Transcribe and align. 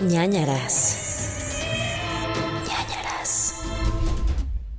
ñañaras. 0.00 1.07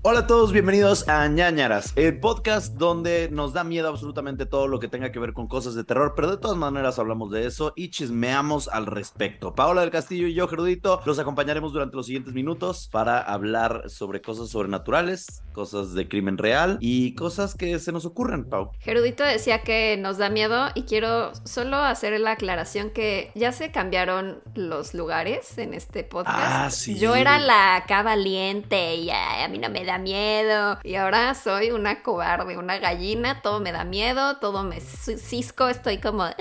Hola 0.02 0.20
a 0.20 0.28
todos, 0.28 0.54
bienvenidos 0.54 1.10
a 1.10 1.28
ñañaras, 1.28 1.92
el 1.98 2.22
podcast 2.22 2.76
donde 2.76 3.28
nos 3.34 3.52
da 3.52 3.66
miedo 3.66 3.90
absolutamente 3.90 4.46
todo 4.46 4.66
lo 4.70 4.80
que 4.80 4.88
tenga 4.88 5.12
que 5.12 5.20
ver 5.20 5.34
con 5.34 5.50
cosas 5.50 5.76
de 5.76 5.84
terror, 5.84 6.14
pero 6.16 6.32
de 6.32 6.38
todas 6.38 6.56
maneras 6.56 7.00
hablamos 7.00 7.32
de 7.32 7.46
eso 7.46 7.74
y 7.76 7.90
chismeamos 7.90 8.70
al 8.70 8.86
respecto. 8.86 9.54
Paola 9.56 9.82
del 9.82 9.90
Castillo 9.90 10.28
y 10.28 10.34
yo, 10.34 10.48
Gerudito, 10.48 11.02
los 11.04 11.20
acompañaremos 11.20 11.74
durante 11.74 11.98
los 11.98 12.06
siguientes 12.06 12.34
minutos 12.34 12.88
para 12.90 13.20
hablar 13.20 13.90
sobre 13.90 14.22
cosas 14.22 14.48
sobrenaturales, 14.48 15.44
cosas 15.52 15.94
de 15.94 16.08
crimen 16.08 16.38
real 16.38 16.78
y 16.80 17.14
cosas 17.16 17.54
que 17.54 17.78
se 17.78 17.92
nos 17.92 18.06
ocurren, 18.06 18.46
Pau. 18.46 18.72
Gerudito 18.80 19.26
decía 19.26 19.64
que 19.64 19.98
nos 19.98 20.18
da 20.18 20.30
miedo 20.30 20.70
y 20.76 20.84
quiero 20.84 21.34
solo 21.44 21.76
hacer 21.76 22.18
la 22.22 22.32
aclaración 22.32 22.92
que 22.92 23.32
ya 23.36 23.52
se 23.52 23.74
cambiaron 23.74 24.42
los 24.56 24.94
lugares 24.94 25.58
en 25.58 25.74
este 25.74 26.06
podcast. 26.06 26.38
Ah, 26.40 26.70
sí. 26.72 26.98
Yo 26.98 27.18
era 27.18 27.38
la 27.38 27.76
acá 27.76 28.02
valiente 28.02 28.96
y 28.96 29.10
a 29.10 29.46
mí 29.50 29.58
no 29.58 29.70
me 29.70 29.89
da 29.90 29.98
miedo 29.98 30.80
y 30.84 30.96
ahora 30.96 31.34
soy 31.36 31.72
una 31.72 32.02
cobarde, 32.04 32.58
una 32.58 32.78
gallina, 32.80 33.42
todo 33.42 33.60
me 33.60 33.72
da 33.72 33.84
miedo, 33.84 34.38
todo 34.38 34.64
me 34.64 34.80
cisco, 34.80 35.68
estoy 35.68 35.98
como... 35.98 36.24
"Ah", 36.24 36.36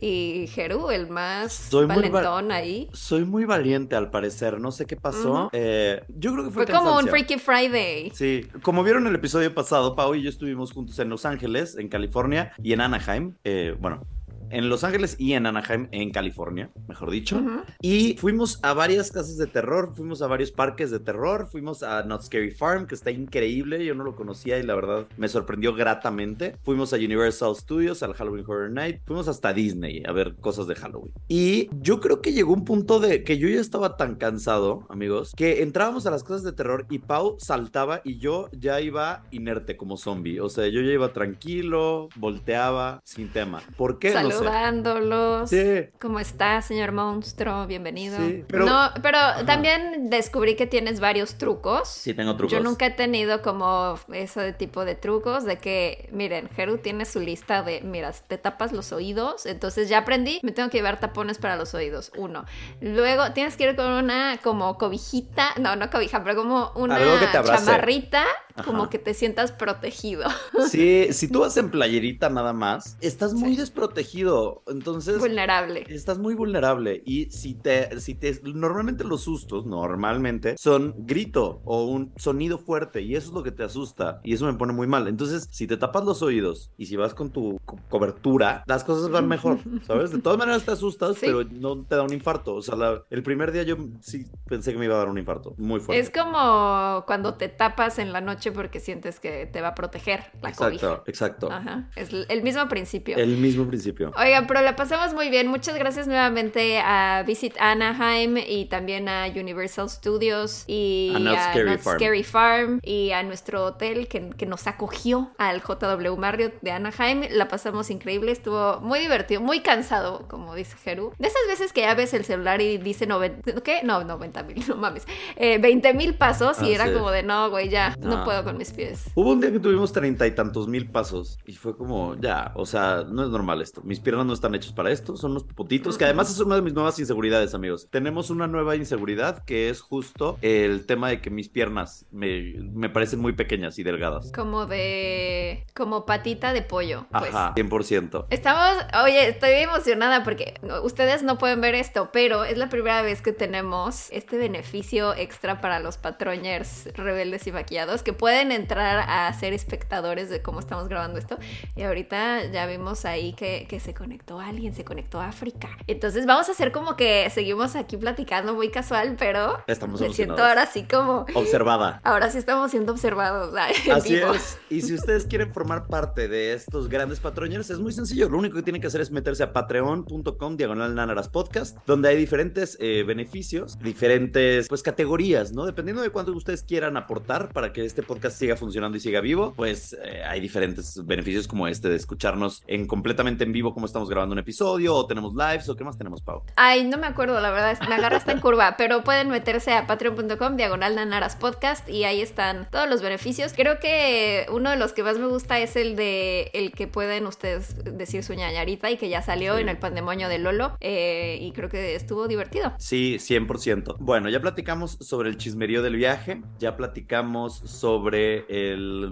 y 0.00 0.46
Geru, 0.48 0.90
el 0.90 1.08
más 1.08 1.52
Soy 1.52 1.86
muy 1.86 2.08
valentón 2.08 2.50
ahí. 2.52 2.88
Soy 2.92 3.24
muy 3.24 3.44
valiente 3.44 3.94
al 3.96 4.10
parecer, 4.10 4.58
no 4.60 4.72
sé 4.72 4.86
qué 4.86 4.96
pasó. 4.96 5.50
Eh, 5.52 6.02
yo 6.08 6.32
creo 6.32 6.44
que 6.44 6.50
fue 6.50 6.66
Fue 6.66 6.74
como 6.74 6.96
un. 6.96 7.06
Freaky 7.08 7.38
Friday. 7.38 8.10
Sí, 8.14 8.48
como 8.62 8.82
vieron 8.82 9.06
el 9.06 9.14
episodio 9.14 9.52
pasado, 9.54 9.94
Pau 9.94 10.14
y 10.14 10.22
yo 10.22 10.30
estuvimos 10.30 10.72
juntos 10.72 10.98
en 10.98 11.08
Los 11.08 11.24
Ángeles, 11.26 11.76
en 11.76 11.88
California, 11.88 12.52
y 12.62 12.72
en 12.72 12.80
Anaheim. 12.80 13.34
eh, 13.44 13.76
bueno, 13.78 14.06
en 14.52 14.68
Los 14.68 14.84
Ángeles 14.84 15.16
y 15.18 15.32
en 15.32 15.46
Anaheim, 15.46 15.88
en 15.90 16.10
California, 16.10 16.70
mejor 16.88 17.10
dicho. 17.10 17.38
Ujú. 17.38 17.62
Y 17.80 18.16
fuimos 18.18 18.60
a 18.62 18.74
varias 18.74 19.10
casas 19.10 19.36
de 19.36 19.46
terror, 19.46 19.92
fuimos 19.96 20.22
a 20.22 20.26
varios 20.26 20.52
parques 20.52 20.90
de 20.90 21.00
terror, 21.00 21.48
fuimos 21.50 21.82
a 21.82 22.02
Not 22.04 22.22
Scary 22.22 22.50
Farm, 22.50 22.86
que 22.86 22.94
está 22.94 23.10
increíble, 23.10 23.84
yo 23.84 23.94
no 23.94 24.04
lo 24.04 24.14
conocía 24.14 24.58
y 24.58 24.62
la 24.62 24.74
verdad 24.74 25.06
me 25.16 25.28
sorprendió 25.28 25.74
gratamente. 25.74 26.56
Fuimos 26.62 26.92
a 26.92 26.96
Universal 26.96 27.56
Studios, 27.56 28.02
al 28.02 28.14
Halloween 28.14 28.44
Horror 28.46 28.70
Night, 28.70 29.00
fuimos 29.06 29.28
hasta 29.28 29.52
Disney 29.52 30.02
a 30.06 30.12
ver 30.12 30.36
cosas 30.36 30.66
de 30.66 30.74
Halloween. 30.74 31.12
Y 31.28 31.70
yo 31.80 32.00
creo 32.00 32.20
que 32.20 32.32
llegó 32.32 32.52
un 32.52 32.64
punto 32.64 33.00
de 33.00 33.24
que 33.24 33.38
yo 33.38 33.48
ya 33.48 33.60
estaba 33.60 33.96
tan 33.96 34.16
cansado, 34.16 34.86
amigos, 34.88 35.32
que 35.36 35.62
entrábamos 35.62 36.06
a 36.06 36.10
las 36.10 36.22
casas 36.22 36.42
de 36.42 36.52
terror 36.52 36.86
y 36.90 36.98
Pau 36.98 37.36
saltaba 37.38 38.00
y 38.04 38.18
yo 38.18 38.48
ya 38.52 38.80
iba 38.80 39.24
inerte 39.30 39.76
como 39.76 39.96
zombie. 39.96 40.40
O 40.40 40.48
sea, 40.48 40.68
yo 40.68 40.80
ya 40.82 40.92
iba 40.92 41.12
tranquilo, 41.12 42.08
volteaba, 42.16 43.00
sin 43.04 43.28
tema. 43.28 43.62
¿Por 43.76 43.98
qué? 43.98 44.12
No 44.12 44.30
sé. 44.30 44.41
Saludándolos. 44.44 45.50
Sí. 45.50 45.86
¿Cómo 46.00 46.18
está, 46.20 46.60
señor 46.62 46.92
monstruo? 46.92 47.66
Bienvenido. 47.66 48.16
Sí, 48.18 48.44
pero- 48.48 48.66
No, 48.66 48.90
pero 49.02 49.18
también 49.46 50.10
descubrí 50.10 50.56
que 50.56 50.66
tienes 50.66 51.00
varios 51.00 51.36
trucos. 51.36 51.88
Sí, 51.88 52.14
tengo 52.14 52.36
trucos. 52.36 52.52
Yo 52.56 52.62
nunca 52.62 52.86
he 52.86 52.90
tenido 52.90 53.42
como 53.42 53.98
ese 54.12 54.52
tipo 54.52 54.84
de 54.84 54.94
trucos 54.94 55.44
de 55.44 55.58
que, 55.58 56.08
miren, 56.12 56.48
Heru 56.56 56.78
tiene 56.78 57.04
su 57.04 57.20
lista 57.20 57.62
de, 57.62 57.80
mira, 57.82 58.12
te 58.12 58.38
tapas 58.38 58.72
los 58.72 58.92
oídos, 58.92 59.46
entonces 59.46 59.88
ya 59.88 59.98
aprendí, 59.98 60.40
me 60.42 60.52
tengo 60.52 60.68
que 60.70 60.78
llevar 60.78 61.00
tapones 61.00 61.38
para 61.38 61.56
los 61.56 61.74
oídos, 61.74 62.12
uno. 62.16 62.44
Luego 62.80 63.32
tienes 63.32 63.56
que 63.56 63.64
ir 63.64 63.76
con 63.76 63.86
una 63.90 64.38
como 64.42 64.76
cobijita, 64.78 65.48
no, 65.60 65.76
no 65.76 65.90
cobija, 65.90 66.22
pero 66.24 66.36
como 66.36 66.72
una 66.74 66.98
chamarrita, 67.42 68.24
Ajá. 68.54 68.64
como 68.64 68.88
que 68.90 68.98
te 68.98 69.14
sientas 69.14 69.52
protegido. 69.52 70.24
Sí, 70.70 71.08
si 71.12 71.28
tú 71.28 71.40
vas 71.40 71.56
en 71.56 71.70
playerita 71.70 72.28
nada 72.28 72.52
más, 72.52 72.96
estás 73.00 73.34
muy 73.34 73.56
desprotegido. 73.56 74.31
Entonces, 74.66 75.18
Vulnerable. 75.18 75.84
estás 75.88 76.18
muy 76.18 76.34
vulnerable. 76.34 77.02
Y 77.04 77.26
si 77.30 77.54
te, 77.54 78.00
si 78.00 78.14
te, 78.14 78.40
normalmente 78.44 79.04
los 79.04 79.22
sustos, 79.22 79.66
normalmente, 79.66 80.56
son 80.58 80.94
grito 80.98 81.60
o 81.64 81.84
un 81.84 82.12
sonido 82.16 82.58
fuerte. 82.58 83.02
Y 83.02 83.14
eso 83.16 83.28
es 83.28 83.34
lo 83.34 83.42
que 83.42 83.50
te 83.52 83.62
asusta. 83.64 84.20
Y 84.24 84.34
eso 84.34 84.46
me 84.46 84.54
pone 84.54 84.72
muy 84.72 84.86
mal. 84.86 85.08
Entonces, 85.08 85.48
si 85.50 85.66
te 85.66 85.76
tapas 85.76 86.04
los 86.04 86.22
oídos 86.22 86.70
y 86.76 86.86
si 86.86 86.96
vas 86.96 87.14
con 87.14 87.30
tu 87.30 87.58
co- 87.64 87.78
cobertura, 87.88 88.62
las 88.66 88.84
cosas 88.84 89.10
van 89.10 89.28
mejor, 89.28 89.58
¿sabes? 89.86 90.10
De 90.12 90.18
todas 90.20 90.38
maneras 90.38 90.64
te 90.64 90.72
asustas, 90.72 91.16
Sí. 91.16 91.26
pero 91.26 91.44
no 91.44 91.84
te 91.84 91.96
da 91.96 92.02
un 92.02 92.12
infarto. 92.12 92.54
O 92.54 92.62
sea, 92.62 92.76
la- 92.76 93.02
el 93.10 93.22
primer 93.22 93.52
día 93.52 93.62
yo 93.62 93.76
sí 94.00 94.26
pensé 94.46 94.72
que 94.72 94.78
me 94.78 94.86
iba 94.86 94.94
a 94.94 94.98
dar 94.98 95.08
un 95.08 95.18
infarto. 95.18 95.54
Muy 95.58 95.80
fuerte. 95.80 96.00
Es 96.02 96.10
como 96.10 97.04
cuando 97.06 97.34
te 97.34 97.48
tapas 97.48 97.98
en 97.98 98.12
la 98.12 98.20
noche 98.20 98.52
porque 98.52 98.80
sientes 98.80 99.20
que 99.20 99.46
te 99.46 99.60
va 99.60 99.68
a 99.68 99.74
proteger 99.74 100.24
la 100.42 100.52
cobija. 100.52 100.86
Exacto, 100.86 101.02
exacto. 101.10 101.52
Ajá. 101.52 101.90
Es 101.96 102.10
el 102.28 102.42
mismo 102.42 102.68
principio. 102.68 103.16
El 103.16 103.36
mismo 103.36 103.66
principio. 103.66 104.11
Oigan, 104.16 104.46
pero 104.46 104.60
la 104.60 104.76
pasamos 104.76 105.14
muy 105.14 105.30
bien. 105.30 105.46
Muchas 105.48 105.74
gracias 105.76 106.06
nuevamente 106.06 106.78
a 106.80 107.22
Visit 107.26 107.54
Anaheim 107.58 108.36
y 108.36 108.66
también 108.66 109.08
a 109.08 109.26
Universal 109.28 109.88
Studios 109.88 110.64
y 110.66 111.12
A 111.14 111.18
Not 111.18 111.38
Scary 111.38 111.70
Not 111.70 111.80
Farm. 111.80 111.98
Scary 111.98 112.22
Farm 112.22 112.80
y 112.82 113.10
a 113.12 113.22
nuestro 113.22 113.64
hotel 113.64 114.08
que, 114.08 114.30
que 114.30 114.44
nos 114.46 114.66
acogió 114.66 115.30
al 115.38 115.62
JW 115.62 116.16
Marriott 116.16 116.54
de 116.60 116.72
Anaheim. 116.72 117.22
La 117.30 117.48
pasamos 117.48 117.90
increíble, 117.90 118.32
estuvo 118.32 118.80
muy 118.80 118.98
divertido, 119.00 119.40
muy 119.40 119.60
cansado, 119.60 120.26
como 120.28 120.54
dice 120.54 120.76
Jeru. 120.76 121.12
De 121.18 121.28
esas 121.28 121.42
veces 121.48 121.72
que 121.72 121.80
ya 121.80 121.94
ves 121.94 122.12
el 122.12 122.24
celular 122.24 122.60
y 122.60 122.76
dice 122.78 123.06
90, 123.06 123.62
¿qué? 123.62 123.80
No, 123.82 124.04
90 124.04 124.42
mil, 124.42 124.62
no 124.68 124.76
mames. 124.76 125.06
Eh, 125.36 125.58
20 125.58 125.94
mil 125.94 126.14
pasos 126.16 126.60
y 126.62 126.72
Ah, 126.72 126.74
era 126.74 126.86
sí. 126.88 126.92
como 126.92 127.10
de 127.10 127.22
no, 127.22 127.48
güey, 127.50 127.68
ya, 127.70 127.96
no 128.00 128.18
No. 128.18 128.24
puedo 128.24 128.44
con 128.44 128.58
mis 128.58 128.72
pies. 128.72 129.04
Hubo 129.14 129.30
un 129.30 129.40
día 129.40 129.50
que 129.52 129.58
tuvimos 129.58 129.92
treinta 129.92 130.26
y 130.26 130.34
tantos 130.34 130.68
mil 130.68 130.90
pasos 130.90 131.38
y 131.46 131.54
fue 131.54 131.76
como, 131.76 132.14
ya, 132.20 132.52
o 132.56 132.66
sea, 132.66 133.04
no 133.08 133.22
es 133.24 133.30
normal 133.30 133.62
esto. 133.62 133.80
Mis 133.82 134.01
piernas 134.02 134.26
no 134.26 134.32
están 134.32 134.54
hechas 134.54 134.72
para 134.72 134.90
esto, 134.90 135.16
son 135.16 135.32
unos 135.32 135.44
popotitos, 135.44 135.96
que 135.96 136.04
además 136.04 136.30
es 136.30 136.38
una 136.40 136.56
de 136.56 136.62
mis 136.62 136.74
nuevas 136.74 136.98
inseguridades, 136.98 137.54
amigos. 137.54 137.88
Tenemos 137.90 138.30
una 138.30 138.46
nueva 138.46 138.76
inseguridad 138.76 139.44
que 139.44 139.68
es 139.68 139.80
justo 139.80 140.38
el 140.42 140.86
tema 140.86 141.08
de 141.08 141.20
que 141.20 141.30
mis 141.30 141.48
piernas 141.48 142.06
me, 142.10 142.54
me 142.72 142.90
parecen 142.90 143.20
muy 143.20 143.32
pequeñas 143.32 143.78
y 143.78 143.82
delgadas. 143.82 144.32
Como 144.32 144.66
de. 144.66 145.66
como 145.74 146.06
patita 146.06 146.52
de 146.52 146.62
pollo. 146.62 147.06
Pues. 147.10 147.34
Ajá, 147.34 147.54
100%. 147.54 148.26
Estamos, 148.30 148.84
oye, 149.02 149.28
estoy 149.28 149.52
emocionada 149.52 150.24
porque 150.24 150.54
ustedes 150.82 151.22
no 151.22 151.38
pueden 151.38 151.60
ver 151.60 151.74
esto, 151.74 152.10
pero 152.12 152.44
es 152.44 152.58
la 152.58 152.68
primera 152.68 153.02
vez 153.02 153.22
que 153.22 153.32
tenemos 153.32 154.10
este 154.10 154.36
beneficio 154.36 155.14
extra 155.14 155.60
para 155.60 155.80
los 155.80 155.96
patroñers 155.96 156.88
rebeldes 156.94 157.46
y 157.46 157.52
maquillados 157.52 158.02
que 158.02 158.12
pueden 158.12 158.52
entrar 158.52 159.04
a 159.08 159.32
ser 159.32 159.52
espectadores 159.52 160.28
de 160.30 160.42
cómo 160.42 160.60
estamos 160.60 160.88
grabando 160.88 161.18
esto. 161.18 161.38
Y 161.76 161.82
ahorita 161.82 162.50
ya 162.50 162.66
vimos 162.66 163.04
ahí 163.04 163.32
que, 163.34 163.66
que 163.68 163.80
se 163.80 163.91
conectó 163.94 164.40
alguien, 164.40 164.74
se 164.74 164.84
conectó 164.84 165.20
a 165.20 165.28
África. 165.28 165.70
Entonces 165.86 166.26
vamos 166.26 166.48
a 166.48 166.52
hacer 166.52 166.72
como 166.72 166.96
que 166.96 167.28
seguimos 167.30 167.76
aquí 167.76 167.96
platicando 167.96 168.54
muy 168.54 168.70
casual, 168.70 169.16
pero 169.18 169.58
Estamos 169.66 170.00
me 170.00 170.12
siento 170.12 170.42
ahora 170.44 170.66
sí 170.66 170.84
como... 170.90 171.26
Observada. 171.34 172.00
Ahora 172.04 172.30
sí 172.30 172.38
estamos 172.38 172.70
siendo 172.70 172.92
observados. 172.92 173.54
Así 173.92 174.14
vivo. 174.14 174.34
es. 174.34 174.58
Y 174.70 174.82
si 174.82 174.94
ustedes 174.94 175.26
quieren 175.26 175.52
formar 175.52 175.86
parte 175.86 176.28
de 176.28 176.52
estos 176.52 176.88
grandes 176.88 177.20
patroñeros, 177.20 177.70
es 177.70 177.78
muy 177.78 177.92
sencillo. 177.92 178.28
Lo 178.28 178.38
único 178.38 178.56
que 178.56 178.62
tienen 178.62 178.80
que 178.80 178.88
hacer 178.88 179.00
es 179.00 179.10
meterse 179.10 179.42
a 179.42 179.52
patreon.com 179.52 180.56
diagonal 180.56 180.94
Nanaras 180.94 181.28
podcast, 181.28 181.76
donde 181.86 182.08
hay 182.08 182.16
diferentes 182.16 182.76
eh, 182.80 183.04
beneficios, 183.06 183.78
diferentes 183.78 184.68
pues 184.68 184.82
categorías, 184.82 185.52
¿no? 185.52 185.66
Dependiendo 185.66 186.02
de 186.02 186.10
cuánto 186.10 186.32
ustedes 186.32 186.62
quieran 186.62 186.96
aportar 186.96 187.52
para 187.52 187.72
que 187.72 187.84
este 187.84 188.02
podcast 188.02 188.38
siga 188.38 188.56
funcionando 188.56 188.96
y 188.96 189.00
siga 189.00 189.20
vivo, 189.20 189.54
pues 189.56 189.96
eh, 190.02 190.22
hay 190.24 190.40
diferentes 190.40 191.04
beneficios 191.04 191.46
como 191.48 191.68
este 191.68 191.88
de 191.88 191.96
escucharnos 191.96 192.62
en 192.66 192.86
completamente 192.86 193.44
en 193.44 193.52
vivo 193.52 193.74
como 193.74 193.81
estamos 193.86 194.08
grabando 194.08 194.32
un 194.32 194.38
episodio, 194.38 194.94
o 194.94 195.06
tenemos 195.06 195.34
lives, 195.34 195.68
o 195.68 195.76
qué 195.76 195.84
más 195.84 195.96
tenemos, 195.98 196.22
Pau. 196.22 196.42
Ay, 196.56 196.84
no 196.84 196.98
me 196.98 197.06
acuerdo, 197.06 197.40
la 197.40 197.50
verdad, 197.50 197.78
me 197.88 197.94
agarra 197.94 198.16
hasta 198.16 198.32
en 198.32 198.40
curva, 198.40 198.76
pero 198.76 199.02
pueden 199.04 199.28
meterse 199.30 199.72
a 199.72 199.86
patreon.com, 199.86 200.56
diagonal 200.56 200.94
nanaras 200.94 201.36
podcast, 201.36 201.88
y 201.88 202.04
ahí 202.04 202.20
están 202.20 202.68
todos 202.70 202.88
los 202.88 203.02
beneficios. 203.02 203.52
Creo 203.54 203.78
que 203.80 204.46
uno 204.52 204.70
de 204.70 204.76
los 204.76 204.92
que 204.92 205.02
más 205.02 205.18
me 205.18 205.26
gusta 205.26 205.58
es 205.58 205.76
el 205.76 205.96
de 205.96 206.50
el 206.54 206.72
que 206.72 206.86
pueden 206.86 207.26
ustedes 207.26 207.76
decir 207.84 208.22
su 208.24 208.34
ñañarita 208.34 208.90
y 208.90 208.96
que 208.96 209.08
ya 209.08 209.22
salió 209.22 209.56
Sí. 209.56 209.62
en 209.62 209.68
el 209.68 209.78
pandemonio 209.78 210.28
de 210.28 210.38
Lolo, 210.38 210.76
eh, 210.80 211.38
y 211.40 211.52
creo 211.52 211.68
que 211.68 211.94
estuvo 211.94 212.28
divertido. 212.28 212.72
Sí, 212.78 213.18
100%. 213.18 213.96
Bueno, 213.98 214.28
ya 214.28 214.40
platicamos 214.40 214.98
sobre 215.00 215.28
el 215.28 215.36
chismerío 215.36 215.82
del 215.82 215.96
viaje, 215.96 216.42
ya 216.58 216.76
platicamos 216.76 217.58
sobre 217.64 218.44
el 218.48 219.10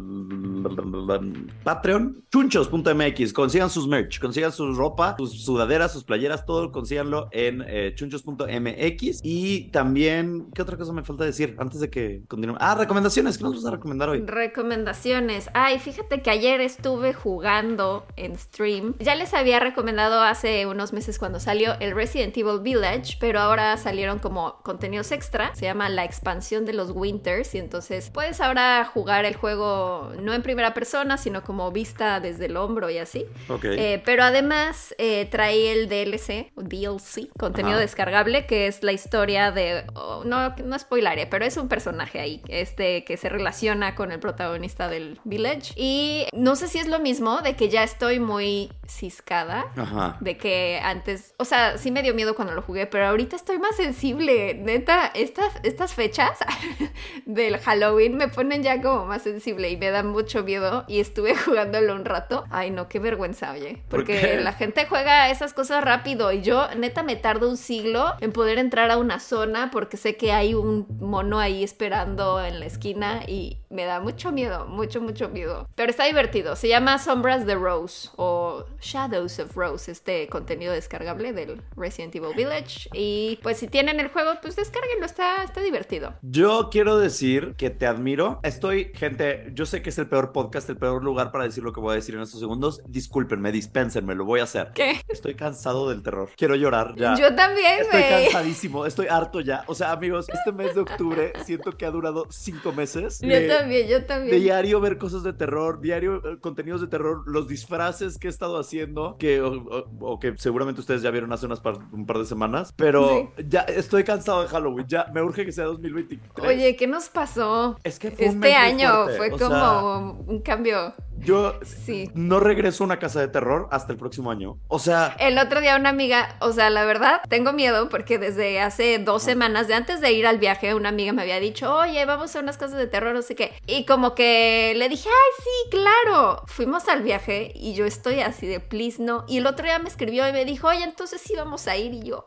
Patreon, 1.64 2.24
chunchos.mx, 2.30 3.32
consigan 3.32 3.70
sus 3.70 3.86
merch, 3.86 4.18
consigan 4.20 4.52
su 4.60 4.74
ropa, 4.74 5.16
sus 5.16 5.42
sudaderas, 5.42 5.92
sus 5.92 6.04
playeras, 6.04 6.44
todo 6.44 6.70
consíganlo 6.70 7.28
en 7.32 7.64
eh, 7.66 7.94
chunchos.mx 7.94 9.20
y 9.22 9.70
también, 9.70 10.50
¿qué 10.54 10.60
otra 10.60 10.76
cosa 10.76 10.92
me 10.92 11.02
falta 11.02 11.24
decir 11.24 11.56
antes 11.58 11.80
de 11.80 11.88
que 11.88 12.22
continuemos? 12.28 12.60
Ah, 12.62 12.74
recomendaciones, 12.74 13.38
¿qué 13.38 13.44
nos 13.44 13.56
vas 13.56 13.64
a 13.64 13.70
recomendar 13.70 14.10
hoy? 14.10 14.20
Recomendaciones. 14.20 15.48
Ay, 15.54 15.78
fíjate 15.78 16.20
que 16.20 16.30
ayer 16.30 16.60
estuve 16.60 17.14
jugando 17.14 18.06
en 18.16 18.38
stream. 18.38 18.94
Ya 18.98 19.14
les 19.14 19.32
había 19.32 19.60
recomendado 19.60 20.20
hace 20.20 20.66
unos 20.66 20.92
meses 20.92 21.18
cuando 21.18 21.40
salió 21.40 21.74
el 21.80 21.94
Resident 21.94 22.36
Evil 22.36 22.60
Village, 22.60 23.16
pero 23.18 23.40
ahora 23.40 23.76
salieron 23.78 24.18
como 24.18 24.60
contenidos 24.62 25.10
extra. 25.10 25.54
Se 25.54 25.64
llama 25.64 25.88
la 25.88 26.04
expansión 26.04 26.66
de 26.66 26.74
los 26.74 26.90
Winters 26.90 27.54
y 27.54 27.58
entonces 27.58 28.10
puedes 28.10 28.42
ahora 28.42 28.84
jugar 28.84 29.24
el 29.24 29.36
juego 29.36 30.12
no 30.20 30.34
en 30.34 30.42
primera 30.42 30.74
persona, 30.74 31.16
sino 31.16 31.42
como 31.42 31.72
vista 31.72 32.20
desde 32.20 32.46
el 32.46 32.58
hombro 32.58 32.90
y 32.90 32.98
así. 32.98 33.24
Ok. 33.48 33.64
Eh, 33.64 34.02
pero 34.04 34.22
además 34.22 34.49
además 34.50 34.94
eh, 34.98 35.26
trae 35.30 35.72
el 35.72 35.88
DLC, 35.88 36.52
o 36.56 36.62
DLC, 36.62 37.28
contenido 37.38 37.74
Ajá. 37.74 37.80
descargable, 37.80 38.46
que 38.46 38.66
es 38.66 38.82
la 38.82 38.92
historia 38.92 39.52
de. 39.52 39.84
oh, 39.94 40.22
no, 40.24 40.54
no 40.64 40.78
spoilaré, 40.78 41.26
pero 41.26 41.44
es 41.44 41.56
un 41.56 41.68
personaje 41.68 42.20
ahí, 42.20 42.42
este 42.48 43.04
que 43.04 43.16
se 43.16 43.28
relaciona 43.28 43.94
con 43.94 44.12
el 44.12 44.18
protagonista 44.18 44.88
del 44.88 45.20
Village. 45.24 45.72
Y 45.76 46.26
no 46.32 46.56
sé 46.56 46.68
si 46.68 46.78
es 46.78 46.88
lo 46.88 46.98
mismo, 46.98 47.40
de 47.42 47.54
que 47.54 47.68
ya 47.68 47.82
estoy 47.84 48.20
muy 48.20 48.70
ciscada. 48.90 49.66
Ajá. 49.76 50.16
De 50.20 50.36
que 50.36 50.80
antes, 50.82 51.34
o 51.38 51.44
sea, 51.44 51.78
sí 51.78 51.90
me 51.90 52.02
dio 52.02 52.14
miedo 52.14 52.34
cuando 52.34 52.54
lo 52.54 52.62
jugué, 52.62 52.86
pero 52.86 53.06
ahorita 53.06 53.36
estoy 53.36 53.58
más 53.58 53.76
sensible. 53.76 54.54
Neta, 54.54 55.06
estas, 55.14 55.52
estas 55.62 55.94
fechas 55.94 56.38
del 57.24 57.58
Halloween 57.58 58.16
me 58.16 58.28
ponen 58.28 58.62
ya 58.62 58.80
como 58.82 59.06
más 59.06 59.22
sensible 59.22 59.70
y 59.70 59.76
me 59.76 59.90
da 59.90 60.02
mucho 60.02 60.42
miedo. 60.42 60.84
Y 60.88 61.00
estuve 61.00 61.36
jugándolo 61.44 61.94
un 61.94 62.04
rato. 62.04 62.44
Ay, 62.50 62.70
no, 62.70 62.88
qué 62.88 62.98
vergüenza, 62.98 63.52
oye. 63.52 63.82
¿Por 63.88 64.00
Porque 64.00 64.38
la 64.40 64.52
gente 64.52 64.86
juega 64.86 65.30
esas 65.30 65.54
cosas 65.54 65.84
rápido 65.84 66.32
y 66.32 66.42
yo, 66.42 66.68
neta, 66.76 67.02
me 67.02 67.16
tardo 67.16 67.48
un 67.48 67.56
siglo 67.56 68.14
en 68.20 68.32
poder 68.32 68.58
entrar 68.58 68.90
a 68.90 68.98
una 68.98 69.20
zona 69.20 69.70
porque 69.70 69.96
sé 69.96 70.16
que 70.16 70.32
hay 70.32 70.54
un 70.54 70.86
mono 71.00 71.38
ahí 71.38 71.62
esperando 71.62 72.42
en 72.44 72.60
la 72.60 72.66
esquina 72.66 73.22
y 73.26 73.58
me 73.68 73.84
da 73.84 74.00
mucho 74.00 74.32
miedo, 74.32 74.66
mucho, 74.66 75.00
mucho 75.00 75.28
miedo. 75.28 75.68
Pero 75.74 75.90
está 75.90 76.04
divertido. 76.04 76.56
Se 76.56 76.68
llama 76.68 76.98
Sombras 76.98 77.46
de 77.46 77.54
Rose 77.54 78.10
o 78.16 78.64
Shadows 78.80 79.38
of 79.38 79.54
Rose, 79.56 79.90
este 79.90 80.28
contenido 80.28 80.72
descargable 80.72 81.32
del 81.32 81.62
Resident 81.76 82.14
Evil 82.16 82.34
Village. 82.36 82.88
Y 82.94 83.38
pues 83.42 83.58
si 83.58 83.68
tienen 83.68 84.00
el 84.00 84.08
juego, 84.08 84.32
pues 84.42 84.56
descárguenlo, 84.56 85.06
está, 85.06 85.42
está 85.44 85.60
divertido. 85.62 86.14
Yo 86.22 86.68
quiero 86.70 86.98
decir 86.98 87.54
que 87.56 87.70
te 87.70 87.86
admiro. 87.86 88.40
Estoy, 88.42 88.90
gente, 88.94 89.50
yo 89.54 89.66
sé 89.66 89.82
que 89.82 89.90
es 89.90 89.98
el 89.98 90.08
peor 90.08 90.32
podcast, 90.32 90.68
el 90.70 90.76
peor 90.76 91.02
lugar 91.04 91.30
para 91.32 91.44
decir 91.44 91.62
lo 91.62 91.72
que 91.72 91.80
voy 91.80 91.92
a 91.92 91.96
decir 91.96 92.14
en 92.14 92.22
estos 92.22 92.40
segundos. 92.40 92.82
Discúlpenme, 92.86 93.52
dispénsenme, 93.52 94.14
lo 94.14 94.24
voy 94.24 94.40
a 94.40 94.44
hacer. 94.44 94.70
¿Qué? 94.74 95.00
Estoy 95.08 95.34
cansado 95.34 95.88
del 95.90 96.02
terror. 96.02 96.30
Quiero 96.36 96.54
llorar 96.56 96.94
ya. 96.96 97.14
Yo 97.16 97.34
también, 97.34 97.80
Estoy 97.80 98.02
cansadísimo, 98.02 98.86
estoy 98.86 99.06
harto 99.08 99.40
ya. 99.40 99.64
O 99.66 99.74
sea, 99.74 99.92
amigos, 99.92 100.28
este 100.28 100.52
mes 100.52 100.74
de 100.74 100.80
octubre 100.80 101.32
siento 101.44 101.76
que 101.76 101.86
ha 101.86 101.90
durado 101.90 102.26
cinco 102.30 102.72
meses. 102.72 103.20
Yo 103.20 103.28
de- 103.28 103.48
también, 103.48 103.88
yo 103.88 104.00
de 104.00 104.04
también. 104.06 104.40
diario 104.40 104.80
ver 104.80 104.98
cosas 104.98 105.22
de 105.22 105.32
terror, 105.32 105.80
diario 105.80 106.16
eh, 106.16 106.38
contenidos 106.40 106.80
de 106.80 106.86
terror, 106.86 107.22
los 107.26 107.48
disfraces 107.48 108.18
que 108.18 108.26
he 108.26 108.30
estado 108.30 108.58
haciendo, 108.58 108.69
que, 109.18 109.40
o, 109.40 109.52
o- 109.52 109.86
o 110.12 110.18
que 110.20 110.34
seguramente 110.36 110.80
ustedes 110.80 111.02
ya 111.02 111.10
vieron 111.10 111.32
hace 111.32 111.46
unas 111.46 111.60
par- 111.60 111.78
un 111.92 112.06
par 112.06 112.18
de 112.18 112.24
semanas, 112.26 112.72
pero 112.76 113.32
ya 113.48 113.60
estoy 113.60 114.04
cansado 114.04 114.42
de 114.42 114.48
Halloween, 114.48 114.86
ya 114.88 115.06
me 115.12 115.22
urge 115.22 115.44
que 115.44 115.52
sea 115.52 115.64
2023. 115.64 116.48
Oye, 116.48 116.76
¿qué 116.76 116.86
nos 116.86 117.08
pasó? 117.08 117.76
es 117.84 117.98
que 117.98 118.10
fue 118.10 118.26
Este 118.26 118.54
año 118.54 119.04
fuerte, 119.04 119.16
fue 119.16 119.28
o 119.32 119.38
como 119.38 119.50
sea, 119.50 120.32
un 120.32 120.40
cambio. 120.42 120.94
yo 121.18 121.58
Sí. 121.62 122.10
no 122.14 122.40
regreso 122.40 122.82
a 122.84 122.86
una 122.86 122.98
casa 122.98 123.20
de 123.20 123.28
terror 123.28 123.68
hasta 123.70 123.92
el 123.92 123.98
próximo 123.98 124.30
año. 124.30 124.58
O 124.68 124.78
sea, 124.78 125.14
El 125.18 125.38
otro 125.38 125.60
día 125.60 125.76
una 125.76 125.90
amiga, 125.90 126.36
o 126.40 126.52
sea, 126.52 126.70
la 126.70 126.84
verdad, 126.84 127.20
tengo 127.28 127.52
miedo 127.52 127.88
porque 127.88 128.18
desde 128.18 128.60
hace 128.60 128.98
dos 128.98 129.22
semanas, 129.22 129.68
de 129.68 129.74
antes 129.74 130.00
de 130.00 130.12
ir 130.12 130.26
al 130.26 130.38
viaje, 130.38 130.74
una 130.74 130.88
amiga 130.90 131.12
me 131.12 131.22
había 131.22 131.38
dicho, 131.40 131.74
oye, 131.74 132.04
vamos 132.06 132.34
a 132.36 132.40
unas 132.40 132.56
casas 132.56 132.78
de 132.78 132.86
terror, 132.86 133.14
no 133.14 133.22
sé 133.22 133.34
qué. 133.34 133.52
Y 133.66 133.84
como 133.84 134.14
que 134.14 134.72
le 134.76 134.88
dije, 134.88 135.08
ay, 135.08 135.44
sí, 135.44 135.70
claro. 135.70 136.42
Fuimos 136.46 136.88
al 136.88 137.02
viaje 137.02 137.52
y 137.54 137.74
yo 137.74 137.84
estoy 137.84 138.20
así 138.20 138.46
de, 138.46 138.59
please, 138.60 139.02
no. 139.02 139.24
Y 139.28 139.38
el 139.38 139.46
otro 139.46 139.64
día 139.64 139.78
me 139.78 139.88
escribió 139.88 140.28
y 140.28 140.32
me 140.32 140.44
dijo, 140.44 140.68
oye, 140.68 140.84
entonces 140.84 141.20
sí 141.20 141.34
vamos 141.36 141.66
a 141.66 141.76
ir. 141.76 141.92
Y 141.94 142.02
yo, 142.02 142.26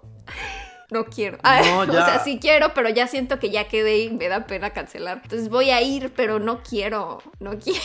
no 0.91 1.06
quiero. 1.06 1.38
No, 1.63 1.80
o 1.81 1.85
sea, 1.91 2.19
sí 2.24 2.39
quiero, 2.41 2.74
pero 2.74 2.89
ya 2.89 3.07
siento 3.07 3.39
que 3.39 3.50
ya 3.50 3.68
quedé 3.68 4.00
y 4.03 4.09
me 4.09 4.27
da 4.27 4.45
pena 4.47 4.71
cancelar. 4.71 5.21
Entonces 5.24 5.50
voy 5.50 5.69
a 5.69 5.81
ir, 5.81 6.12
pero 6.15 6.39
no 6.39 6.62
quiero, 6.63 7.19
no 7.39 7.51
quiero. 7.59 7.80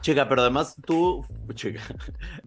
chica, 0.00 0.28
pero 0.28 0.42
además 0.42 0.76
tú, 0.86 1.24
chica, 1.54 1.80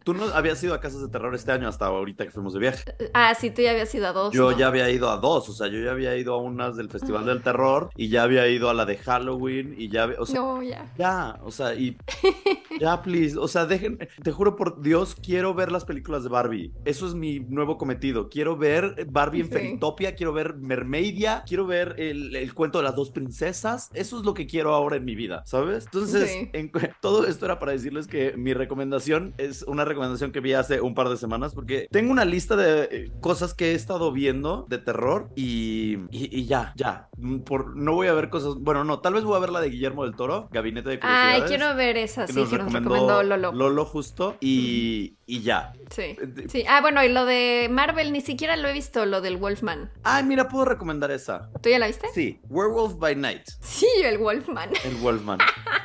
tú 0.03 0.13
no 0.13 0.25
habías 0.33 0.63
ido 0.63 0.73
a 0.73 0.79
casas 0.79 1.01
de 1.01 1.09
terror 1.09 1.33
este 1.35 1.51
año 1.51 1.67
hasta 1.67 1.85
ahorita 1.87 2.25
que 2.25 2.31
fuimos 2.31 2.53
de 2.53 2.59
viaje. 2.59 2.83
Ah, 3.13 3.33
sí, 3.35 3.49
tú 3.51 3.61
ya 3.61 3.71
habías 3.71 3.93
ido 3.93 4.07
a 4.07 4.13
dos. 4.13 4.33
Yo 4.33 4.51
¿no? 4.51 4.57
ya 4.57 4.67
había 4.67 4.89
ido 4.89 5.09
a 5.09 5.17
dos, 5.17 5.49
o 5.49 5.53
sea, 5.53 5.67
yo 5.67 5.79
ya 5.79 5.91
había 5.91 6.15
ido 6.15 6.33
a 6.35 6.37
unas 6.41 6.75
del 6.75 6.89
Festival 6.89 7.25
del 7.25 7.41
Terror 7.41 7.89
y 7.95 8.09
ya 8.09 8.23
había 8.23 8.47
ido 8.47 8.69
a 8.69 8.73
la 8.73 8.85
de 8.85 8.97
Halloween 8.97 9.75
y 9.77 9.89
ya, 9.89 10.03
había- 10.03 10.19
o 10.19 10.25
sea, 10.25 10.39
No, 10.39 10.61
ya. 10.63 10.85
ya, 10.97 11.39
o 11.43 11.51
sea, 11.51 11.73
y 11.75 11.97
ya, 12.79 13.01
please, 13.01 13.37
o 13.37 13.47
sea, 13.47 13.65
dejen, 13.65 13.99
te 14.23 14.31
juro 14.31 14.55
por 14.55 14.81
Dios, 14.81 15.15
quiero 15.15 15.53
ver 15.53 15.71
las 15.71 15.85
películas 15.85 16.23
de 16.23 16.29
Barbie. 16.29 16.71
Eso 16.85 17.07
es 17.07 17.13
mi 17.15 17.39
nuevo 17.39 17.77
cometido. 17.77 18.29
Quiero 18.29 18.57
ver 18.57 19.05
Barbie 19.09 19.41
en 19.41 19.79
Quiero 19.91 20.31
ver 20.33 20.55
Mermaidia, 20.55 21.43
quiero 21.47 21.65
ver 21.67 21.95
el, 21.97 22.35
el 22.35 22.53
cuento 22.53 22.77
de 22.79 22.83
las 22.85 22.95
dos 22.95 23.11
princesas. 23.11 23.89
Eso 23.93 24.17
es 24.19 24.25
lo 24.25 24.33
que 24.33 24.47
quiero 24.47 24.73
ahora 24.73 24.95
en 24.95 25.05
mi 25.05 25.15
vida, 25.15 25.43
¿sabes? 25.45 25.85
Entonces, 25.85 26.29
Sí. 26.31 26.49
en 26.53 26.69
cu- 26.69 26.79
todo 27.01 27.25
esto 27.27 27.45
era 27.45 27.59
para 27.59 27.71
decirles 27.73 28.07
que 28.07 28.33
mi 28.37 28.53
recomendación 28.53 29.33
es 29.37 29.63
una 29.63 29.85
recomendación 29.85 30.31
que 30.31 30.39
vi 30.39 30.53
hace 30.53 30.79
un 30.81 30.93
par 30.95 31.09
de 31.09 31.17
semanas 31.17 31.53
porque 31.53 31.87
tengo 31.91 32.11
una 32.11 32.25
lista 32.25 32.55
de 32.55 32.83
eh, 32.91 33.11
cosas 33.21 33.53
que 33.53 33.71
he 33.71 33.75
estado 33.75 34.11
viendo 34.11 34.65
de 34.69 34.77
terror 34.77 35.29
y, 35.35 35.95
y, 36.11 36.29
y 36.39 36.45
ya, 36.45 36.73
ya. 36.75 37.09
Mm, 37.17 37.39
Por, 37.39 37.75
no 37.75 37.93
voy 37.93 38.07
a 38.07 38.13
ver 38.13 38.29
cosas, 38.29 38.55
bueno, 38.59 38.83
no, 38.83 38.99
tal 38.99 39.13
vez 39.13 39.23
voy 39.23 39.35
a 39.35 39.39
ver 39.39 39.49
la 39.49 39.59
de 39.61 39.69
Guillermo 39.69 40.03
del 40.05 40.15
Toro, 40.15 40.47
Gabinete 40.51 40.89
de 40.89 40.95
Ay, 40.95 40.99
Curiosidades. 41.41 41.49
quiero 41.49 41.75
ver 41.75 41.97
esa, 41.97 42.25
que 42.25 42.33
sí, 42.33 42.39
nos 42.39 42.49
que 42.49 42.57
nos 42.57 42.65
recomendó 42.73 43.21
recomendó 43.21 43.51
Lolo. 43.51 43.85
justo 43.85 44.37
y, 44.39 45.15
y 45.25 45.41
ya. 45.41 45.73
Sí. 45.89 46.01
Eh, 46.01 46.17
Sí. 46.47 46.65
Ah, 46.67 46.81
bueno, 46.81 47.03
y 47.03 47.09
lo 47.09 47.25
de 47.25 47.67
Marvel 47.71 48.11
ni 48.11 48.21
siquiera 48.21 48.55
lo 48.57 48.67
he 48.67 48.73
visto, 48.73 49.05
lo 49.05 49.21
del 49.21 49.37
Wolfman. 49.37 49.89
Ay, 50.03 50.23
mira, 50.23 50.47
puedo 50.49 50.65
recomendar 50.65 51.11
esa. 51.11 51.49
¿Tú 51.61 51.69
ya 51.69 51.79
la 51.79 51.87
viste? 51.87 52.07
Sí, 52.13 52.39
Werewolf 52.49 52.97
by 52.97 53.15
Night. 53.15 53.43
Sí, 53.61 53.87
el 54.03 54.17
Wolfman. 54.17 54.69
El 54.83 54.95
Wolfman. 54.95 55.39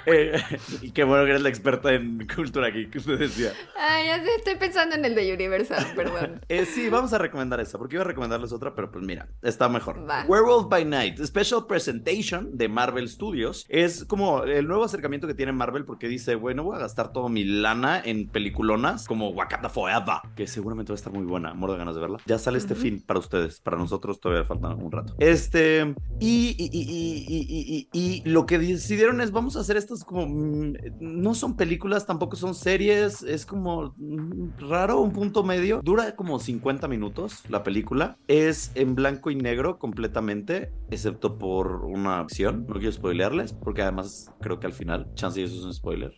Eh, 0.07 0.41
y 0.83 0.91
qué 0.91 1.05
bueno 1.05 1.25
que 1.25 1.31
eres 1.31 1.43
la 1.43 1.49
experta 1.49 1.93
en 1.93 2.27
cultura 2.35 2.71
geek, 2.71 2.91
que 2.91 2.99
usted 2.99 3.19
decía. 3.19 3.53
Ay, 3.77 4.07
ya 4.07 4.23
sé, 4.23 4.35
estoy 4.37 4.57
pensando 4.57 4.97
en 4.97 5.05
el 5.05 5.15
de 5.15 5.33
Universal, 5.33 5.87
perdón. 5.95 6.41
Eh, 6.49 6.65
sí, 6.65 6.89
vamos 6.89 7.13
a 7.13 7.19
recomendar 7.19 7.61
esa, 7.61 7.77
porque 7.79 7.97
iba 7.97 8.03
a 8.05 8.07
recomendarles 8.07 8.53
otra, 8.53 8.75
pero 8.75 8.91
pues 8.91 9.05
mira, 9.05 9.29
está 9.43 9.69
mejor. 9.69 10.09
Va. 10.09 10.25
Werewolf 10.27 10.69
by 10.69 10.85
Night, 10.85 11.23
Special 11.23 11.67
Presentation 11.67 12.57
de 12.57 12.69
Marvel 12.69 13.09
Studios. 13.09 13.67
Es 13.69 14.05
como 14.05 14.45
el 14.45 14.67
nuevo 14.67 14.85
acercamiento 14.85 15.27
que 15.27 15.35
tiene 15.35 15.53
Marvel 15.53 15.85
porque 15.85 16.09
dice, 16.09 16.35
bueno, 16.37 16.65
voy 16.65 16.77
a 16.77 16.81
gastar 16.81 17.13
toda 17.13 17.29
mi 17.29 17.45
lana 17.45 18.01
en 18.03 18.29
peliculonas 18.29 19.07
como 19.07 19.28
Wakanda 19.31 19.69
Forever, 19.69 20.17
que 20.37 20.47
seguramente 20.47 20.93
va 20.93 20.95
a 20.95 20.99
estar 20.99 21.13
muy 21.13 21.25
buena, 21.25 21.55
muero 21.55 21.73
de 21.75 21.79
ganas 21.79 21.95
de 21.95 22.01
verla. 22.01 22.19
Ya 22.27 22.39
sale 22.39 22.59
este 22.59 22.75
Ujú. 22.75 22.83
fin 22.83 23.03
para 23.07 23.21
ustedes, 23.21 23.61
para 23.61 23.77
nosotros 23.77 24.21
todavía 24.21 24.45
falta 24.45 24.69
un 24.75 24.91
rato. 24.93 25.15
Este, 25.19 25.95
y, 26.21 26.55
y, 26.59 26.71
y, 26.73 26.83
y, 26.83 27.27
y, 27.29 27.89
y- 27.93 28.23
y 28.25 28.29
lo 28.29 28.47
que 28.47 28.59
decidieron 28.59 29.21
es, 29.21 29.31
vamos 29.33 29.57
a 29.57 29.61
hacer 29.61 29.77
estas 29.77 30.05
como, 30.05 30.27
mm, 30.27 30.75
no 31.01 31.35
son 31.35 31.57
películas, 31.57 32.07
tampoco 32.07 32.37
son 32.37 32.55
series, 32.55 33.23
es 33.23 33.47
como 33.47 33.95
mm, 33.97 34.57
raro, 34.69 35.01
un 35.01 35.13
punto 35.13 35.43
medio. 35.45 35.81
Dura 35.83 36.15
como 36.17 36.39
50 36.39 36.89
minutos 36.89 37.43
la 37.49 37.63
película. 37.63 38.17
Es 38.27 38.73
en 38.75 38.95
blanco 38.95 39.31
y 39.31 39.37
negro 39.37 39.79
completamente, 39.79 40.71
excepto 40.91 41.39
por 41.39 41.85
una 41.85 42.21
acción. 42.21 42.65
No 42.69 42.75
quiero 42.75 42.93
spoilearles, 42.93 43.53
porque 43.53 43.83
además 43.83 44.31
creo 44.41 44.59
que 44.61 44.67
al 44.67 44.73
final, 44.73 45.11
chance 45.15 45.41
y 45.41 45.45
eso 45.45 45.57
es 45.57 45.65
un 45.65 45.75
spoiler. 45.75 46.13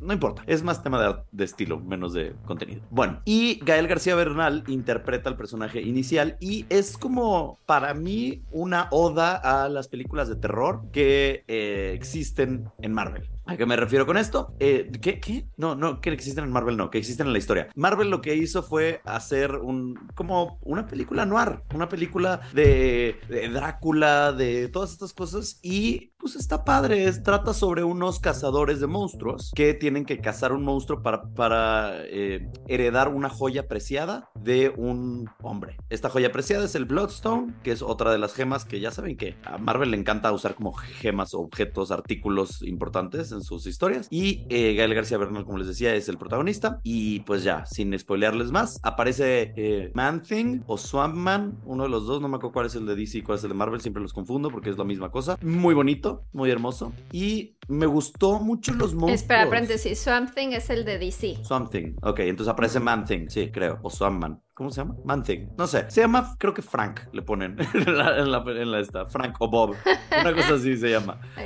No 0.00 0.12
importa, 0.12 0.42
es 0.46 0.62
más 0.62 0.82
tema 0.82 1.02
de, 1.02 1.16
de 1.32 1.44
estilo, 1.44 1.80
menos 1.80 2.12
de 2.12 2.34
contenido. 2.44 2.82
Bueno, 2.90 3.22
y 3.24 3.58
Gael 3.64 3.88
García 3.88 4.14
Bernal 4.14 4.64
interpreta 4.66 5.28
al 5.28 5.36
personaje 5.36 5.80
inicial 5.80 6.36
y 6.40 6.66
es 6.68 6.98
como 6.98 7.58
para 7.66 7.94
mí 7.94 8.42
una 8.50 8.88
oda 8.90 9.36
a 9.36 9.68
las 9.68 9.88
películas 9.88 10.28
de 10.28 10.36
terror 10.36 10.82
que 10.92 11.44
eh, 11.48 11.92
existen 11.94 12.70
en 12.78 12.92
Marvel. 12.92 13.28
¿A 13.48 13.56
qué 13.56 13.64
me 13.64 13.76
refiero 13.76 14.06
con 14.06 14.16
esto? 14.16 14.54
Eh, 14.58 14.90
¿qué, 15.00 15.20
¿Qué? 15.20 15.46
No, 15.56 15.76
no, 15.76 16.00
que 16.00 16.10
existen 16.10 16.44
en 16.44 16.50
Marvel, 16.50 16.76
no, 16.76 16.90
que 16.90 16.98
existen 16.98 17.28
en 17.28 17.32
la 17.32 17.38
historia. 17.38 17.68
Marvel 17.76 18.10
lo 18.10 18.20
que 18.20 18.34
hizo 18.34 18.64
fue 18.64 19.00
hacer 19.04 19.52
un, 19.52 19.94
como 20.16 20.58
una 20.62 20.88
película 20.88 21.24
noir, 21.24 21.60
una 21.72 21.88
película 21.88 22.40
de, 22.52 23.20
Drácula, 23.52 24.32
de 24.32 24.68
todas 24.68 24.90
estas 24.90 25.12
cosas 25.12 25.60
y 25.62 26.12
pues 26.18 26.34
está 26.34 26.64
padre, 26.64 27.12
trata 27.22 27.54
sobre 27.54 27.84
unos 27.84 28.18
cazadores 28.18 28.80
de 28.80 28.88
monstruos 28.88 29.52
que 29.54 29.74
tienen 29.74 30.04
que 30.04 30.20
cazar 30.20 30.52
un 30.52 30.64
monstruo 30.64 31.02
para, 31.02 31.22
para 31.22 31.92
eh, 32.06 32.50
heredar 32.66 33.08
una 33.08 33.28
joya 33.28 33.68
preciada 33.68 34.28
de 34.34 34.70
un 34.76 35.30
hombre. 35.42 35.76
Esta 35.88 36.08
joya 36.08 36.32
preciada 36.32 36.64
es 36.64 36.74
el 36.74 36.84
Bloodstone, 36.84 37.54
que 37.62 37.70
es 37.70 37.82
otra 37.82 38.10
de 38.10 38.18
las 38.18 38.34
gemas 38.34 38.64
que 38.64 38.80
ya 38.80 38.90
saben 38.90 39.16
que 39.16 39.36
a 39.44 39.56
Marvel 39.58 39.92
le 39.92 39.98
encanta 39.98 40.32
usar 40.32 40.56
como 40.56 40.72
gemas, 40.72 41.32
objetos, 41.32 41.92
artículos 41.92 42.62
importantes 42.62 43.35
en 43.36 43.42
sus 43.42 43.66
historias. 43.66 44.08
Y 44.10 44.44
eh, 44.48 44.74
Gael 44.74 44.94
García 44.94 45.18
Bernal, 45.18 45.44
como 45.44 45.58
les 45.58 45.68
decía, 45.68 45.94
es 45.94 46.08
el 46.08 46.18
protagonista. 46.18 46.80
Y 46.82 47.20
pues 47.20 47.44
ya, 47.44 47.64
sin 47.66 47.96
spoilearles 47.98 48.50
más, 48.50 48.80
aparece 48.82 49.52
eh, 49.56 49.92
Man 49.94 50.22
Thing 50.22 50.62
o 50.66 50.78
Swamp 50.78 51.14
Man, 51.14 51.58
uno 51.64 51.84
de 51.84 51.88
los 51.88 52.06
dos, 52.06 52.20
no 52.20 52.28
me 52.28 52.36
acuerdo 52.36 52.52
cuál 52.52 52.66
es 52.66 52.74
el 52.74 52.86
de 52.86 52.96
DC 52.96 53.18
y 53.18 53.22
cuál 53.22 53.38
es 53.38 53.44
el 53.44 53.50
de 53.50 53.54
Marvel, 53.54 53.80
siempre 53.80 54.02
los 54.02 54.12
confundo 54.12 54.50
porque 54.50 54.70
es 54.70 54.78
la 54.78 54.84
misma 54.84 55.10
cosa. 55.10 55.38
Muy 55.42 55.74
bonito, 55.74 56.24
muy 56.32 56.50
hermoso. 56.50 56.92
Y 57.12 57.55
me 57.68 57.86
gustó 57.86 58.40
mucho 58.40 58.72
los 58.74 58.92
monstruos. 58.94 59.20
Espera, 59.22 59.48
paréntesis. 59.48 59.98
Swamp 59.98 60.34
Thing 60.34 60.48
es 60.52 60.70
el 60.70 60.84
de 60.84 60.98
DC. 60.98 61.38
Something. 61.44 61.94
Ok, 62.02 62.20
entonces 62.20 62.52
aparece 62.52 62.80
Man 62.80 63.04
Thing, 63.04 63.28
sí, 63.28 63.50
creo. 63.50 63.78
O 63.82 63.90
Swampman. 63.90 64.40
¿Cómo 64.54 64.70
se 64.70 64.80
llama? 64.80 64.96
Man 65.04 65.22
Thing. 65.22 65.48
No 65.58 65.66
sé. 65.66 65.84
Se 65.90 66.00
llama, 66.00 66.34
creo 66.38 66.54
que 66.54 66.62
Frank 66.62 67.00
le 67.12 67.20
ponen 67.20 67.58
en 67.74 67.98
la, 67.98 68.18
en 68.18 68.32
la, 68.32 68.42
en 68.46 68.70
la 68.70 68.80
esta. 68.80 69.04
Frank 69.04 69.36
o 69.40 69.50
Bob. 69.50 69.74
Una 70.18 70.34
cosa 70.34 70.54
así 70.54 70.78
se 70.78 70.90
llama. 70.92 71.20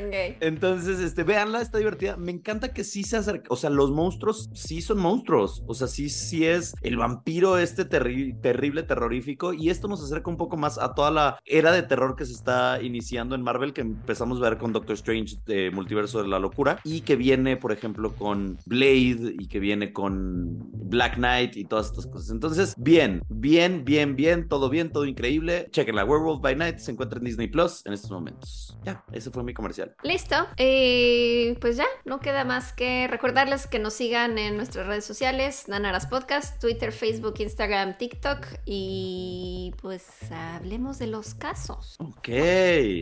Entonces, 0.40 1.00
este, 1.00 1.24
véanla, 1.24 1.60
está 1.60 1.78
divertida. 1.78 2.16
Me 2.16 2.30
encanta 2.30 2.72
que 2.72 2.84
sí 2.84 3.02
se 3.02 3.16
acerca. 3.16 3.48
O 3.50 3.56
sea, 3.56 3.68
los 3.70 3.90
monstruos 3.90 4.48
sí 4.54 4.80
son 4.80 4.98
monstruos. 4.98 5.64
O 5.66 5.74
sea, 5.74 5.88
sí, 5.88 6.08
sí 6.08 6.46
es 6.46 6.72
el 6.82 6.96
vampiro 6.98 7.58
este 7.58 7.88
terri- 7.88 8.40
terrible, 8.40 8.84
terrorífico. 8.84 9.52
Y 9.54 9.70
esto 9.70 9.88
nos 9.88 10.02
acerca 10.04 10.30
un 10.30 10.36
poco 10.36 10.56
más 10.56 10.78
a 10.78 10.94
toda 10.94 11.10
la 11.10 11.38
era 11.44 11.72
de 11.72 11.82
terror 11.82 12.14
que 12.14 12.24
se 12.26 12.32
está 12.32 12.80
iniciando 12.80 13.34
en 13.34 13.42
Marvel, 13.42 13.72
que 13.72 13.80
empezamos 13.80 14.38
a 14.38 14.42
ver 14.42 14.58
con 14.58 14.72
Doctor 14.72 14.94
Strange 14.94 15.36
de 15.46 15.70
Multiverso 16.10 16.22
de 16.22 16.28
la 16.28 16.38
Locura. 16.38 16.80
Y 16.84 17.02
que 17.02 17.16
viene, 17.16 17.56
por 17.56 17.72
ejemplo, 17.72 18.14
con 18.14 18.58
Blade 18.66 19.34
y 19.38 19.46
que 19.48 19.60
viene 19.60 19.92
con 19.92 20.70
Black 20.72 21.16
Knight 21.16 21.56
y 21.56 21.64
todas 21.64 21.86
estas 21.86 22.06
cosas. 22.06 22.30
Entonces, 22.30 22.74
bien, 22.76 23.22
bien, 23.28 23.84
bien, 23.84 24.16
bien, 24.16 24.48
todo 24.48 24.68
bien, 24.70 24.90
todo 24.90 25.06
increíble. 25.06 25.68
Chequen 25.70 25.96
la 25.96 26.04
Werewolf 26.04 26.40
by 26.40 26.56
Night, 26.56 26.78
se 26.78 26.92
encuentra 26.92 27.18
en 27.18 27.24
Disney 27.24 27.48
Plus 27.48 27.84
en 27.86 27.92
estos 27.92 28.10
momentos. 28.10 28.76
Ya, 28.84 29.04
ese 29.12 29.30
fue 29.30 29.42
mi 29.44 29.54
comercial. 29.54 29.94
Listo. 30.02 30.36
Eh, 30.56 31.56
pues 31.60 31.76
ya, 31.76 31.86
no 32.04 32.20
queda 32.20 32.44
más 32.44 32.72
que 32.72 33.06
recordarles 33.08 33.66
que 33.66 33.78
nos 33.78 33.94
sigan 33.94 34.38
en 34.38 34.56
nuestras 34.56 34.86
redes 34.86 35.04
sociales, 35.04 35.64
Nanaras 35.68 36.06
Podcast, 36.06 36.60
Twitter, 36.60 36.92
Facebook, 36.92 37.34
Instagram, 37.38 37.96
TikTok 37.96 38.46
y 38.64 39.74
pues 39.80 40.06
hablemos 40.30 40.98
de 40.98 41.06
los 41.06 41.34
casos. 41.34 41.96
Ok, 41.98 42.28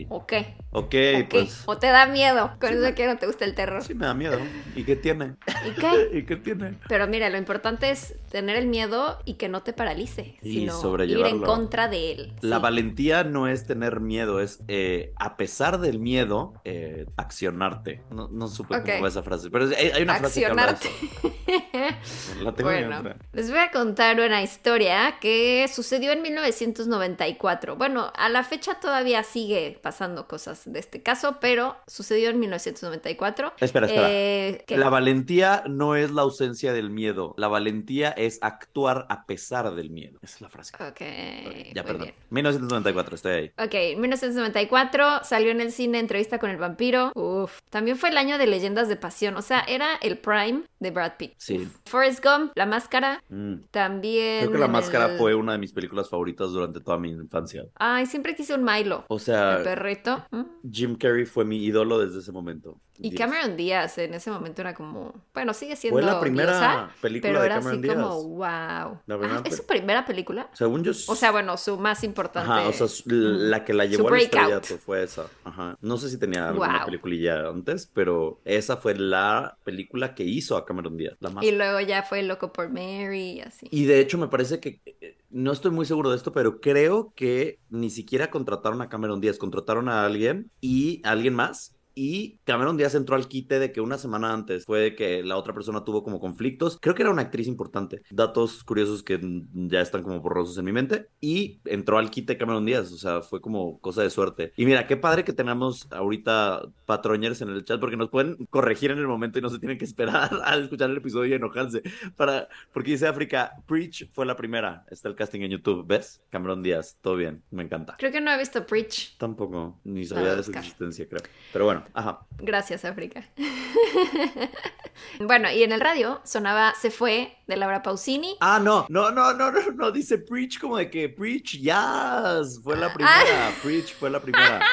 ok, 0.09 0.33
¿O 0.71 0.89
qué? 0.89 1.27
pues. 1.29 1.63
¿O 1.65 1.77
te 1.77 1.87
da 1.87 2.05
miedo? 2.05 2.51
Con 2.59 2.73
eso 2.73 2.95
que 2.95 2.98
no 3.07 3.17
te 3.17 3.25
gusta 3.27 3.45
el 3.45 3.55
terror. 3.55 3.83
Sí, 3.83 3.93
me 3.93 4.05
da 4.05 4.13
miedo. 4.13 4.39
¿Y 4.75 4.83
qué 4.83 4.95
tiene? 4.95 5.35
¿Y 5.67 5.71
qué? 5.79 6.09
¿Y 6.19 6.23
qué 6.25 6.35
tiene? 6.35 6.77
Pero 6.87 7.07
mira, 7.07 7.29
lo 7.29 7.37
importante 7.37 7.89
es 7.91 8.15
tener 8.31 8.55
el 8.55 8.67
miedo 8.67 9.19
y 9.25 9.35
que 9.35 9.49
no 9.49 9.63
te 9.63 9.73
paralice, 9.73 10.37
Y 10.41 10.51
sino 10.51 10.61
ir 10.61 10.69
en 10.69 10.75
sobrellevarlo. 10.75 11.45
contra 11.45 11.87
de 11.87 12.11
él. 12.11 12.33
La 12.41 12.57
Sí. 12.57 12.61
valentía 12.63 13.23
no 13.23 13.47
es 13.47 13.65
tener 13.65 13.99
miedo, 13.99 14.39
es 14.39 14.59
eh, 14.67 15.13
a 15.17 15.37
pesar 15.37 15.79
del 15.79 15.99
miedo, 15.99 16.53
eh, 16.65 17.05
accionarte. 17.17 18.01
No, 18.11 18.27
no 18.31 18.47
supe 18.47 18.75
Ok. 18.75 18.85
cómo 18.85 19.01
va 19.01 19.07
esa 19.07 19.23
frase, 19.23 19.49
pero 19.49 19.65
hay, 19.65 19.89
hay 19.89 20.03
una 20.03 20.15
frase 20.15 20.39
que 20.41 20.45
habla 20.45 20.65
de 20.67 20.71
Accionarte. 20.71 21.05
eso. 21.17 21.33
La 22.41 22.53
tengo 22.53 22.69
Bueno, 22.69 23.03
bien. 23.03 23.15
les 23.33 23.49
voy 23.49 23.59
a 23.59 23.71
contar 23.71 24.19
una 24.19 24.41
historia 24.41 25.17
que 25.19 25.67
sucedió 25.73 26.11
en 26.11 26.21
1994. 26.21 27.75
Bueno, 27.75 28.11
a 28.15 28.29
la 28.29 28.43
fecha 28.43 28.79
todavía 28.79 29.23
sigue 29.23 29.79
pasando 29.81 30.27
cosas 30.27 30.61
de 30.65 30.79
este 30.79 31.01
caso, 31.03 31.37
pero 31.39 31.75
sucedió 31.87 32.29
en 32.29 32.39
1994. 32.39 33.53
Espera, 33.59 33.87
espera. 33.87 34.07
Eh. 34.11 34.63
La 34.69 34.89
valentía 34.89 35.63
no 35.67 35.95
es 35.95 36.11
la 36.11 36.21
ausencia 36.23 36.73
del 36.73 36.89
miedo. 36.89 37.33
La 37.37 37.47
valentía 37.47 38.09
es 38.11 38.39
actuar 38.41 39.05
a 39.09 39.25
pesar 39.25 39.73
del 39.75 39.89
miedo. 39.89 40.19
Esa 40.21 40.35
es 40.35 40.41
la 40.41 40.49
frase. 40.49 40.75
Ok, 40.75 40.81
Ok, 40.89 41.01
muy 41.45 41.71
ya, 41.73 41.83
perdón. 41.83 42.03
bien. 42.03 42.15
1994, 42.29 43.15
estoy 43.15 43.31
ahí. 43.31 43.51
Ok, 43.57 43.73
en 43.73 44.01
1994 44.01 45.23
salió 45.23 45.51
en 45.51 45.61
el 45.61 45.71
cine 45.71 45.99
Entrevista 45.99 46.39
con 46.39 46.49
el 46.49 46.57
vampiro. 46.57 47.11
Uf. 47.15 47.59
También 47.69 47.97
fue 47.97 48.09
el 48.09 48.17
año 48.17 48.37
de 48.37 48.47
Leyendas 48.47 48.87
de 48.89 48.95
Pasión. 48.95 49.35
O 49.37 49.41
sea, 49.41 49.61
era 49.67 49.95
el 50.01 50.17
prime 50.17 50.63
de 50.79 50.91
Brad 50.91 51.13
Pitt. 51.17 51.33
Sí. 51.39 51.69
Forrest 51.85 52.21
Gump, 52.23 52.51
La 52.55 52.65
Máscara. 52.65 53.23
Mm. 53.29 53.61
También. 53.71 54.39
Creo 54.41 54.51
que 54.51 54.57
La 54.57 54.67
Máscara 54.67 55.13
el- 55.13 55.17
fue 55.17 55.33
una 55.35 55.53
de 55.53 55.57
mis 55.57 55.71
películas 55.71 56.09
favoritas 56.09 56.51
durante 56.51 56.81
toda 56.81 56.97
mi 56.99 57.11
infancia. 57.11 57.63
Ay, 57.75 58.05
siempre 58.05 58.35
quise 58.35 58.53
un 58.55 58.63
Milo. 58.65 59.05
O 59.07 59.15
El 59.15 59.21
sea, 59.21 59.61
perrito. 59.63 60.25
¿Mm? 60.31 60.43
Jim 60.69 60.95
Carrey 60.97 61.25
fue 61.25 61.45
mi 61.45 61.63
ídolo 61.63 61.97
desde 61.97 62.19
ese 62.19 62.33
momento. 62.33 62.81
Y 63.01 63.11
Dios. 63.11 63.19
Cameron 63.19 63.55
Díaz 63.55 63.97
en 63.97 64.13
ese 64.13 64.29
momento 64.29 64.61
era 64.61 64.73
como. 64.73 65.13
Bueno, 65.33 65.53
sigue 65.53 65.75
siendo. 65.75 65.99
Fue 65.99 66.05
la 66.05 66.19
primera 66.19 66.51
diosa, 66.51 66.91
película 67.01 67.29
pero 67.29 67.39
de 67.39 67.45
era 67.45 67.55
así 67.57 67.63
Cameron 67.65 67.81
Díaz. 67.81 67.95
como, 67.95 68.23
wow. 68.29 68.99
La 69.05 69.17
primera 69.17 69.37
Ah, 69.37 69.41
¿Es 69.45 69.57
su 69.57 69.65
primera 69.65 70.05
película? 70.05 70.49
Según 70.53 70.83
yo. 70.83 70.91
O 71.07 71.15
sea, 71.15 71.31
bueno, 71.31 71.55
su 71.57 71.77
más 71.77 72.03
importante. 72.03 72.51
Ajá, 72.51 72.67
o 72.67 72.73
sea, 72.73 72.87
su- 72.87 73.03
la 73.09 73.63
que 73.63 73.73
la 73.73 73.85
llevó 73.85 74.09
al 74.09 74.19
estrellato 74.19 74.77
fue 74.77 75.03
esa. 75.03 75.27
Ajá. 75.45 75.77
No 75.81 75.97
sé 75.97 76.09
si 76.09 76.17
tenía 76.17 76.49
alguna 76.49 76.77
Wow. 76.79 76.85
peliculilla 76.85 77.47
antes, 77.47 77.89
pero 77.93 78.41
esa 78.43 78.77
fue 78.77 78.95
la 78.95 79.57
película 79.63 80.13
que 80.13 80.23
hizo 80.23 80.57
a 80.57 80.65
Cameron 80.65 80.97
Díaz, 80.97 81.15
la 81.21 81.29
más. 81.29 81.43
Y 81.43 81.51
luego 81.51 81.79
ya 81.79 82.03
fue 82.03 82.21
Loco 82.23 82.51
por 82.51 82.69
Mary 82.69 83.37
y 83.37 83.41
así. 83.41 83.67
Y 83.71 83.85
de 83.85 83.99
hecho 84.01 84.17
me 84.17 84.27
parece 84.27 84.59
que, 84.59 84.81
eh, 84.85 85.17
no 85.29 85.51
estoy 85.51 85.71
muy 85.71 85.85
seguro 85.85 86.09
de 86.09 86.17
esto, 86.17 86.33
pero 86.33 86.59
creo 86.59 87.13
que 87.15 87.59
ni 87.69 87.89
siquiera 87.91 88.29
contrataron 88.29 88.81
a 88.81 88.89
Cameron 88.89 89.21
Díaz, 89.21 89.37
contrataron 89.37 89.87
a 89.87 90.05
alguien 90.05 90.51
y 90.59 91.01
a 91.05 91.11
alguien 91.11 91.33
más. 91.35 91.75
Y 91.95 92.39
Cameron 92.43 92.77
Díaz 92.77 92.95
entró 92.95 93.15
al 93.15 93.27
quite 93.27 93.59
de 93.59 93.71
que 93.71 93.81
una 93.81 93.97
semana 93.97 94.33
antes 94.33 94.65
fue 94.65 94.79
de 94.79 94.95
que 94.95 95.23
la 95.23 95.37
otra 95.37 95.53
persona 95.53 95.83
tuvo 95.83 96.03
como 96.03 96.19
conflictos. 96.19 96.77
Creo 96.81 96.95
que 96.95 97.01
era 97.01 97.11
una 97.11 97.23
actriz 97.23 97.47
importante. 97.47 98.01
Datos 98.09 98.63
curiosos 98.63 99.03
que 99.03 99.19
ya 99.53 99.81
están 99.81 100.03
como 100.03 100.19
borrosos 100.19 100.57
en 100.57 100.65
mi 100.65 100.71
mente. 100.71 101.07
Y 101.19 101.59
entró 101.65 101.97
al 101.97 102.09
quite 102.09 102.37
Cameron 102.37 102.65
Díaz. 102.65 102.91
O 102.91 102.97
sea, 102.97 103.21
fue 103.21 103.41
como 103.41 103.79
cosa 103.79 104.03
de 104.03 104.09
suerte. 104.09 104.53
Y 104.55 104.65
mira, 104.65 104.87
qué 104.87 104.97
padre 104.97 105.23
que 105.23 105.33
tenemos 105.33 105.87
ahorita 105.91 106.63
patroñers 106.85 107.41
en 107.41 107.49
el 107.49 107.65
chat 107.65 107.79
porque 107.79 107.97
nos 107.97 108.09
pueden 108.09 108.35
corregir 108.49 108.91
en 108.91 108.99
el 108.99 109.07
momento 109.07 109.39
y 109.39 109.41
no 109.41 109.49
se 109.49 109.59
tienen 109.59 109.77
que 109.77 109.85
esperar 109.85 110.29
a 110.43 110.55
escuchar 110.57 110.89
el 110.89 110.97
episodio 110.97 111.31
y 111.31 111.33
enojarse. 111.33 111.81
Para, 112.15 112.47
porque 112.73 112.91
dice 112.91 113.07
África, 113.07 113.53
Preach 113.67 114.09
fue 114.11 114.25
la 114.25 114.35
primera. 114.35 114.85
Está 114.89 115.09
el 115.09 115.15
casting 115.15 115.41
en 115.41 115.51
YouTube. 115.51 115.85
¿Ves? 115.87 116.21
Cameron 116.29 116.63
Díaz. 116.63 116.97
Todo 117.01 117.15
bien. 117.15 117.43
Me 117.51 117.63
encanta. 117.63 117.95
Creo 117.97 118.11
que 118.11 118.21
no 118.21 118.31
he 118.31 118.37
visto 118.37 118.65
Preach. 118.65 119.17
Tampoco, 119.17 119.79
ni 119.83 120.05
sabía 120.05 120.35
de 120.35 120.43
su 120.43 120.51
existencia, 120.51 121.07
creo. 121.07 121.21
Pero 121.51 121.65
bueno, 121.65 121.78
ajá. 121.93 122.25
Gracias, 122.37 122.85
África. 122.85 123.23
bueno, 125.19 125.51
y 125.51 125.63
en 125.63 125.71
el 125.71 125.81
radio 125.81 126.21
sonaba 126.23 126.73
Se 126.79 126.91
fue 126.91 127.37
de 127.47 127.57
Laura 127.57 127.81
Pausini. 127.81 128.37
Ah, 128.39 128.59
no, 128.61 128.85
no, 128.89 129.11
no, 129.11 129.33
no, 129.33 129.51
no, 129.51 129.59
no, 129.73 129.91
dice 129.91 130.17
Preach 130.17 130.59
como 130.59 130.77
de 130.77 130.89
que 130.89 131.09
Preach, 131.09 131.57
yes, 131.59 132.61
fue 132.63 132.77
la 132.77 132.93
primera, 132.93 133.51
Preach 133.63 133.95
fue 133.95 134.09
la 134.09 134.21
primera. 134.21 134.59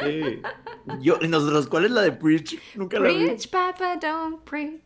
Sí. 0.00 0.40
Yo, 1.00 1.18
y 1.20 1.28
nosotros, 1.28 1.68
¿cuál 1.68 1.84
es 1.86 1.90
la 1.90 2.02
de 2.02 2.12
Preach? 2.12 2.56
Nunca 2.74 2.98
la 2.98 3.08
vi. 3.08 3.24
Preach, 3.26 3.50
Papa, 3.50 3.96
don't 3.96 4.42
preach. 4.44 4.82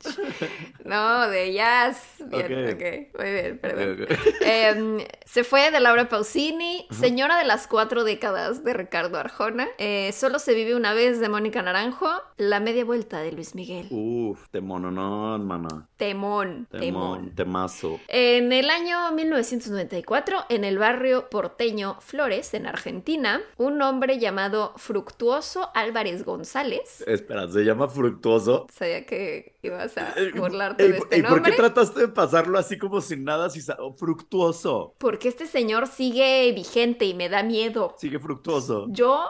No, 0.85 1.29
de 1.29 1.53
jazz. 1.53 2.17
Bien, 2.27 2.69
Ok. 2.69 2.75
ok. 2.75 3.19
Muy 3.21 3.31
bien, 3.33 3.59
perdón. 3.59 4.03
Ok, 4.03 4.11
ok. 4.11 4.19
Em, 4.43 4.99
se 5.25 5.45
fue 5.45 5.71
de 5.71 5.81
Laura 5.81 6.09
Pausini, 6.09 6.87
Señora 6.91 7.39
de 7.39 7.45
las 7.45 7.67
cuatro 7.67 8.05
décadas 8.05 8.65
de 8.65 8.75
Ricardo 8.75 9.19
Arjona, 9.19 9.69
eh, 9.79 10.13
Solo 10.13 10.39
se 10.39 10.55
vive 10.55 10.75
una 10.75 10.93
vez 10.95 11.21
de 11.21 11.29
Mónica 11.29 11.63
Naranjo, 11.63 12.11
La 12.37 12.61
media 12.61 12.85
vuelta 12.85 13.21
de 13.21 13.33
Luis 13.33 13.55
Miguel. 13.55 13.87
Uf, 13.91 14.49
temononón, 14.51 15.47
mana. 15.47 15.89
Temón, 15.97 16.67
temón. 16.71 16.81
Temón, 16.81 17.35
temazo. 17.35 18.01
En 18.09 18.53
el 18.53 18.71
año 18.71 19.13
1994, 19.13 20.47
en 20.49 20.65
el 20.65 20.79
barrio 20.79 21.29
porteño 21.31 21.97
Flores, 22.01 22.55
en 22.55 22.67
Argentina, 22.67 23.41
un 23.57 23.81
hombre 23.83 24.19
llamado 24.19 24.73
Fructuoso 24.77 25.71
Álvarez 25.93 26.25
González. 26.25 27.05
Espera, 27.07 27.47
¿se 27.49 27.65
llama 27.65 27.87
Fructuoso? 27.87 28.67
Sabía 28.73 29.05
que 29.05 29.52
ibas 29.63 29.97
a 29.97 30.13
Eh, 30.17 30.33
burlarte 30.37 30.89
de 30.89 30.99
este 30.99 31.17
ey, 31.17 31.23
¿Por 31.23 31.43
qué 31.43 31.53
trataste 31.53 32.01
de 32.01 32.09
pasarlo 32.09 32.59
así 32.59 32.79
como 32.79 33.01
sin 33.01 33.25
nada? 33.25 33.49
Si 33.49 33.61
fructuoso. 33.97 34.95
Porque 34.99 35.29
este 35.29 35.47
señor 35.47 35.87
sigue 35.87 36.51
vigente 36.53 37.05
y 37.05 37.15
me 37.15 37.29
da 37.29 37.43
miedo. 37.43 37.95
Sigue 37.99 38.19
fructuoso. 38.19 38.87
Yo 38.91 39.25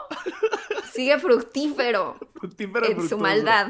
sigue 0.91 1.19
fructífero 1.19 2.15
Fructífero, 2.43 2.85
en 2.87 2.91
su 2.93 2.97
fructuoso. 3.07 3.17
maldad. 3.23 3.67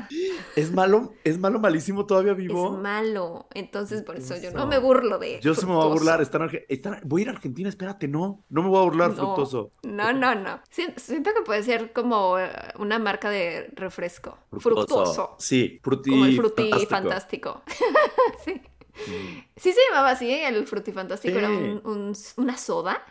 Es 0.55 0.72
malo, 0.72 1.13
es 1.24 1.38
malo, 1.38 1.60
malísimo, 1.60 2.05
todavía 2.08 2.34
vivo. 2.34 2.74
Es 2.74 2.82
malo. 2.82 3.46
Entonces, 3.53 4.01
por 4.01 4.15
eso 4.15 4.34
yo 4.36 4.46
no 4.51 4.62
Fructuoso. 4.62 4.67
me 4.67 4.79
burlo 4.79 5.20
de. 5.20 5.39
Yo 5.41 5.53
sí 5.53 5.65
me 5.67 5.74
voy 5.74 5.79
a 5.82 5.82
Fructuoso. 5.89 6.00
burlar. 6.00 6.22
Están 6.70 7.01
Voy 7.03 7.22
a 7.22 7.24
ir 7.24 7.29
a 7.29 7.34
Argentina, 7.34 7.70
espérate, 7.70 8.08
no. 8.08 8.43
No 8.50 8.63
me 8.63 8.70
voy 8.70 8.79
a 8.79 8.84
burlar, 8.86 9.10
No. 9.12 9.15
fructuoso. 9.17 9.70
No, 9.84 10.12
no, 10.13 10.34
no. 10.34 10.60
Sien- 10.72 10.93
Siento 10.98 11.32
que 11.36 11.43
puede 11.43 11.62
ser 11.62 11.93
como 11.93 12.39
eh, 12.39 12.50
una 12.79 12.98
marca 12.98 13.29
de 13.29 13.70
refresco. 13.75 14.39
Fructuoso. 14.50 14.88
Fructuoso. 14.88 15.36
Sí, 15.38 15.79
fruti 15.84 16.10
Fruti 16.55 16.86
fantástico. 16.86 17.63
sí. 18.45 18.62
Mm. 19.07 19.43
Sí 19.55 19.72
se 19.74 19.79
llamaba 19.89 20.12
así, 20.12 20.31
el 20.31 20.67
fruti 20.67 20.91
fantástico. 20.91 21.38
Era 21.38 21.50
un- 21.50 21.81
un- 21.83 22.13
una 22.38 22.57
soda. 22.57 23.03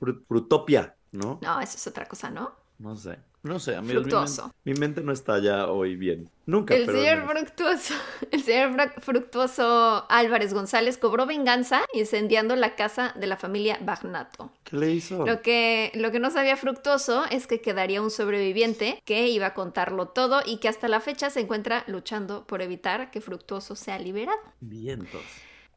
Fru- 0.00 0.24
Frutopia, 0.26 0.96
¿no? 1.12 1.38
No, 1.42 1.60
eso 1.60 1.76
es 1.76 1.86
otra 1.86 2.06
cosa, 2.06 2.30
¿no? 2.30 2.52
No 2.78 2.96
sé. 2.96 3.18
No 3.48 3.58
sé, 3.58 3.74
a 3.76 3.80
mí 3.80 3.92
Fructuoso. 3.92 4.52
mi 4.64 4.74
mente 4.74 5.00
no 5.00 5.10
está 5.10 5.38
ya 5.38 5.68
hoy 5.68 5.96
bien. 5.96 6.28
Nunca, 6.44 6.74
El 6.74 6.84
pero 6.84 6.98
señor. 6.98 7.26
Fructuoso, 7.30 7.94
el 8.30 8.42
señor 8.42 8.92
Fructuoso 9.00 10.04
Álvarez 10.10 10.52
González 10.52 10.98
cobró 10.98 11.24
venganza 11.24 11.80
incendiando 11.94 12.56
la 12.56 12.74
casa 12.76 13.14
de 13.18 13.26
la 13.26 13.38
familia 13.38 13.78
Bagnato. 13.80 14.52
¿Qué 14.64 14.76
le 14.76 14.90
hizo? 14.90 15.24
Lo 15.26 15.40
que, 15.40 15.90
lo 15.94 16.10
que 16.10 16.20
no 16.20 16.30
sabía 16.30 16.58
Fructuoso 16.58 17.24
es 17.30 17.46
que 17.46 17.62
quedaría 17.62 18.02
un 18.02 18.10
sobreviviente 18.10 19.00
que 19.06 19.28
iba 19.28 19.46
a 19.46 19.54
contarlo 19.54 20.08
todo 20.08 20.42
y 20.44 20.58
que 20.58 20.68
hasta 20.68 20.88
la 20.88 21.00
fecha 21.00 21.30
se 21.30 21.40
encuentra 21.40 21.84
luchando 21.86 22.46
por 22.46 22.60
evitar 22.60 23.10
que 23.10 23.22
Fructuoso 23.22 23.74
sea 23.76 23.98
liberado. 23.98 24.38
Vientos. 24.60 25.22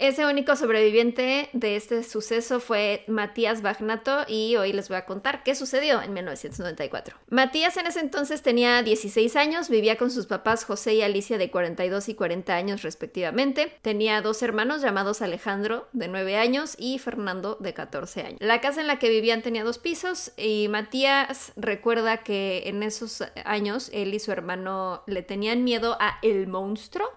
Ese 0.02 0.26
único 0.26 0.56
sobreviviente 0.56 1.52
de 1.54 1.76
este 1.76 2.02
suceso 2.02 2.60
fue 2.60 3.04
Matías 3.06 3.62
Bagnato 3.62 4.26
y 4.28 4.56
hoy 4.56 4.74
les 4.74 4.90
voy 4.90 4.98
a 4.98 5.06
contar 5.06 5.44
qué 5.44 5.54
sucedió 5.54 6.02
en 6.02 6.14
1994. 6.14 7.18
Matías 7.30 7.78
en 7.78 7.86
ese 7.86 8.00
entonces 8.00 8.42
tenía 8.42 8.82
16 8.82 9.36
años, 9.36 9.70
vivía 9.70 10.00
con 10.00 10.10
sus 10.10 10.26
papás 10.26 10.66
José 10.66 10.96
y 10.96 11.04
Alicia 11.04 11.38
de 11.38 11.52
42 11.52 12.10
y 12.10 12.16
40 12.16 12.56
años 12.56 12.82
respectivamente. 12.82 13.78
Tenía 13.84 14.24
dos 14.24 14.42
hermanos 14.42 14.82
llamados 14.82 15.22
Alejandro 15.22 15.88
de 15.94 16.08
9 16.08 16.36
años 16.36 16.74
y 16.80 16.98
Fernando 16.98 17.58
de 17.60 17.76
14 17.76 18.22
años. 18.24 18.40
La 18.42 18.60
casa 18.60 18.82
en 18.82 18.88
la 18.88 18.98
que 18.98 19.08
vivían 19.08 19.44
tenía 19.44 19.64
dos 19.64 19.78
pisos 19.78 20.32
y 20.36 20.68
Matías 20.68 21.54
recuerda 21.58 22.24
que 22.24 22.64
en 22.66 22.82
esos 22.82 23.24
años 23.46 23.92
él 23.94 24.16
y 24.16 24.20
su 24.20 24.32
hermano 24.32 25.04
le 25.06 25.22
tenían 25.22 25.64
miedo 25.64 25.96
a 26.00 26.18
el 26.24 26.48
monstruo. 26.48 27.08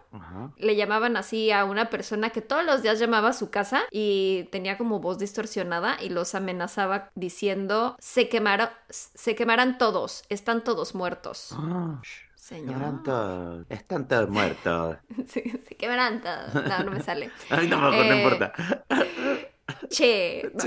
Le 0.56 0.76
llamaban 0.76 1.16
así 1.16 1.50
a 1.50 1.64
una 1.64 1.90
persona 1.90 2.30
que 2.30 2.40
todos 2.40 2.64
los 2.64 2.82
días 2.82 2.98
llamaba 2.98 3.30
a 3.30 3.32
su 3.32 3.50
casa 3.50 3.82
y 3.90 4.48
tenía 4.52 4.78
como 4.78 5.00
voz 5.00 5.18
distorsionada 5.18 5.96
y 6.02 6.08
los 6.08 6.34
amenazaba 6.34 7.10
diciendo 7.14 7.96
se 7.98 8.28
quemaron, 8.28 8.68
se 8.88 9.34
quemarán 9.34 9.78
todos, 9.78 10.24
están 10.28 10.62
todos 10.64 10.94
muertos. 10.94 11.50
Ah, 11.52 12.00
Señor. 12.34 12.74
quemarán 12.74 13.02
todos. 13.02 13.66
Están 13.70 14.06
todos 14.06 14.28
muertos. 14.28 14.96
se, 15.26 15.42
se 15.66 15.76
quemarán 15.76 16.20
todos. 16.20 16.54
No, 16.54 16.84
no 16.84 16.90
me 16.90 17.00
sale. 17.02 17.30
A 17.50 17.56
mí 17.56 17.68
tampoco, 17.68 17.96
no 17.96 18.02
Eh, 18.02 18.16
importa. 18.22 18.52
Che. 19.88 20.50
no. 20.54 20.64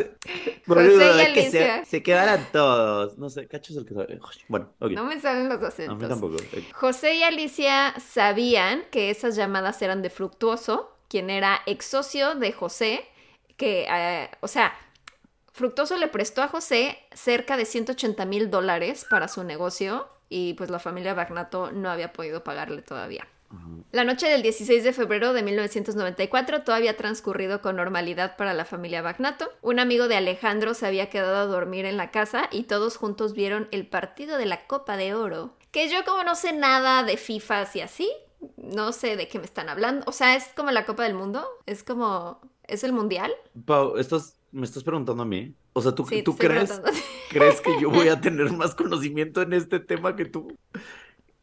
Boludo, 0.66 0.98
José 1.00 1.30
y 1.30 1.34
que 1.34 1.42
Alicia. 1.42 1.84
se, 1.86 1.89
se 1.89 2.04
quedarán 2.04 2.48
todos. 2.51 3.18
No 3.18 3.30
sé, 3.30 3.48
Cacho 3.48 3.74
es 3.74 3.77
el 3.80 3.86
que 3.86 3.94
sabe. 3.94 4.20
Bueno, 4.48 4.74
ok. 4.80 4.92
No 4.92 5.04
me 5.06 5.20
salen 5.20 5.50
los 5.50 5.62
a 5.63 5.68
acentos. 5.68 5.98
mí 5.98 6.08
tampoco. 6.08 6.38
José 6.74 7.16
y 7.16 7.24
Alicia 7.24 7.94
sabían 8.00 8.84
que 8.92 9.10
esas 9.10 9.36
llamadas 9.36 9.82
eran 9.82 10.01
de 10.01 10.10
Fructuoso, 10.10 10.98
quien 11.10 11.30
era 11.30 11.62
ex 11.66 11.86
socio 11.86 12.36
de 12.36 12.51
José, 12.51 13.06
que, 13.56 13.86
eh, 13.89 14.30
o 14.42 14.48
sea, 14.48 14.74
Fructuoso 15.54 15.98
le 15.98 16.08
prestó 16.08 16.42
a 16.44 16.48
José 16.48 16.98
cerca 17.13 17.58
de 17.58 17.66
180 17.66 18.25
mil 18.25 18.50
dólares 18.51 19.06
para 19.10 19.27
su 19.27 19.44
negocio 19.44 20.08
y 20.30 20.54
pues 20.56 20.70
la 20.70 20.80
familia 20.80 21.13
Bagnato 21.13 21.72
no 21.72 21.89
había 21.89 22.13
podido 22.13 22.44
pagarle 22.44 22.82
todavía. 22.82 23.27
La 23.92 24.04
noche 24.04 24.27
del 24.27 24.42
16 24.42 24.84
de 24.84 24.94
febrero 24.94 25.34
de 25.34 25.42
1994 25.42 26.63
todo 26.63 26.75
había 26.75 26.98
transcurrido 26.98 27.62
con 27.62 27.77
normalidad 27.77 28.36
para 28.36 28.54
la 28.54 28.66
familia 28.66 29.01
Bagnato. 29.01 29.50
Un 29.62 29.80
amigo 29.80 30.08
de 30.08 30.18
Alejandro 30.18 30.74
se 30.74 30.86
había 30.86 31.10
quedado 31.10 31.38
a 31.38 31.46
dormir 31.46 31.86
en 31.86 31.98
la 31.98 32.12
casa 32.12 32.50
y 32.51 32.63
todos 32.63 32.98
juntos 32.98 33.34
vieron 33.34 33.68
el 33.72 33.88
partido 33.88 34.38
de 34.38 34.46
la 34.46 34.68
Copa 34.68 34.98
de 34.98 35.13
Oro. 35.13 35.56
Que 35.72 35.89
yo 35.89 36.04
como 36.06 36.24
no 36.24 36.36
sé 36.36 36.54
nada 36.54 37.04
de 37.04 37.16
FIFAs 37.18 37.75
y 37.77 37.82
así, 37.82 38.12
no 38.58 38.92
sé 38.92 39.16
de 39.16 39.27
qué 39.27 39.39
me 39.39 39.46
están 39.46 39.70
hablando. 39.70 40.04
O 40.08 40.12
sea, 40.12 40.36
es 40.36 40.46
como 40.56 40.72
la 40.72 40.86
Copa 40.86 41.04
del 41.04 41.13
Mundo, 41.13 41.48
es 41.66 41.84
como... 41.84 42.42
¿Es 42.68 42.84
el 42.84 42.92
Mundial? 42.92 43.32
Pau, 43.66 43.96
¿estás, 43.96 44.38
¿me 44.51 44.66
estás 44.66 44.84
preguntando 44.84 45.24
a 45.24 45.25
mí? 45.25 45.56
O 45.72 45.82
sea, 45.82 45.94
¿tú, 45.94 46.06
Sí, 46.06 46.22
¿tú 46.22 46.36
crees, 46.36 46.70
preguntando. 46.70 47.00
crees 47.30 47.62
que 47.62 47.80
yo 47.80 47.89
voy 47.89 48.10
a 48.10 48.20
tener 48.22 48.51
más 48.51 48.75
conocimiento 48.75 49.42
en 49.42 49.54
este 49.54 49.80
tema 49.80 50.18
que 50.18 50.25
tú? 50.25 50.54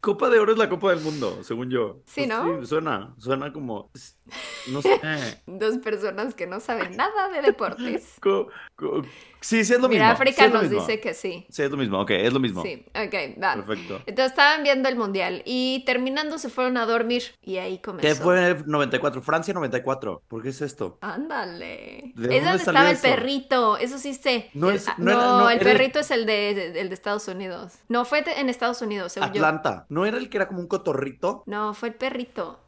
Copa 0.05 0.29
de 0.29 0.37
Oro 0.39 0.51
es 0.51 0.57
la 0.59 0.69
Copa 0.69 0.91
del 0.91 0.99
Mundo, 1.01 1.43
según 1.43 1.71
yo. 1.71 2.01
Sí, 2.05 2.27
¿no? 2.27 2.59
Sí, 2.61 2.67
suena, 2.67 3.15
suena 3.17 3.51
como, 3.51 3.89
no 4.67 4.81
sé. 4.83 5.01
Dos 5.47 5.79
personas 5.79 6.35
que 6.35 6.45
no 6.45 6.59
saben 6.59 6.95
nada 6.95 7.29
de 7.29 7.41
deportes. 7.41 8.13
co- 8.21 8.47
sí, 9.41 9.65
sí 9.65 9.73
es 9.73 9.79
lo 9.81 9.89
Mira, 9.89 10.09
mismo. 10.09 10.13
África 10.13 10.47
nos 10.47 10.63
mismo. 10.63 10.79
dice 10.81 10.99
que 10.99 11.13
sí. 11.15 11.47
Sí, 11.49 11.63
es 11.63 11.71
lo 11.71 11.77
mismo, 11.77 11.99
ok, 12.01 12.11
es 12.11 12.31
lo 12.31 12.39
mismo. 12.39 12.61
Sí, 12.61 12.85
ok, 12.89 13.41
va. 13.43 13.55
Perfecto. 13.55 14.01
Entonces 14.05 14.31
estaban 14.31 14.61
viendo 14.63 14.87
el 14.89 14.95
mundial 14.95 15.41
y 15.43 15.83
terminando 15.87 16.37
se 16.37 16.49
fueron 16.49 16.77
a 16.77 16.85
dormir 16.85 17.23
y 17.41 17.57
ahí 17.57 17.79
comenzó. 17.79 18.07
¿Qué 18.07 18.13
fue 18.15 18.61
94? 18.65 19.21
Francia 19.23 19.53
94. 19.55 20.21
¿Por 20.27 20.43
qué 20.43 20.49
es 20.49 20.61
esto? 20.61 20.99
Ándale. 21.01 22.11
¿De 22.15 22.37
es 22.37 22.43
donde 22.43 22.59
estaba 22.59 22.91
el 22.91 22.97
perrito, 22.97 23.77
eso 23.77 23.97
sí 23.97 24.13
sé. 24.13 24.49
No 24.53 24.69
es- 24.69 24.87
Ah, 24.87 24.95
no 24.99 25.11
era- 25.11 25.19
no, 25.21 25.49
el 25.49 25.59
era 25.59 25.71
el- 25.71 25.77
perrito 25.77 25.99
es 25.99 26.11
el 26.11 26.25
de, 26.27 26.79
el 26.79 26.89
de 26.89 26.93
Estados 26.93 27.27
Unidos. 27.27 27.73
No, 27.89 28.05
fue 28.05 28.23
en 28.39 28.49
Estados 28.49 28.81
Unidos, 28.81 29.13
según 29.13 29.29
yo. 29.33 29.41
¿No 29.95 30.05
era 30.05 30.17
el 30.17 30.29
que 30.29 30.35
era 30.35 30.49
como 30.49 30.59
un 30.59 30.67
cotorrito? 30.67 31.43
No, 31.45 31.73
fue 31.73 31.87
el 31.87 31.95
perrito. 31.95 32.59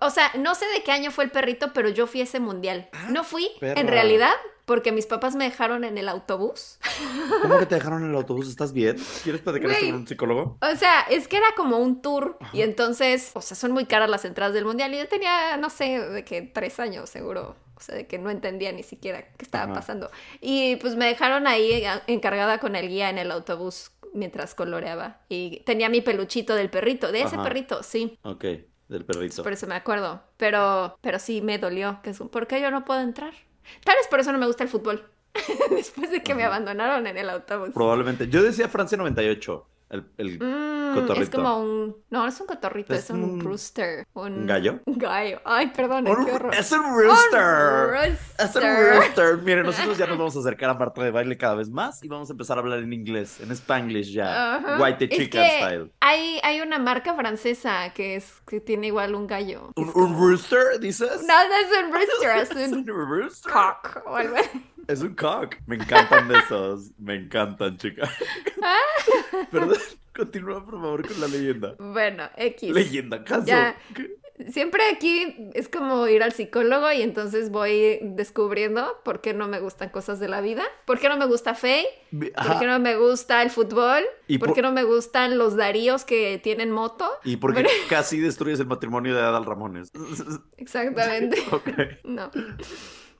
O 0.00 0.08
sea, 0.08 0.30
no 0.38 0.54
sé 0.54 0.64
de 0.68 0.82
qué 0.82 0.92
año 0.92 1.10
fue 1.10 1.24
el 1.24 1.30
perrito, 1.30 1.74
pero 1.74 1.90
yo 1.90 2.06
fui 2.06 2.22
a 2.22 2.24
ese 2.24 2.40
mundial. 2.40 2.88
Ah, 2.94 3.08
no 3.10 3.22
fui, 3.22 3.50
perra. 3.60 3.78
en 3.78 3.86
realidad, 3.86 4.32
porque 4.64 4.90
mis 4.90 5.04
papás 5.04 5.36
me 5.36 5.44
dejaron 5.44 5.84
en 5.84 5.98
el 5.98 6.08
autobús. 6.08 6.78
¿Cómo 7.42 7.58
que 7.58 7.66
te 7.66 7.74
dejaron 7.74 8.02
en 8.02 8.08
el 8.08 8.16
autobús? 8.16 8.48
¿Estás 8.48 8.72
bien? 8.72 8.96
¿Quieres 9.22 9.42
platicar 9.42 9.78
con 9.78 9.94
un 9.94 10.06
psicólogo? 10.06 10.56
O 10.62 10.76
sea, 10.76 11.02
es 11.02 11.28
que 11.28 11.36
era 11.36 11.48
como 11.54 11.76
un 11.76 12.00
tour 12.00 12.38
y 12.54 12.62
entonces, 12.62 13.32
o 13.34 13.42
sea, 13.42 13.58
son 13.58 13.72
muy 13.72 13.84
caras 13.84 14.08
las 14.08 14.24
entradas 14.24 14.54
del 14.54 14.64
mundial 14.64 14.94
y 14.94 14.96
yo 14.96 15.06
tenía, 15.06 15.58
no 15.58 15.68
sé, 15.68 16.00
de 16.00 16.24
que 16.24 16.40
tres 16.40 16.80
años 16.80 17.10
seguro. 17.10 17.56
O 17.76 17.80
sea, 17.80 17.96
de 17.96 18.06
que 18.06 18.18
no 18.18 18.30
entendía 18.30 18.72
ni 18.72 18.84
siquiera 18.84 19.22
qué 19.36 19.44
estaba 19.44 19.64
Ajá. 19.64 19.74
pasando. 19.74 20.10
Y 20.40 20.76
pues 20.76 20.94
me 20.96 21.06
dejaron 21.06 21.46
ahí 21.46 21.84
encargada 22.06 22.58
con 22.58 22.76
el 22.76 22.88
guía 22.88 23.10
en 23.10 23.18
el 23.18 23.30
autobús 23.32 23.90
mientras 24.14 24.54
coloreaba. 24.54 25.20
Y 25.28 25.60
tenía 25.64 25.88
mi 25.88 26.00
peluchito 26.00 26.54
del 26.54 26.70
perrito, 26.70 27.12
de 27.12 27.22
ese 27.22 27.34
Ajá. 27.34 27.44
perrito, 27.44 27.82
sí. 27.82 28.18
Ok, 28.22 28.44
del 28.88 29.04
perrito. 29.04 29.42
Por 29.42 29.52
eso 29.52 29.66
me 29.66 29.74
acuerdo. 29.74 30.22
Pero, 30.36 30.98
pero 31.00 31.18
sí 31.18 31.42
me 31.42 31.58
dolió. 31.58 32.00
Que 32.02 32.10
es 32.10 32.20
un, 32.20 32.28
¿Por 32.28 32.46
qué 32.46 32.60
yo 32.60 32.70
no 32.70 32.84
puedo 32.84 33.00
entrar? 33.00 33.34
Tal 33.84 33.96
vez 33.96 34.06
por 34.08 34.20
eso 34.20 34.32
no 34.32 34.38
me 34.38 34.46
gusta 34.46 34.62
el 34.64 34.70
fútbol. 34.70 35.10
Después 35.70 36.10
de 36.10 36.22
que 36.22 36.34
me 36.34 36.44
abandonaron 36.44 37.06
en 37.06 37.16
el 37.16 37.28
autobús. 37.28 37.70
Probablemente. 37.74 38.28
Yo 38.28 38.42
decía 38.42 38.68
Francia 38.68 38.96
98. 38.96 39.66
El, 39.90 40.04
el- 40.16 40.38
Mm, 40.40 40.88
es 40.96 41.00
Cotorrito. 41.00 41.36
como 41.42 41.60
un. 41.60 41.96
No, 42.10 42.26
es 42.26 42.40
un 42.40 42.46
cotorrito, 42.46 42.94
es, 42.94 43.04
Es 43.04 43.10
un, 43.10 43.22
un- 43.22 43.40
rooster. 43.40 44.06
Un, 44.14 44.32
¿Un 44.40 44.46
gallo? 44.46 44.80
Un 44.86 44.98
gallo. 44.98 45.40
Ay, 45.44 45.68
perdón, 45.68 46.08
Un- 46.08 46.24
qué 46.24 46.32
horror. 46.32 46.54
es 46.54 46.72
un 46.72 46.80
Un 46.80 47.02
rooster. 47.02 48.18
Es 48.38 48.56
un 48.56 48.62
rooster. 48.96 49.36
Miren, 49.38 49.64
nosotros 49.66 49.98
ya 49.98 50.06
nos 50.06 50.18
vamos 50.18 50.36
a 50.36 50.40
acercar 50.40 50.70
a 50.70 50.74
Marta 50.74 51.02
de 51.02 51.10
baile 51.10 51.36
cada 51.36 51.54
vez 51.54 51.68
más 51.68 52.02
y 52.02 52.08
vamos 52.08 52.28
a 52.30 52.32
empezar 52.32 52.56
a 52.56 52.60
hablar 52.60 52.78
en 52.80 52.92
inglés, 52.92 53.40
en 53.40 53.50
Spanglish 53.52 54.12
ya. 54.12 54.56
Ajá. 54.56 54.78
White 54.82 55.04
Es 55.04 55.10
chicken 55.10 55.30
que 55.42 55.58
style. 55.58 55.92
Hay, 56.00 56.40
hay 56.42 56.60
una 56.60 56.78
marca 56.78 57.14
francesa 57.14 57.92
que 57.92 58.16
es 58.16 58.40
que 58.46 58.60
tiene 58.60 58.88
igual 58.88 59.14
un 59.14 59.26
gallo. 59.26 59.70
¿Un, 59.76 59.88
Es 59.88 59.94
un 59.94 60.02
como- 60.14 60.28
rooster, 60.28 60.80
dices? 60.80 61.22
No, 61.26 61.48
no 61.48 61.54
es 61.54 61.84
un 61.84 61.92
rooster, 61.92 62.36
es 62.38 62.50
¿Es 62.50 62.72
un 62.72 62.90
un 62.90 63.08
rooster? 63.20 63.52
cock 63.52 64.02
o 64.06 64.16
algo 64.16 64.36
así. 64.36 64.64
Es 64.88 65.00
un 65.02 65.14
cock. 65.14 65.56
Me 65.66 65.76
encantan 65.76 66.28
de 66.28 66.38
esos. 66.38 66.90
Me 66.98 67.14
encantan, 67.16 67.76
chica. 67.78 68.10
Perdón. 69.50 69.76
Continúa, 70.16 70.64
por 70.64 70.74
favor, 70.80 71.08
con 71.08 71.20
la 71.20 71.26
leyenda. 71.26 71.74
Bueno, 71.78 72.22
X. 72.36 72.70
Leyenda, 72.70 73.24
caso. 73.24 73.46
Ya. 73.46 73.76
Siempre 74.48 74.82
aquí 74.92 75.50
es 75.54 75.68
como 75.68 76.06
ir 76.08 76.22
al 76.22 76.32
psicólogo 76.32 76.90
y 76.92 77.02
entonces 77.02 77.50
voy 77.50 77.98
descubriendo 78.02 78.96
por 79.04 79.20
qué 79.20 79.32
no 79.34 79.46
me 79.48 79.58
gustan 79.60 79.90
cosas 79.90 80.18
de 80.20 80.28
la 80.28 80.40
vida, 80.40 80.62
por 80.86 80.98
qué 80.98 81.08
no 81.08 81.16
me 81.16 81.26
gusta 81.26 81.54
Faye, 81.54 81.86
por 82.10 82.58
qué 82.58 82.66
no 82.66 82.78
me 82.80 82.96
gusta 82.96 83.42
el 83.42 83.50
fútbol, 83.50 84.02
Y 84.26 84.38
por 84.38 84.48
por- 84.48 84.56
qué 84.56 84.62
no 84.62 84.72
me 84.72 84.82
gustan 84.84 85.38
los 85.38 85.56
Daríos 85.56 86.04
que 86.04 86.40
tienen 86.42 86.70
moto. 86.72 87.08
Y 87.24 87.36
porque 87.36 87.64
casi 87.88 88.18
destruyes 88.20 88.58
el 88.60 88.66
matrimonio 88.66 89.14
de 89.14 89.20
Adal 89.22 89.44
Ramones. 89.46 89.90
exactamente. 90.58 91.40
ok. 91.52 91.68
No. 92.04 92.30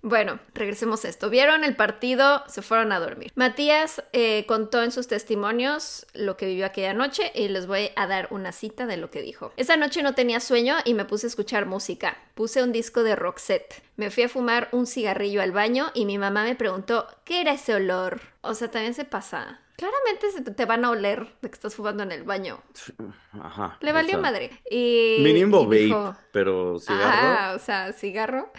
Bueno, 0.06 0.38
regresemos 0.52 1.02
a 1.06 1.08
esto. 1.08 1.30
Vieron 1.30 1.64
el 1.64 1.74
partido, 1.76 2.44
se 2.46 2.60
fueron 2.60 2.92
a 2.92 3.00
dormir. 3.00 3.32
Matías 3.36 4.02
eh, 4.12 4.44
contó 4.46 4.82
en 4.82 4.92
sus 4.92 5.08
testimonios 5.08 6.06
lo 6.12 6.36
que 6.36 6.44
vivió 6.44 6.66
aquella 6.66 6.92
noche 6.92 7.32
y 7.34 7.48
les 7.48 7.66
voy 7.66 7.88
a 7.96 8.06
dar 8.06 8.28
una 8.30 8.52
cita 8.52 8.84
de 8.84 8.98
lo 8.98 9.10
que 9.10 9.22
dijo. 9.22 9.54
Esa 9.56 9.78
noche 9.78 10.02
no 10.02 10.14
tenía 10.14 10.40
sueño 10.40 10.76
y 10.84 10.92
me 10.92 11.06
puse 11.06 11.26
a 11.26 11.28
escuchar 11.28 11.64
música. 11.64 12.18
Puse 12.34 12.62
un 12.62 12.70
disco 12.70 13.02
de 13.02 13.16
Roxette. 13.16 13.82
Me 13.96 14.10
fui 14.10 14.24
a 14.24 14.28
fumar 14.28 14.68
un 14.72 14.86
cigarrillo 14.86 15.40
al 15.40 15.52
baño 15.52 15.90
y 15.94 16.04
mi 16.04 16.18
mamá 16.18 16.44
me 16.44 16.54
preguntó, 16.54 17.06
¿qué 17.24 17.40
era 17.40 17.52
ese 17.52 17.74
olor? 17.74 18.20
O 18.42 18.52
sea, 18.52 18.70
también 18.70 18.92
se 18.92 19.06
pasa. 19.06 19.60
Claramente 19.76 20.52
te- 20.52 20.64
van 20.66 20.84
a 20.84 20.90
oler 20.90 21.26
de 21.40 21.48
que 21.48 21.54
estás 21.54 21.74
fumando 21.74 22.02
en 22.02 22.12
el 22.12 22.24
baño. 22.24 22.62
Ajá. 23.42 23.78
Le 23.80 23.90
o 23.90 23.94
valió 23.94 24.10
sea, 24.12 24.20
madre. 24.20 24.50
Y, 24.70 25.16
Mínimo 25.20 25.62
y 25.62 25.64
vape, 25.64 25.76
dijo, 25.76 26.16
pero 26.30 26.78
cigarro. 26.78 27.04
Ah, 27.38 27.52
o 27.56 27.58
sea, 27.58 27.92
cigarro. 27.92 28.52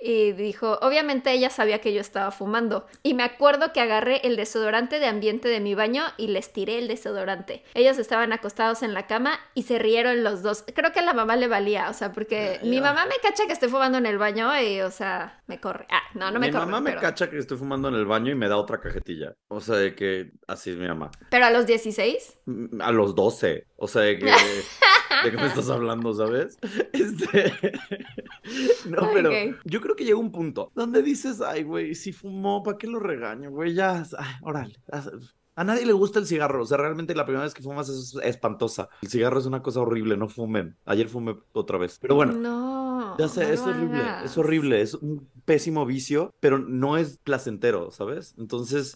Y 0.00 0.32
dijo, 0.32 0.78
obviamente 0.82 1.32
ella 1.32 1.50
sabía 1.50 1.80
que 1.80 1.92
yo 1.92 2.00
estaba 2.00 2.30
fumando. 2.30 2.86
Y 3.02 3.14
me 3.14 3.24
acuerdo 3.24 3.72
que 3.72 3.80
agarré 3.80 4.20
el 4.24 4.36
desodorante 4.36 5.00
de 5.00 5.06
ambiente 5.06 5.48
de 5.48 5.58
mi 5.58 5.74
baño 5.74 6.04
y 6.16 6.28
les 6.28 6.52
tiré 6.52 6.78
el 6.78 6.86
desodorante. 6.86 7.64
Ellos 7.74 7.98
estaban 7.98 8.32
acostados 8.32 8.82
en 8.84 8.94
la 8.94 9.06
cama 9.08 9.40
y 9.54 9.64
se 9.64 9.78
rieron 9.80 10.22
los 10.22 10.42
dos. 10.42 10.64
Creo 10.72 10.92
que 10.92 11.00
a 11.00 11.02
la 11.04 11.14
mamá 11.14 11.34
le 11.36 11.48
valía, 11.48 11.90
o 11.90 11.94
sea, 11.94 12.12
porque 12.12 12.60
mi 12.62 12.80
mamá 12.80 13.06
me 13.06 13.16
cacha 13.22 13.46
que 13.46 13.52
estoy 13.52 13.68
fumando 13.68 13.98
en 13.98 14.06
el 14.06 14.18
baño 14.18 14.50
y, 14.60 14.80
o 14.82 14.90
sea, 14.92 15.42
me 15.48 15.58
corre. 15.60 15.86
Ah, 15.90 16.02
no, 16.14 16.30
no 16.30 16.38
me 16.38 16.46
mi 16.46 16.52
corre. 16.52 16.66
mamá 16.66 16.80
me 16.80 16.90
pero... 16.90 17.00
cacha 17.02 17.28
que 17.28 17.38
estoy 17.38 17.58
fumando 17.58 17.88
en 17.88 17.94
el 17.94 18.06
baño 18.06 18.30
y 18.30 18.36
me 18.36 18.48
da 18.48 18.56
otra 18.56 18.80
cajetilla. 18.80 19.34
O 19.48 19.60
sea, 19.60 19.76
de 19.76 19.96
que 19.96 20.30
así 20.46 20.70
es 20.70 20.76
mi 20.76 20.86
mamá. 20.86 21.10
Pero 21.30 21.46
a 21.46 21.50
los 21.50 21.66
16. 21.66 22.38
Mm, 22.46 22.80
A 22.82 22.92
los 22.92 23.16
12. 23.16 23.66
O 23.76 23.88
sea, 23.88 24.02
de 24.02 24.18
que, 24.18 24.26
de 25.24 25.30
que 25.30 25.36
me 25.36 25.46
estás 25.46 25.70
hablando, 25.70 26.14
¿sabes? 26.14 26.58
Este... 26.92 27.52
No, 28.88 29.10
pero 29.12 29.30
yo 29.64 29.80
creo 29.80 29.94
que 29.94 30.04
llega 30.04 30.16
un 30.16 30.32
punto 30.32 30.72
donde 30.74 31.02
dices, 31.02 31.42
ay, 31.42 31.64
güey, 31.64 31.94
si 31.94 32.12
fumó, 32.12 32.62
¿para 32.62 32.78
qué 32.78 32.86
lo 32.86 32.98
regaño, 32.98 33.50
güey? 33.50 33.74
Ya, 33.74 34.04
ay, 34.16 34.34
órale. 34.40 34.74
A 35.54 35.64
nadie 35.64 35.84
le 35.84 35.92
gusta 35.92 36.18
el 36.18 36.26
cigarro. 36.26 36.62
O 36.62 36.66
sea, 36.66 36.78
realmente 36.78 37.14
la 37.14 37.24
primera 37.26 37.44
vez 37.44 37.52
que 37.52 37.62
fumas 37.62 37.88
es 37.88 38.16
espantosa. 38.22 38.88
El 39.02 39.08
cigarro 39.08 39.38
es 39.38 39.46
una 39.46 39.60
cosa 39.60 39.80
horrible, 39.80 40.16
no 40.16 40.28
fumen. 40.28 40.76
Ayer 40.86 41.08
fumé 41.08 41.36
otra 41.52 41.78
vez. 41.78 41.98
Pero 42.00 42.14
bueno, 42.14 42.32
No. 42.32 43.16
Ya 43.18 43.28
sé, 43.28 43.44
no 43.44 43.52
es 43.52 43.60
horrible, 43.60 44.02
es 44.24 44.38
horrible, 44.38 44.80
es 44.80 44.94
un 44.94 45.28
pésimo 45.48 45.86
vicio, 45.86 46.32
pero 46.40 46.58
no 46.58 46.96
es 46.98 47.18
placentero, 47.24 47.90
¿sabes? 47.90 48.34
Entonces. 48.38 48.94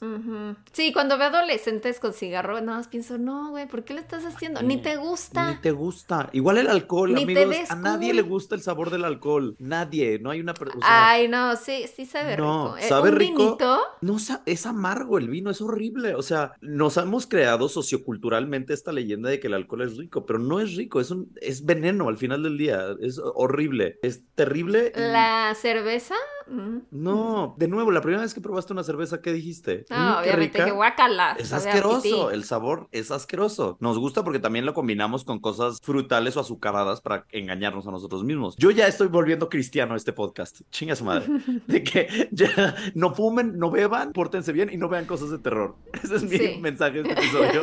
Sí, 0.72 0.92
cuando 0.92 1.16
veo 1.18 1.28
adolescentes 1.28 1.98
con 1.98 2.12
cigarro, 2.12 2.60
nada 2.60 2.78
más 2.78 2.88
pienso, 2.88 3.16
no, 3.18 3.50
güey, 3.50 3.66
¿por 3.66 3.84
qué 3.84 3.94
lo 3.94 4.00
estás 4.00 4.24
haciendo? 4.26 4.62
Ni 4.62 4.76
te 4.80 4.96
gusta. 4.96 5.50
Ni 5.50 5.56
te 5.60 5.72
gusta. 5.72 6.28
Igual 6.32 6.58
el 6.58 6.68
alcohol, 6.68 7.14
Ni 7.14 7.24
te 7.26 7.32
amigos. 7.32 7.48
ves 7.48 7.70
A 7.70 7.74
nadie 7.76 8.08
cool. 8.08 8.16
le 8.16 8.22
gusta 8.22 8.54
el 8.54 8.60
sabor 8.60 8.90
del 8.90 9.04
alcohol. 9.04 9.56
Nadie. 9.58 10.18
No 10.18 10.30
hay 10.30 10.40
una. 10.40 10.52
per- 10.54 10.68
o 10.68 10.72
sea, 10.80 11.08
Ay, 11.08 11.26
no, 11.28 11.56
sí, 11.56 11.86
sí 11.94 12.04
sabe 12.04 12.36
No, 12.36 12.74
rico. 12.74 12.76
Eh, 12.76 12.88
sabe 12.88 13.08
un 13.10 13.16
rico. 13.16 13.42
vinito, 13.44 13.80
No, 14.02 14.16
es 14.44 14.66
amargo 14.66 15.16
el 15.18 15.28
vino, 15.30 15.50
es 15.50 15.62
horrible. 15.62 16.14
O 16.14 16.22
sea, 16.22 16.52
nos 16.60 16.96
hemos 16.98 17.26
creado 17.26 17.68
socioculturalmente 17.70 18.74
esta 18.74 18.92
leyenda 18.92 19.30
de 19.30 19.40
que 19.40 19.46
el 19.46 19.54
alcohol 19.54 19.82
es 19.82 19.96
rico, 19.96 20.26
pero 20.26 20.38
no 20.38 20.60
es 20.60 20.76
rico, 20.76 21.00
es 21.00 21.10
un, 21.10 21.32
es 21.40 21.64
veneno 21.64 22.08
al 22.08 22.18
final 22.18 22.42
del 22.42 22.58
día. 22.58 22.84
Es 23.00 23.18
horrible, 23.34 23.98
es 24.02 24.22
terrible. 24.34 24.92
y- 24.94 25.00
la 25.00 25.54
cerveza. 25.54 26.14
Mm, 26.48 26.78
No, 26.90 27.54
de 27.58 27.68
nuevo, 27.68 27.90
la 27.90 28.00
primera 28.00 28.22
vez 28.22 28.34
que 28.34 28.40
probaste 28.40 28.72
una 28.72 28.82
cerveza, 28.84 29.20
¿qué 29.20 29.32
dijiste? 29.32 29.84
No, 29.90 29.96
"Mm, 29.96 29.98
qué 30.00 30.20
obviamente 30.30 30.58
rica". 30.58 30.64
que 30.64 30.70
guacala. 30.72 31.32
Es 31.38 31.52
asqueroso, 31.52 32.30
el 32.30 32.44
sabor 32.44 32.88
es 32.92 33.10
asqueroso. 33.10 33.76
Nos 33.80 33.98
gusta 33.98 34.24
porque 34.24 34.38
también 34.38 34.66
lo 34.66 34.74
combinamos 34.74 35.24
con 35.24 35.38
cosas 35.40 35.78
frutales 35.82 36.36
o 36.36 36.40
azucaradas 36.40 37.00
para 37.00 37.26
engañarnos 37.30 37.86
a 37.86 37.90
nosotros 37.90 38.24
mismos. 38.24 38.56
Yo 38.56 38.70
ya 38.70 38.86
estoy 38.86 39.08
volviendo 39.08 39.48
cristiano 39.48 39.94
a 39.94 39.96
este 39.96 40.12
podcast. 40.12 40.60
Chinga 40.70 40.96
su 40.96 41.04
madre. 41.04 41.26
De 41.66 41.82
que 41.82 42.28
ya 42.32 42.74
no 42.94 43.14
fumen, 43.14 43.58
no 43.58 43.70
beban, 43.70 44.12
pórtense 44.12 44.52
bien 44.52 44.70
y 44.72 44.76
no 44.76 44.88
vean 44.88 45.04
cosas 45.06 45.30
de 45.30 45.38
terror. 45.38 45.76
Ese 46.02 46.16
es 46.16 46.22
mi 46.22 46.36
Sí. 46.38 46.58
mensaje 46.60 47.02
de 47.02 47.08
este 47.10 47.12
episodio. 47.20 47.62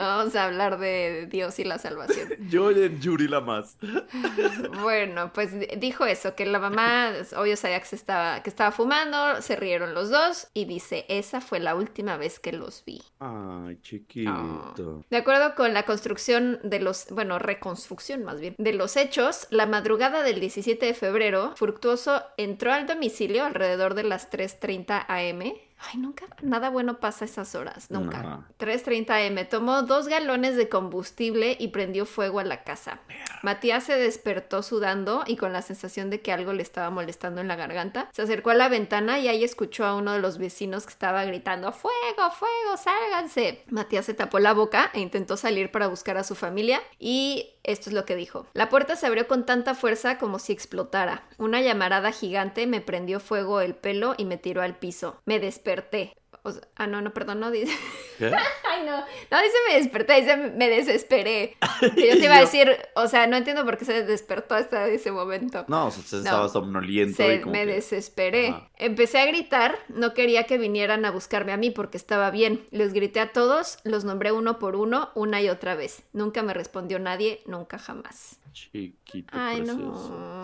Vamos 0.00 0.34
a 0.34 0.44
hablar 0.44 0.78
de 0.78 1.26
Dios 1.30 1.58
y 1.58 1.64
la 1.64 1.78
salvación. 1.78 2.28
Yo 2.50 2.70
en 2.70 3.00
Yuri 3.00 3.28
la 3.28 3.40
más. 3.40 3.76
Bueno, 4.82 5.32
pues 5.32 5.58
di- 5.58 5.66
dijo 5.76 6.06
eso, 6.06 6.34
que 6.34 6.46
la 6.46 6.58
mamá, 6.58 7.12
obvio 7.36 7.56
sabía 7.56 7.78
que, 7.80 7.86
se 7.86 7.96
estaba, 7.96 8.42
que 8.42 8.50
estaba 8.50 8.70
fumando, 8.72 9.40
se 9.42 9.56
rieron 9.56 9.94
los 9.94 10.10
dos 10.10 10.48
y 10.54 10.64
dice, 10.64 11.04
esa 11.08 11.40
fue 11.40 11.60
la 11.60 11.74
última 11.74 12.16
vez 12.16 12.38
que 12.40 12.52
los 12.52 12.84
vi. 12.84 13.02
Ay, 13.18 13.78
chiquito. 13.82 15.04
De 15.10 15.16
acuerdo 15.16 15.54
con 15.54 15.74
la 15.74 15.84
construcción 15.84 16.58
de 16.62 16.80
los, 16.80 17.06
bueno, 17.10 17.38
reconstrucción 17.38 18.24
más 18.24 18.40
bien, 18.40 18.54
de 18.58 18.72
los 18.72 18.96
hechos, 18.96 19.46
la 19.50 19.66
madrugada 19.66 20.22
del 20.22 20.40
17 20.40 20.86
de 20.86 20.94
febrero, 20.94 21.52
Fructuoso 21.56 22.22
entró 22.36 22.72
al 22.72 22.86
domicilio 22.86 23.44
alrededor 23.44 23.94
de 23.94 24.04
las 24.04 24.30
3.30 24.30 25.04
am. 25.08 25.52
Ay, 25.82 25.98
nunca, 25.98 26.26
nada 26.42 26.68
bueno 26.68 27.00
pasa 27.00 27.24
esas 27.24 27.54
horas, 27.54 27.90
nunca. 27.90 28.22
No. 28.22 28.44
3.30 28.58 29.28
am. 29.28 29.48
Tomó 29.48 29.82
dos 29.82 30.08
galones 30.08 30.56
de 30.56 30.68
combustible 30.68 31.56
y 31.58 31.68
prendió 31.68 32.04
fuego 32.04 32.38
a 32.38 32.44
la 32.44 32.64
casa. 32.64 33.00
Matías 33.42 33.84
se 33.84 33.96
despertó 33.96 34.62
sudando 34.62 35.24
y 35.26 35.36
con 35.36 35.52
la 35.52 35.62
sensación 35.62 36.10
de 36.10 36.20
que 36.20 36.32
algo 36.32 36.52
le 36.52 36.62
estaba 36.62 36.90
molestando 36.90 37.40
en 37.40 37.48
la 37.48 37.56
garganta. 37.56 38.10
Se 38.12 38.22
acercó 38.22 38.50
a 38.50 38.54
la 38.54 38.68
ventana 38.68 39.18
y 39.18 39.28
ahí 39.28 39.42
escuchó 39.42 39.86
a 39.86 39.96
uno 39.96 40.12
de 40.12 40.20
los 40.20 40.36
vecinos 40.36 40.84
que 40.84 40.92
estaba 40.92 41.24
gritando 41.24 41.72
¡Fuego, 41.72 42.30
fuego, 42.30 42.76
sálganse! 42.76 43.64
Matías 43.68 44.04
se 44.04 44.14
tapó 44.14 44.38
la 44.38 44.52
boca 44.52 44.90
e 44.92 45.00
intentó 45.00 45.36
salir 45.36 45.70
para 45.70 45.88
buscar 45.88 46.18
a 46.18 46.24
su 46.24 46.34
familia 46.34 46.82
y 46.98 47.54
esto 47.62 47.90
es 47.90 47.94
lo 47.94 48.04
que 48.04 48.16
dijo. 48.16 48.46
La 48.54 48.68
puerta 48.68 48.96
se 48.96 49.06
abrió 49.06 49.28
con 49.28 49.46
tanta 49.46 49.74
fuerza 49.74 50.18
como 50.18 50.38
si 50.38 50.52
explotara. 50.52 51.28
Una 51.38 51.60
llamarada 51.60 52.12
gigante 52.12 52.66
me 52.66 52.80
prendió 52.80 53.20
fuego 53.20 53.60
el 53.60 53.74
pelo 53.74 54.14
y 54.16 54.24
me 54.24 54.36
tiró 54.36 54.62
al 54.62 54.78
piso. 54.78 55.20
Me 55.24 55.40
desperté. 55.40 56.14
O 56.42 56.52
sea- 56.52 56.62
ah, 56.76 56.86
no, 56.86 57.00
no, 57.02 57.12
perdón, 57.12 57.40
no 57.40 57.50
dice. 57.50 57.72
¿Qué? 58.18 58.26
Ay, 58.26 58.86
no. 58.86 58.98
No 58.98 59.42
dice 59.42 59.56
me 59.68 59.76
desperté, 59.78 60.20
dice 60.20 60.36
me 60.36 60.68
desesperé. 60.68 61.56
Que 61.94 62.08
yo 62.08 62.18
te 62.18 62.24
iba 62.24 62.36
a 62.36 62.40
decir, 62.40 62.76
o 62.94 63.06
sea, 63.08 63.26
no 63.26 63.36
entiendo 63.36 63.64
por 63.64 63.76
qué 63.78 63.84
se 63.84 64.04
despertó 64.04 64.54
hasta 64.54 64.86
ese 64.88 65.10
momento. 65.12 65.64
No, 65.68 65.86
o 65.86 65.90
sea, 65.90 66.02
se 66.02 66.16
No. 66.16 66.22
estaba 66.22 66.48
somnoliento 66.48 67.22
y 67.22 67.26
Se, 67.26 67.40
como 67.42 67.52
me 67.52 67.66
que- 67.66 67.72
desesperé. 67.74 68.54
Empecé 68.76 69.20
a 69.20 69.26
gritar, 69.26 69.78
no 69.88 70.14
quería 70.14 70.44
que 70.44 70.56
vinieran 70.58 71.04
a 71.04 71.10
buscarme 71.10 71.52
a 71.52 71.56
mí 71.56 71.70
porque 71.70 71.96
estaba 71.96 72.30
bien. 72.30 72.64
Les 72.70 72.92
grité 72.92 73.20
a 73.20 73.32
todos, 73.32 73.78
los 73.84 74.04
nombré 74.04 74.32
uno 74.32 74.58
por 74.58 74.76
uno, 74.76 75.10
una 75.14 75.40
y 75.42 75.48
otra 75.48 75.74
vez. 75.74 76.02
Nunca 76.12 76.42
me 76.42 76.54
respondió 76.54 76.98
nadie, 76.98 77.42
nunca 77.46 77.78
jamás. 77.78 78.38
Chiquito, 78.52 79.28
Ay, 79.32 79.58
precioso. 79.58 79.78
no. 80.18 80.39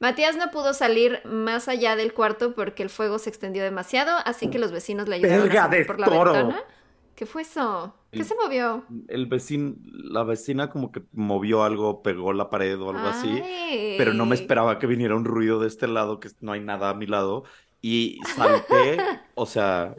Matías 0.00 0.36
no 0.36 0.50
pudo 0.50 0.72
salir 0.72 1.20
más 1.24 1.68
allá 1.68 1.94
del 1.94 2.14
cuarto 2.14 2.54
porque 2.54 2.82
el 2.82 2.88
fuego 2.90 3.18
se 3.18 3.28
extendió 3.28 3.62
demasiado, 3.62 4.16
así 4.24 4.48
que 4.48 4.58
los 4.58 4.72
vecinos 4.72 5.08
le 5.08 5.16
ayudaron 5.16 5.42
¡Verga 5.48 5.64
a 5.64 5.64
salir 5.66 5.80
de 5.80 5.84
por 5.84 6.00
la 6.00 6.06
toro! 6.06 6.32
ventana. 6.32 6.62
¿Qué 7.14 7.26
fue 7.26 7.42
eso? 7.42 7.94
¿Qué 8.10 8.20
El- 8.20 8.24
se 8.24 8.34
movió? 8.34 8.84
El 9.08 9.26
vecino, 9.26 9.74
la 9.82 10.24
vecina 10.24 10.70
como 10.70 10.90
que 10.90 11.02
movió 11.12 11.64
algo, 11.64 12.02
pegó 12.02 12.32
la 12.32 12.48
pared 12.48 12.80
o 12.80 12.88
algo 12.90 13.06
así. 13.08 13.42
Pero 13.98 14.14
no 14.14 14.24
me 14.24 14.34
esperaba 14.34 14.78
que 14.78 14.86
viniera 14.86 15.14
un 15.14 15.26
ruido 15.26 15.60
de 15.60 15.68
este 15.68 15.86
lado, 15.86 16.18
que 16.18 16.30
no 16.40 16.52
hay 16.52 16.60
nada 16.60 16.88
a 16.90 16.94
mi 16.94 17.06
lado, 17.06 17.44
y 17.82 18.24
salté, 18.24 19.10
o 19.34 19.44
sea, 19.44 19.94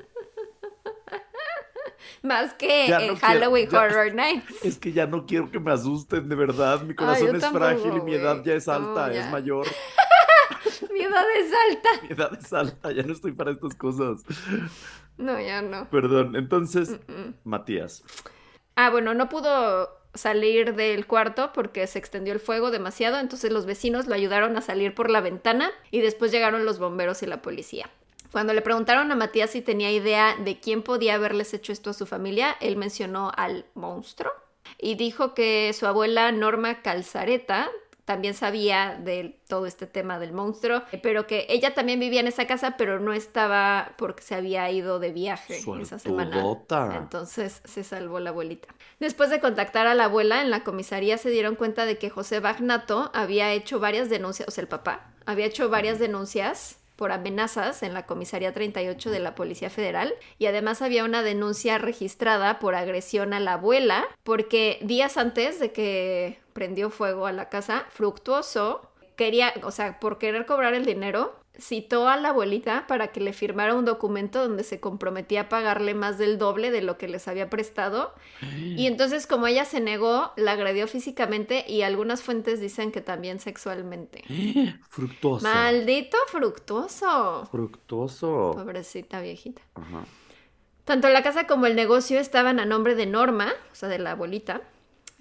Más 2.21 2.53
que 2.53 2.87
no 2.89 2.97
quiero- 2.97 3.15
Halloween 3.17 3.69
ya- 3.69 3.79
Horror 3.81 4.13
Nights. 4.13 4.55
es 4.63 4.77
que 4.77 4.91
ya 4.91 5.07
no 5.07 5.25
quiero 5.25 5.49
que 5.51 5.59
me 5.59 5.71
asusten, 5.71 6.27
de 6.29 6.35
verdad, 6.35 6.81
mi 6.81 6.93
corazón 6.95 7.35
es 7.35 7.41
tampoco, 7.41 7.65
frágil 7.65 7.97
y 7.97 8.01
mi 8.01 8.13
edad 8.15 8.43
ya 8.43 8.53
es 8.53 8.67
alta, 8.67 9.07
No, 9.07 9.13
es 9.13 9.29
mayor, 9.31 9.65
Mi 10.93 11.01
edad 11.01 11.25
es 11.37 11.51
alta. 11.69 11.89
mi 12.03 12.09
edad 12.15 12.37
es 12.39 12.53
alta, 12.53 12.91
ya 12.91 13.03
no 13.03 13.13
estoy 13.13 13.31
para 13.31 13.51
estas 13.51 13.75
cosas. 13.75 14.23
No, 15.17 15.39
ya 15.39 15.61
no. 15.61 15.89
Perdón, 15.89 16.35
entonces, 16.35 16.91
Mm. 17.07 17.33
Matías, 17.43 18.03
Ah, 18.75 18.89
bueno, 18.89 19.13
no 19.13 19.27
pudo 19.29 19.89
salir 20.13 20.75
del 20.75 21.05
cuarto 21.05 21.51
porque 21.53 21.85
se 21.87 21.99
extendió 21.99 22.33
el 22.33 22.39
fuego 22.39 22.71
demasiado, 22.71 23.19
entonces 23.19 23.51
los 23.51 23.65
vecinos 23.65 24.07
lo 24.07 24.15
ayudaron 24.15 24.55
a 24.57 24.61
salir 24.61 24.93
por 24.95 25.09
la 25.09 25.21
ventana 25.21 25.69
y 25.91 26.01
después 26.01 26.31
llegaron 26.31 26.65
los 26.65 26.79
bomberos 26.79 27.21
y 27.21 27.25
la 27.27 27.41
policía. 27.41 27.89
Cuando 28.31 28.53
le 28.53 28.61
preguntaron 28.61 29.11
a 29.11 29.15
Matías 29.15 29.51
si 29.51 29.61
tenía 29.61 29.91
idea 29.91 30.35
de 30.37 30.59
quién 30.59 30.83
podía 30.83 31.15
haberles 31.15 31.53
hecho 31.53 31.73
esto 31.73 31.89
a 31.89 31.93
su 31.93 32.05
familia, 32.05 32.55
él 32.61 32.77
mencionó 32.77 33.31
al 33.35 33.65
monstruo 33.73 34.31
y 34.77 34.95
dijo 34.95 35.33
que 35.33 35.73
su 35.73 35.85
abuela 35.85 36.31
Norma 36.31 36.81
Calzareta 36.81 37.69
también 38.05 38.33
sabía 38.33 38.99
de 39.01 39.39
todo 39.47 39.65
este 39.65 39.85
tema 39.85 40.17
del 40.19 40.33
monstruo, 40.33 40.81
pero 41.03 41.27
que 41.27 41.45
ella 41.49 41.73
también 41.73 41.99
vivía 41.99 42.19
en 42.19 42.27
esa 42.27 42.47
casa, 42.47 42.75
pero 42.75 42.99
no 42.99 43.13
estaba 43.13 43.93
porque 43.97 44.23
se 44.23 44.35
había 44.35 44.69
ido 44.71 44.99
de 44.99 45.11
viaje 45.11 45.61
esa 45.79 45.99
semana. 45.99 46.43
Entonces 46.97 47.61
se 47.63 47.83
salvó 47.83 48.19
la 48.19 48.31
abuelita. 48.31 48.69
Después 48.99 49.29
de 49.29 49.39
contactar 49.39 49.87
a 49.87 49.93
la 49.93 50.05
abuela 50.05 50.41
en 50.41 50.49
la 50.49 50.63
comisaría 50.63 51.17
se 51.17 51.29
dieron 51.29 51.55
cuenta 51.55 51.85
de 51.85 51.97
que 51.97 52.09
José 52.09 52.39
Bagnato 52.39 53.11
había 53.13 53.53
hecho 53.53 53.79
varias 53.79 54.09
denuncias, 54.09 54.47
o 54.47 54.51
sea, 54.51 54.63
el 54.63 54.67
papá, 54.67 55.11
había 55.25 55.45
hecho 55.45 55.69
varias 55.69 55.99
denuncias 55.99 56.80
por 57.01 57.11
amenazas 57.11 57.81
en 57.81 57.95
la 57.95 58.05
comisaría 58.05 58.53
38 58.53 59.09
de 59.09 59.19
la 59.19 59.33
Policía 59.33 59.71
Federal. 59.71 60.13
Y 60.37 60.45
además 60.45 60.83
había 60.83 61.03
una 61.03 61.23
denuncia 61.23 61.79
registrada 61.79 62.59
por 62.59 62.75
agresión 62.75 63.33
a 63.33 63.39
la 63.39 63.53
abuela 63.53 64.05
porque 64.21 64.77
días 64.83 65.17
antes 65.17 65.59
de 65.59 65.71
que 65.71 66.37
prendió 66.53 66.91
fuego 66.91 67.25
a 67.25 67.31
la 67.31 67.49
casa, 67.49 67.85
Fructuoso 67.89 68.91
quería, 69.15 69.51
o 69.63 69.71
sea, 69.71 69.99
por 69.99 70.19
querer 70.19 70.45
cobrar 70.45 70.75
el 70.75 70.85
dinero, 70.85 71.40
citó 71.59 72.07
a 72.07 72.17
la 72.17 72.29
abuelita 72.29 72.87
para 72.87 73.09
que 73.09 73.19
le 73.19 73.33
firmara 73.33 73.75
un 73.75 73.85
documento 73.85 74.41
donde 74.47 74.63
se 74.63 74.79
comprometía 74.79 75.41
a 75.41 75.49
pagarle 75.49 75.93
más 75.93 76.17
del 76.17 76.37
doble 76.37 76.71
de 76.71 76.81
lo 76.81 76.97
que 76.97 77.07
les 77.07 77.27
había 77.27 77.49
prestado. 77.49 78.13
Y 78.41 78.87
entonces, 78.87 79.27
como 79.27 79.47
ella 79.47 79.65
se 79.65 79.81
negó, 79.81 80.31
la 80.37 80.53
agredió 80.53 80.87
físicamente 80.87 81.65
y 81.67 81.81
algunas 81.81 82.21
fuentes 82.21 82.59
dicen 82.59 82.91
que 82.91 83.01
también 83.01 83.39
sexualmente. 83.39 84.23
fructuoso, 84.89 85.45
Maldito 85.45 86.17
fructuoso. 86.27 87.47
fructuoso, 87.51 88.51
Pobrecita 88.55 89.21
viejita. 89.21 89.61
Ajá. 89.75 90.05
Tanto 90.85 91.09
la 91.09 91.21
casa 91.21 91.47
como 91.47 91.67
el 91.67 91.75
negocio 91.75 92.19
estaban 92.19 92.59
a 92.59 92.65
nombre 92.65 92.95
de 92.95 93.05
Norma, 93.05 93.53
o 93.71 93.75
sea, 93.75 93.87
de 93.87 93.99
la 93.99 94.11
abuelita. 94.11 94.61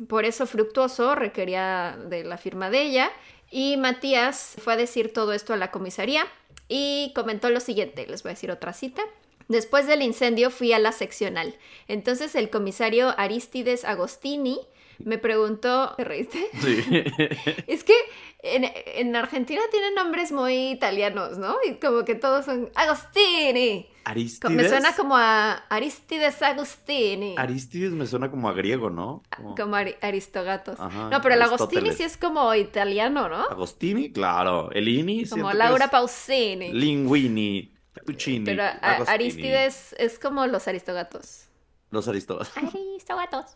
Por 0.08 0.24
eso 0.24 0.46
Fructuoso 0.46 1.14
requería 1.14 1.98
de 2.08 2.24
la 2.24 2.38
firma 2.38 2.70
de 2.70 2.82
ella. 2.82 3.10
Y 3.50 3.76
Matías 3.76 4.54
fue 4.62 4.74
a 4.74 4.76
decir 4.76 5.12
todo 5.12 5.32
esto 5.32 5.52
a 5.52 5.56
la 5.56 5.70
comisaría 5.70 6.26
y 6.68 7.12
comentó 7.14 7.50
lo 7.50 7.60
siguiente. 7.60 8.06
Les 8.06 8.22
voy 8.22 8.30
a 8.30 8.34
decir 8.34 8.50
otra 8.50 8.72
cita. 8.72 9.02
Después 9.48 9.88
del 9.88 10.02
incendio 10.02 10.50
fui 10.50 10.72
a 10.72 10.78
la 10.78 10.92
seccional. 10.92 11.56
Entonces 11.88 12.36
el 12.36 12.50
comisario 12.50 13.12
Aristides 13.18 13.84
Agostini 13.84 14.60
me 15.04 15.18
preguntó... 15.18 15.94
¿Te 15.96 16.04
reíste? 16.04 16.38
Sí. 16.62 16.84
Es 17.66 17.82
que 17.82 17.94
en, 18.42 18.70
en 18.86 19.16
Argentina 19.16 19.60
tienen 19.72 19.94
nombres 19.94 20.30
muy 20.30 20.70
italianos, 20.70 21.38
¿no? 21.38 21.56
Y 21.68 21.74
como 21.74 22.04
que 22.04 22.14
todos 22.14 22.44
son 22.44 22.70
Agostini. 22.76 23.89
Aristides. 24.04 24.56
Me 24.56 24.68
suena 24.68 24.94
como 24.96 25.16
a 25.16 25.52
Aristides 25.68 26.40
Agostini. 26.42 27.34
Aristides 27.36 27.92
me 27.92 28.06
suena 28.06 28.30
como 28.30 28.48
a 28.48 28.52
griego, 28.52 28.90
¿no? 28.90 29.22
Como- 29.36 29.54
Como 29.54 29.76
Ari- 29.76 29.96
Aristogatos. 30.00 30.80
Ajá, 30.80 31.08
no, 31.10 31.20
pero 31.20 31.34
el 31.34 31.42
Agostini 31.42 31.92
sí 31.92 32.02
es 32.02 32.16
como 32.16 32.54
italiano, 32.54 33.28
¿no? 33.28 33.42
Agostini, 33.44 34.10
claro. 34.12 34.70
Elini, 34.72 35.24
Como 35.24 35.34
siento 35.34 35.50
que 35.50 35.56
Laura 35.58 35.88
Pausini. 35.88 36.72
Linguini, 36.72 37.74
Fettuccini, 37.92 38.44
pero 38.44 38.62
a- 38.64 38.68
Agostini. 38.68 39.14
Aristides 39.14 39.94
es 39.98 40.18
como 40.18 40.46
los 40.46 40.66
Aristogatos. 40.68 41.46
Los 41.90 42.06
Aristógatos. 42.06 42.56
Aristógatos. 42.56 43.46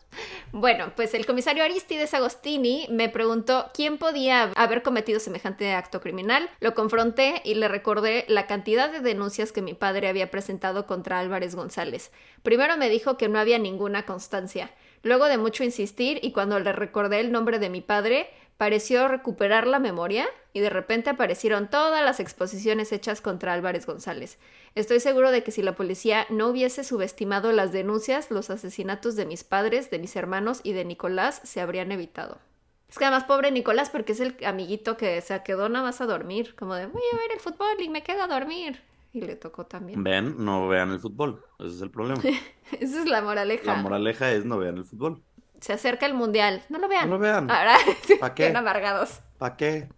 Bueno, 0.51 0.91
pues 0.95 1.13
el 1.13 1.25
comisario 1.25 1.63
Aristides 1.63 2.13
Agostini 2.13 2.85
me 2.89 3.07
preguntó 3.07 3.67
quién 3.73 3.97
podía 3.97 4.51
haber 4.55 4.83
cometido 4.83 5.19
semejante 5.19 5.71
acto 5.73 6.01
criminal. 6.01 6.49
Lo 6.59 6.75
confronté 6.75 7.41
y 7.45 7.55
le 7.55 7.69
recordé 7.69 8.25
la 8.27 8.45
cantidad 8.45 8.91
de 8.91 8.99
denuncias 8.99 9.53
que 9.53 9.61
mi 9.61 9.73
padre 9.73 10.09
había 10.09 10.31
presentado 10.31 10.85
contra 10.85 11.19
Álvarez 11.19 11.55
González. 11.55 12.11
Primero 12.43 12.75
me 12.77 12.89
dijo 12.89 13.17
que 13.17 13.29
no 13.29 13.39
había 13.39 13.57
ninguna 13.57 14.05
constancia. 14.05 14.71
Luego 15.01 15.25
de 15.25 15.37
mucho 15.37 15.63
insistir 15.63 16.19
y 16.21 16.31
cuando 16.31 16.59
le 16.59 16.73
recordé 16.73 17.19
el 17.19 17.31
nombre 17.31 17.59
de 17.59 17.69
mi 17.69 17.81
padre, 17.81 18.27
pareció 18.57 19.07
recuperar 19.07 19.67
la 19.67 19.79
memoria 19.79 20.27
y 20.53 20.61
de 20.61 20.69
repente 20.69 21.09
aparecieron 21.09 21.69
todas 21.69 22.03
las 22.03 22.19
exposiciones 22.19 22.91
hechas 22.91 23.21
contra 23.21 23.53
Álvarez 23.53 23.85
González. 23.85 24.39
Estoy 24.75 24.99
seguro 24.99 25.31
de 25.31 25.43
que 25.43 25.51
si 25.51 25.61
la 25.61 25.75
policía 25.75 26.25
no 26.29 26.47
hubiese 26.47 26.83
subestimado 26.83 27.51
las 27.51 27.71
denuncias, 27.71 28.31
los 28.31 28.49
asesinatos 28.49 29.15
de 29.15 29.25
mis 29.25 29.43
padres, 29.43 29.89
de 29.89 29.99
mis 29.99 30.15
hermanos 30.15 30.61
y 30.63 30.73
de 30.73 30.85
Nicolás 30.85 31.41
se 31.43 31.61
habrían 31.61 31.91
evitado. 31.91 32.39
Es 32.87 32.97
que 32.97 33.05
además 33.05 33.25
pobre 33.25 33.51
Nicolás 33.51 33.89
porque 33.89 34.13
es 34.13 34.19
el 34.19 34.37
amiguito 34.45 34.95
que 34.95 35.19
se 35.21 35.41
quedó 35.43 35.67
nada 35.67 35.85
más 35.85 35.99
a 36.01 36.05
dormir, 36.05 36.55
como 36.55 36.75
de 36.75 36.85
voy 36.85 37.01
a 37.13 37.17
ver 37.17 37.31
el 37.33 37.39
fútbol 37.39 37.81
y 37.81 37.89
me 37.89 38.03
quedo 38.03 38.23
a 38.23 38.27
dormir. 38.27 38.81
Y 39.11 39.21
le 39.21 39.35
tocó 39.35 39.65
también. 39.65 40.03
Ven, 40.03 40.43
no 40.43 40.67
vean 40.67 40.91
el 40.91 40.99
fútbol. 40.99 41.41
Ese 41.59 41.75
es 41.75 41.81
el 41.81 41.89
problema. 41.89 42.21
Esa 42.79 43.01
es 43.01 43.05
la 43.05 43.21
moraleja. 43.21 43.75
La 43.75 43.81
moraleja 43.81 44.31
es 44.31 44.45
no 44.45 44.57
vean 44.57 44.77
el 44.77 44.85
fútbol. 44.85 45.21
Se 45.65 45.73
acerca 45.73 46.05
el 46.05 46.13
mundial. 46.13 46.61
No 46.69 46.77
lo 46.77 46.87
vean. 46.87 47.09
No 47.09 47.15
lo 47.15 47.19
vean. 47.19 47.49
Ahora, 47.49 47.75
¿Pa' 48.19 48.35
qué? 48.35 48.49
amargados. 48.55 49.21
¿Para 49.39 49.57
qué? 49.57 49.89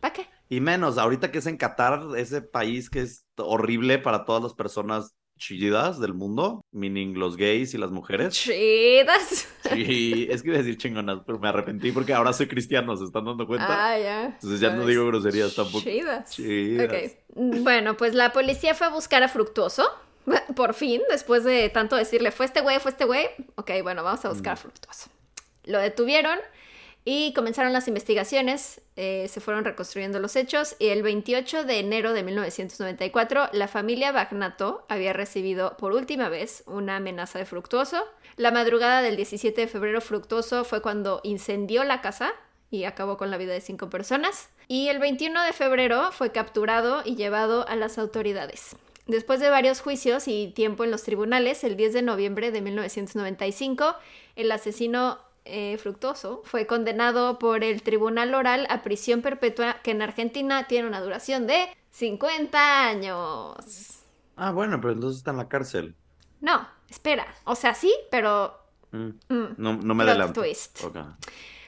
¿Para 0.00 0.12
qué? 0.12 0.26
Y 0.48 0.60
menos, 0.60 0.98
ahorita 0.98 1.30
que 1.30 1.38
es 1.38 1.46
en 1.46 1.56
Qatar, 1.56 2.02
ese 2.16 2.42
país 2.42 2.90
que 2.90 3.02
es 3.02 3.24
horrible 3.36 4.00
para 4.00 4.24
todas 4.24 4.42
las 4.42 4.54
personas 4.54 5.14
chillidas 5.38 6.00
del 6.00 6.14
mundo, 6.14 6.64
meaning 6.72 7.16
los 7.16 7.36
gays 7.36 7.74
y 7.74 7.78
las 7.78 7.92
mujeres. 7.92 8.34
Chidas. 8.34 9.46
Sí, 9.72 10.26
es 10.28 10.42
que 10.42 10.48
iba 10.48 10.58
a 10.58 10.62
decir 10.62 10.76
chingonas, 10.78 11.20
pero 11.24 11.38
me 11.38 11.48
arrepentí 11.48 11.92
porque 11.92 12.12
ahora 12.12 12.32
soy 12.32 12.48
cristiano, 12.48 12.96
¿se 12.96 13.04
están 13.04 13.24
dando 13.24 13.46
cuenta? 13.46 13.92
Ah, 13.92 13.98
ya. 13.98 14.24
Entonces 14.26 14.60
ya 14.60 14.74
no 14.74 14.84
digo 14.84 15.06
groserías 15.06 15.54
tampoco. 15.54 15.84
Chidas. 15.84 16.30
Chidas. 16.32 17.16
Bueno, 17.34 17.96
pues 17.96 18.14
la 18.14 18.32
policía 18.32 18.74
fue 18.74 18.88
a 18.88 18.90
buscar 18.90 19.22
a 19.22 19.28
Fructuoso. 19.28 19.88
Por 20.56 20.74
fin, 20.74 21.02
después 21.10 21.44
de 21.44 21.68
tanto 21.68 21.96
decirle, 21.96 22.30
fue 22.30 22.46
este 22.46 22.60
güey, 22.60 22.78
fue 22.80 22.90
este 22.90 23.04
güey. 23.04 23.26
Ok, 23.56 23.70
bueno, 23.82 24.02
vamos 24.02 24.24
a 24.24 24.28
buscar 24.28 24.54
a 24.54 24.56
Fructuoso. 24.56 25.10
Lo 25.64 25.78
detuvieron 25.78 26.38
y 27.04 27.32
comenzaron 27.34 27.72
las 27.72 27.88
investigaciones. 27.88 28.80
eh, 28.96 29.26
se 29.28 29.40
fueron 29.40 29.64
reconstruyendo 29.64 30.20
los 30.20 30.36
hechos. 30.36 30.76
Y 30.78 30.88
el 30.88 31.02
28 31.02 31.64
de 31.64 31.80
enero 31.80 32.12
de 32.12 32.22
1994, 32.22 33.50
la 33.52 33.68
familia 33.68 34.12
Bagnato 34.12 34.86
había 34.88 35.12
recibido 35.12 35.76
por 35.76 35.92
última 35.92 36.28
vez 36.28 36.62
una 36.66 36.96
amenaza 36.96 37.38
de 37.38 37.44
Fructuoso. 37.44 38.04
La 38.36 38.50
madrugada 38.50 39.02
del 39.02 39.16
17 39.16 39.60
de 39.60 39.66
febrero, 39.68 40.00
Fructuoso 40.00 40.64
fue 40.64 40.80
cuando 40.80 41.20
incendió 41.24 41.84
la 41.84 42.00
casa 42.00 42.32
y 42.70 42.84
acabó 42.84 43.16
con 43.16 43.30
la 43.30 43.36
vida 43.36 43.52
de 43.52 43.60
cinco 43.60 43.90
personas. 43.90 44.48
Y 44.66 44.88
el 44.88 44.98
21 44.98 45.42
de 45.44 45.52
febrero 45.52 46.10
fue 46.12 46.32
capturado 46.32 47.02
y 47.04 47.16
llevado 47.16 47.68
a 47.68 47.76
las 47.76 47.98
autoridades. 47.98 48.76
Después 49.06 49.38
de 49.40 49.50
varios 49.50 49.80
juicios 49.80 50.28
y 50.28 50.52
tiempo 50.54 50.82
en 50.84 50.90
los 50.90 51.02
tribunales, 51.02 51.62
el 51.64 51.76
10 51.76 51.92
de 51.92 52.02
noviembre 52.02 52.50
de 52.50 52.62
1995, 52.62 53.94
el 54.36 54.50
asesino 54.50 55.18
eh, 55.44 55.76
Fructuoso 55.76 56.40
fue 56.44 56.66
condenado 56.66 57.38
por 57.38 57.64
el 57.64 57.82
Tribunal 57.82 58.34
Oral 58.34 58.66
a 58.70 58.82
prisión 58.82 59.20
perpetua 59.20 59.76
que 59.82 59.90
en 59.90 60.00
Argentina 60.00 60.66
tiene 60.66 60.88
una 60.88 61.02
duración 61.02 61.46
de 61.46 61.68
50 61.90 62.88
años. 62.88 64.00
Ah, 64.36 64.52
bueno, 64.52 64.80
pero 64.80 64.94
entonces 64.94 65.18
está 65.18 65.32
en 65.32 65.36
la 65.36 65.48
cárcel. 65.48 65.94
No, 66.40 66.66
espera. 66.88 67.26
O 67.44 67.54
sea, 67.54 67.74
sí, 67.74 67.94
pero... 68.10 68.58
Mm, 68.90 69.08
mm, 69.28 69.54
No, 69.58 69.74
no 69.76 69.94
me 69.94 70.04
adelanto. 70.04 70.40
twist. 70.40 70.82
Ok. 70.82 70.96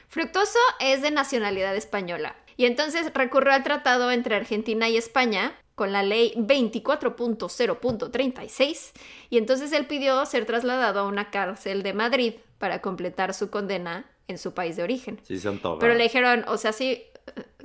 Fructuoso 0.07 0.59
es 0.79 1.01
de 1.03 1.11
nacionalidad 1.11 1.75
española 1.75 2.35
y 2.55 2.65
entonces 2.65 3.11
recurrió 3.13 3.53
al 3.53 3.63
tratado 3.63 4.09
entre 4.11 4.35
Argentina 4.35 4.89
y 4.89 4.97
España 4.97 5.53
con 5.77 5.91
la 5.91 6.01
ley 6.01 6.33
24.0.36 6.35 8.93
y 9.29 9.37
entonces 9.37 9.71
él 9.73 9.85
pidió 9.85 10.25
ser 10.25 10.45
trasladado 10.45 11.01
a 11.01 11.07
una 11.07 11.29
cárcel 11.29 11.83
de 11.83 11.93
Madrid 11.93 12.33
para 12.57 12.81
completar 12.81 13.35
su 13.35 13.51
condena 13.51 14.09
en 14.27 14.39
su 14.39 14.55
país 14.55 14.75
de 14.75 14.81
origen. 14.81 15.19
Sí 15.21 15.37
se 15.37 15.47
antoja. 15.47 15.77
Pero 15.79 15.93
le 15.93 16.01
dijeron, 16.03 16.45
o 16.47 16.57
sea, 16.57 16.73
sí, 16.73 17.03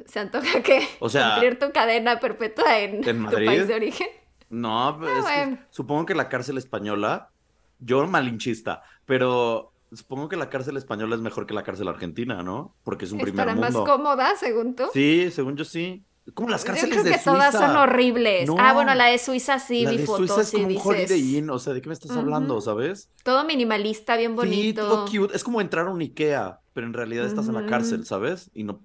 se 0.04 0.20
antoja 0.20 0.62
que 0.62 0.86
O 1.00 1.08
sea, 1.08 1.30
cumplir 1.30 1.58
tu 1.58 1.72
cadena 1.72 2.20
perpetua 2.20 2.80
en, 2.80 3.02
¿en 3.08 3.24
tu 3.24 3.32
país 3.32 3.66
de 3.66 3.74
origen. 3.76 4.08
No, 4.50 4.88
Ah, 4.88 4.98
es 5.18 5.24
que 5.24 5.56
supongo 5.70 6.04
que 6.04 6.14
la 6.14 6.28
cárcel 6.28 6.58
española, 6.58 7.30
yo 7.78 8.06
malinchista, 8.06 8.82
pero 9.06 9.72
supongo 9.90 10.28
que 10.28 10.36
la 10.36 10.50
cárcel 10.50 10.76
española 10.76 11.14
es 11.14 11.22
mejor 11.22 11.46
que 11.46 11.54
la 11.54 11.62
cárcel 11.62 11.88
argentina, 11.88 12.42
¿no? 12.42 12.74
Porque 12.84 13.06
es 13.06 13.12
un 13.12 13.20
primer 13.20 13.48
Estará 13.48 13.58
más 13.58 13.72
mundo. 13.72 13.90
cómoda, 13.90 14.36
según 14.36 14.76
tú. 14.76 14.84
Sí, 14.92 15.30
según 15.30 15.56
yo 15.56 15.64
sí. 15.64 16.04
Como 16.34 16.48
las 16.50 16.62
Yo 16.62 16.68
cárceles 16.68 16.90
creo 16.92 17.04
de 17.04 17.10
que 17.10 17.16
Suiza. 17.18 17.32
todas 17.32 17.52
son 17.52 17.76
horribles. 17.76 18.46
No. 18.48 18.54
Ah, 18.58 18.72
bueno, 18.74 18.94
la 18.94 19.06
de 19.06 19.18
Suiza 19.18 19.58
sí 19.58 19.82
la 19.84 19.90
vi 19.90 19.96
de 19.98 20.06
fotos 20.06 20.28
Suiza 20.28 20.40
es 20.42 20.48
y 20.48 20.56
como 20.56 20.62
un 20.66 20.68
dices... 20.72 20.86
Holiday 20.86 21.36
Inn, 21.38 21.50
o 21.50 21.58
sea, 21.58 21.72
¿de 21.72 21.82
qué 21.82 21.88
me 21.88 21.94
estás 21.94 22.12
hablando, 22.12 22.54
Ujú. 22.54 22.62
sabes? 22.62 23.10
Todo 23.24 23.44
minimalista, 23.44 24.16
bien 24.16 24.30
Sí, 24.32 24.36
bonito. 24.36 24.86
todo 24.88 25.04
cute. 25.06 25.34
Es 25.34 25.42
como 25.42 25.60
entrar 25.60 25.88
a 25.88 25.90
un 25.90 26.00
Ikea, 26.00 26.60
pero 26.74 26.86
en 26.86 26.92
realidad 26.92 27.26
estás 27.26 27.48
en 27.48 27.54
la 27.54 27.66
cárcel, 27.66 28.06
¿sabes? 28.06 28.50
Y 28.54 28.62
no... 28.62 28.80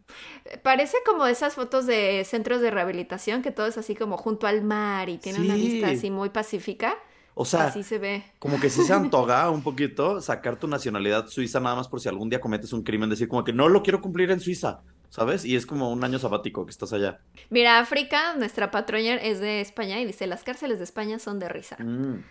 Parece 0.63 0.97
como 1.05 1.25
esas 1.27 1.53
fotos 1.53 1.85
de 1.85 2.23
centros 2.25 2.59
de 2.61 2.71
rehabilitación 2.71 3.41
que 3.41 3.51
todo 3.51 3.67
es 3.67 3.77
así 3.77 3.95
como 3.95 4.17
junto 4.17 4.47
al 4.47 4.63
mar 4.63 5.07
y 5.09 5.17
tiene 5.17 5.39
una 5.41 5.55
Sí. 5.55 5.61
vista 5.61 5.89
así 5.89 6.09
muy 6.11 6.29
pacífica. 6.29 6.95
O 7.39 7.45
sea, 7.45 7.65
así 7.67 7.83
se 7.83 7.99
ve. 7.99 8.23
como 8.39 8.59
que 8.59 8.67
sí 8.71 8.81
se 8.83 8.93
antoja 8.93 9.51
un 9.51 9.61
poquito 9.61 10.21
sacar 10.21 10.57
tu 10.57 10.67
nacionalidad 10.67 11.27
suiza 11.27 11.59
nada 11.59 11.75
más 11.75 11.87
por 11.87 12.01
si 12.01 12.09
algún 12.09 12.31
día 12.31 12.41
cometes 12.41 12.73
un 12.73 12.81
crimen, 12.81 13.11
decir 13.11 13.27
como 13.27 13.43
que 13.43 13.53
no 13.53 13.69
lo 13.69 13.83
quiero 13.83 14.01
cumplir 14.01 14.31
en 14.31 14.39
Suiza, 14.39 14.81
¿sabes? 15.09 15.45
Y 15.45 15.55
es 15.55 15.65
como 15.65 15.91
un 15.91 16.03
año 16.03 16.19
sabático 16.19 16.65
que 16.65 16.71
estás 16.71 16.93
allá. 16.93 17.19
Mira, 17.49 17.79
África, 17.79 18.35
nuestra 18.35 18.71
patroña 18.71 19.15
es 19.15 19.39
de 19.39 19.61
España 19.61 19.99
y 19.99 20.05
dice, 20.05 20.27
las 20.27 20.43
cárceles 20.43 20.77
de 20.77 20.83
España 20.83 21.19
son 21.19 21.39
de 21.39 21.49
risa. 21.49 21.77
Mm. 21.79 22.23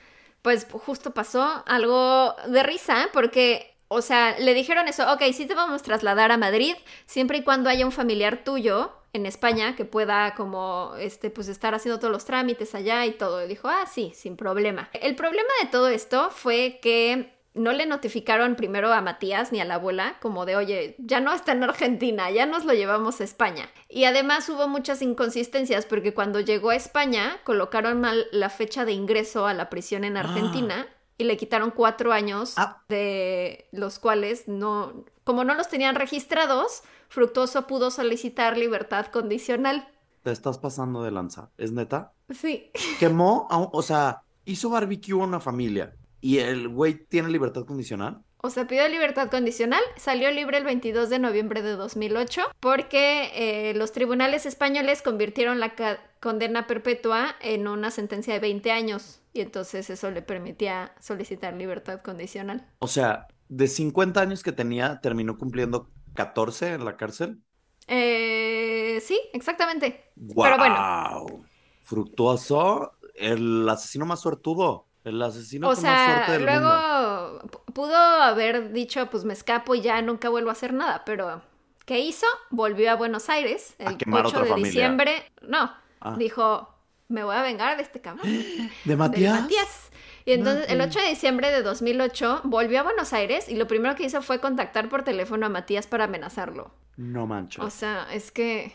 Pues 0.43 0.67
justo 0.71 1.13
pasó 1.13 1.65
algo 1.67 2.35
de 2.49 2.63
risa 2.63 3.09
porque, 3.13 3.77
o 3.89 4.01
sea, 4.01 4.39
le 4.39 4.55
dijeron 4.55 4.89
eso, 4.89 5.13
ok, 5.13 5.23
sí 5.33 5.47
te 5.47 5.55
vamos 5.55 5.81
a 5.81 5.85
trasladar 5.85 6.31
a 6.31 6.37
Madrid 6.37 6.75
siempre 7.07 7.39
y 7.39 7.43
cuando 7.43 7.69
haya 7.69 7.85
un 7.85 7.93
familiar 7.93 8.45
tuyo 8.45 8.93
en 9.13 9.27
España 9.27 9.75
que 9.75 9.85
pueda 9.85 10.35
como, 10.35 10.95
este, 10.99 11.31
pues 11.31 11.49
estar 11.49 11.75
haciendo 11.75 11.99
todos 11.99 12.13
los 12.13 12.27
trámites 12.27 12.75
allá 12.75 13.07
y 13.07 13.13
todo. 13.13 13.45
Y 13.45 13.49
dijo, 13.49 13.69
ah, 13.69 13.87
sí, 13.91 14.13
sin 14.15 14.37
problema. 14.37 14.91
El 14.93 15.17
problema 15.17 15.49
de 15.63 15.69
todo 15.69 15.89
esto 15.89 16.31
fue 16.31 16.79
que 16.83 17.36
no 17.57 17.73
le 17.73 17.87
notificaron 17.87 18.55
primero 18.55 18.93
a 18.93 19.01
Matías 19.01 19.51
ni 19.51 19.61
a 19.61 19.65
la 19.65 19.75
abuela 19.75 20.17
como 20.21 20.45
de, 20.47 20.57
oye, 20.57 20.95
ya 20.99 21.21
no 21.21 21.33
está 21.33 21.53
en 21.53 21.63
Argentina, 21.65 22.31
ya 22.31 22.47
nos 22.47 22.65
lo 22.65 22.73
llevamos 22.75 23.21
a 23.21 23.25
España. 23.25 23.69
Y 23.89 24.05
además 24.05 24.49
hubo 24.49 24.69
muchas 24.69 25.03
inconsistencias 25.03 25.87
porque 25.87 26.15
cuando 26.15 26.41
llegó 26.41 26.71
a 26.71 26.77
España 26.77 27.39
colocaron 27.45 28.01
mal 28.01 28.27
la 28.33 28.51
fecha 28.51 28.85
de 28.85 28.93
ingreso 28.93 29.47
a 29.47 29.55
la 29.55 29.71
prisión 29.71 30.05
en 30.05 30.17
Argentina 30.17 30.87
y 31.19 31.25
le 31.25 31.37
quitaron 31.37 31.71
cuatro 31.71 32.13
años 32.13 32.55
Ah. 32.59 32.83
de 32.89 33.69
los 33.73 33.99
cuales 33.99 34.49
no, 34.49 35.05
como 35.25 35.45
no 35.45 35.55
los 35.55 35.69
tenían 35.69 35.95
registrados, 35.95 36.83
Fructuoso 37.09 37.67
pudo 37.69 37.91
solicitar 37.93 38.59
libertad 38.59 39.07
condicional. 39.07 39.89
Te 40.25 40.33
estás 40.33 40.59
pasando 40.59 41.05
de 41.05 41.13
lanza, 41.13 41.51
¿es 41.57 41.71
neta? 41.71 42.13
Sí. 42.31 42.71
Quemó, 42.99 43.47
a 43.49 43.59
un- 43.59 43.69
o 43.73 43.81
sea, 43.81 44.23
hizo 44.45 44.71
barbecue 44.71 45.13
a 45.13 45.25
una 45.25 45.39
familia 45.39 45.95
y 46.27 46.41
el 46.41 46.67
güey 46.67 46.95
tiene 46.95 47.29
libertad 47.29 47.65
condicional. 47.65 48.25
O 48.39 48.51
sea, 48.51 48.67
pidió 48.67 48.89
libertad 48.89 49.31
condicional, 49.31 49.81
salió 49.97 50.29
libre 50.33 50.59
el 50.59 50.65
22 50.65 51.09
de 51.09 51.21
noviembre 51.21 51.63
de 51.63 51.77
2008 51.77 52.43
porque 52.59 53.31
eh, 53.37 53.75
los 53.75 53.93
tribunales 53.93 54.45
españoles 54.45 55.03
convirtieron 55.03 55.61
la 55.61 55.77
condena 56.19 56.67
perpetua 56.67 57.37
en 57.41 57.69
una 57.69 57.93
sentencia 57.93 58.35
de 58.35 58.41
20 58.41 58.73
años 58.73 59.21
y 59.33 59.41
entonces 59.41 59.89
eso 59.89 60.11
le 60.11 60.21
permitía 60.21 60.97
solicitar 60.99 61.55
libertad 61.55 62.03
condicional. 62.03 62.67
O 62.81 62.89
sea, 62.89 63.29
de 63.49 63.69
50 63.69 64.21
años 64.21 64.43
que 64.43 64.51
tenía, 64.51 65.01
terminó 65.01 65.39
cumpliendo 65.39 65.93
14 66.15 66.73
en 66.73 66.85
la 66.85 66.97
cárcel. 66.97 67.41
Eh, 67.87 69.01
sí, 69.01 69.17
exactamente. 69.33 70.11
¡Wow! 70.17 70.45
Pero 70.45 70.59
bueno. 70.59 71.45
Fructuoso, 71.83 72.99
el 73.15 73.69
asesino 73.69 74.07
más 74.07 74.23
suertudo. 74.23 74.86
El 75.07 75.23
asesino 75.23 75.69
O 75.71 75.75
con 75.75 75.83
más 75.85 76.05
suerte 76.05 76.25
sea, 76.27 76.33
del 76.35 76.45
luego 76.45 77.39
mundo. 77.41 77.63
pudo 77.73 77.97
haber 77.97 78.73
dicho, 78.73 79.07
pues 79.11 79.25
me 79.25 79.33
escapo 79.33 79.75
y 79.75 79.81
ya 79.81 80.03
nunca 80.03 80.29
vuelvo 80.29 80.51
a 80.51 80.53
hacer 80.53 80.73
nada, 80.73 81.05
pero 81.07 81.43
¿qué 81.85 82.01
hizo? 82.01 82.27
Volvió 82.51 82.91
a 82.91 82.95
Buenos 82.97 83.29
Aires 83.31 83.75
A 83.79 83.91
el 83.91 83.97
quemar 83.99 84.27
8 84.27 84.29
otra 84.29 84.43
de 84.43 84.49
familia. 84.51 84.69
diciembre. 84.71 85.33
No, 85.43 85.73
Ah. 86.01 86.15
dijo, 86.19 86.69
me 87.09 87.23
voy 87.25 87.37
a 87.37 87.43
vengar 87.43 87.77
de 87.77 87.83
este 87.85 88.01
cabrón. 88.01 88.27
¿De 88.85 88.97
Matías? 88.97 89.43
Matías. 89.43 89.91
Y 90.25 90.33
entonces 90.33 90.67
el 90.71 90.79
No, 90.79 90.85
8 90.85 90.99
de 90.99 91.09
diciembre 91.11 91.51
de 91.53 91.63
2008 91.63 92.41
volvió 92.43 92.81
a 92.81 92.83
Buenos 92.83 93.13
Aires 93.13 93.49
y 93.49 93.55
lo 93.55 93.69
primero 93.69 93.95
que 93.95 94.03
hizo 94.03 94.23
fue 94.23 94.41
contactar 94.41 94.89
por 94.89 95.05
teléfono 95.05 95.47
a 95.47 95.49
Matías 95.49 95.87
para 95.87 96.05
amenazarlo. 96.05 96.73
No 96.97 97.29
manches. 97.29 97.65
O 97.65 97.71
sea, 97.71 98.09
es 98.13 98.33
que... 98.33 98.75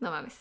No 0.00 0.10
mames. 0.10 0.36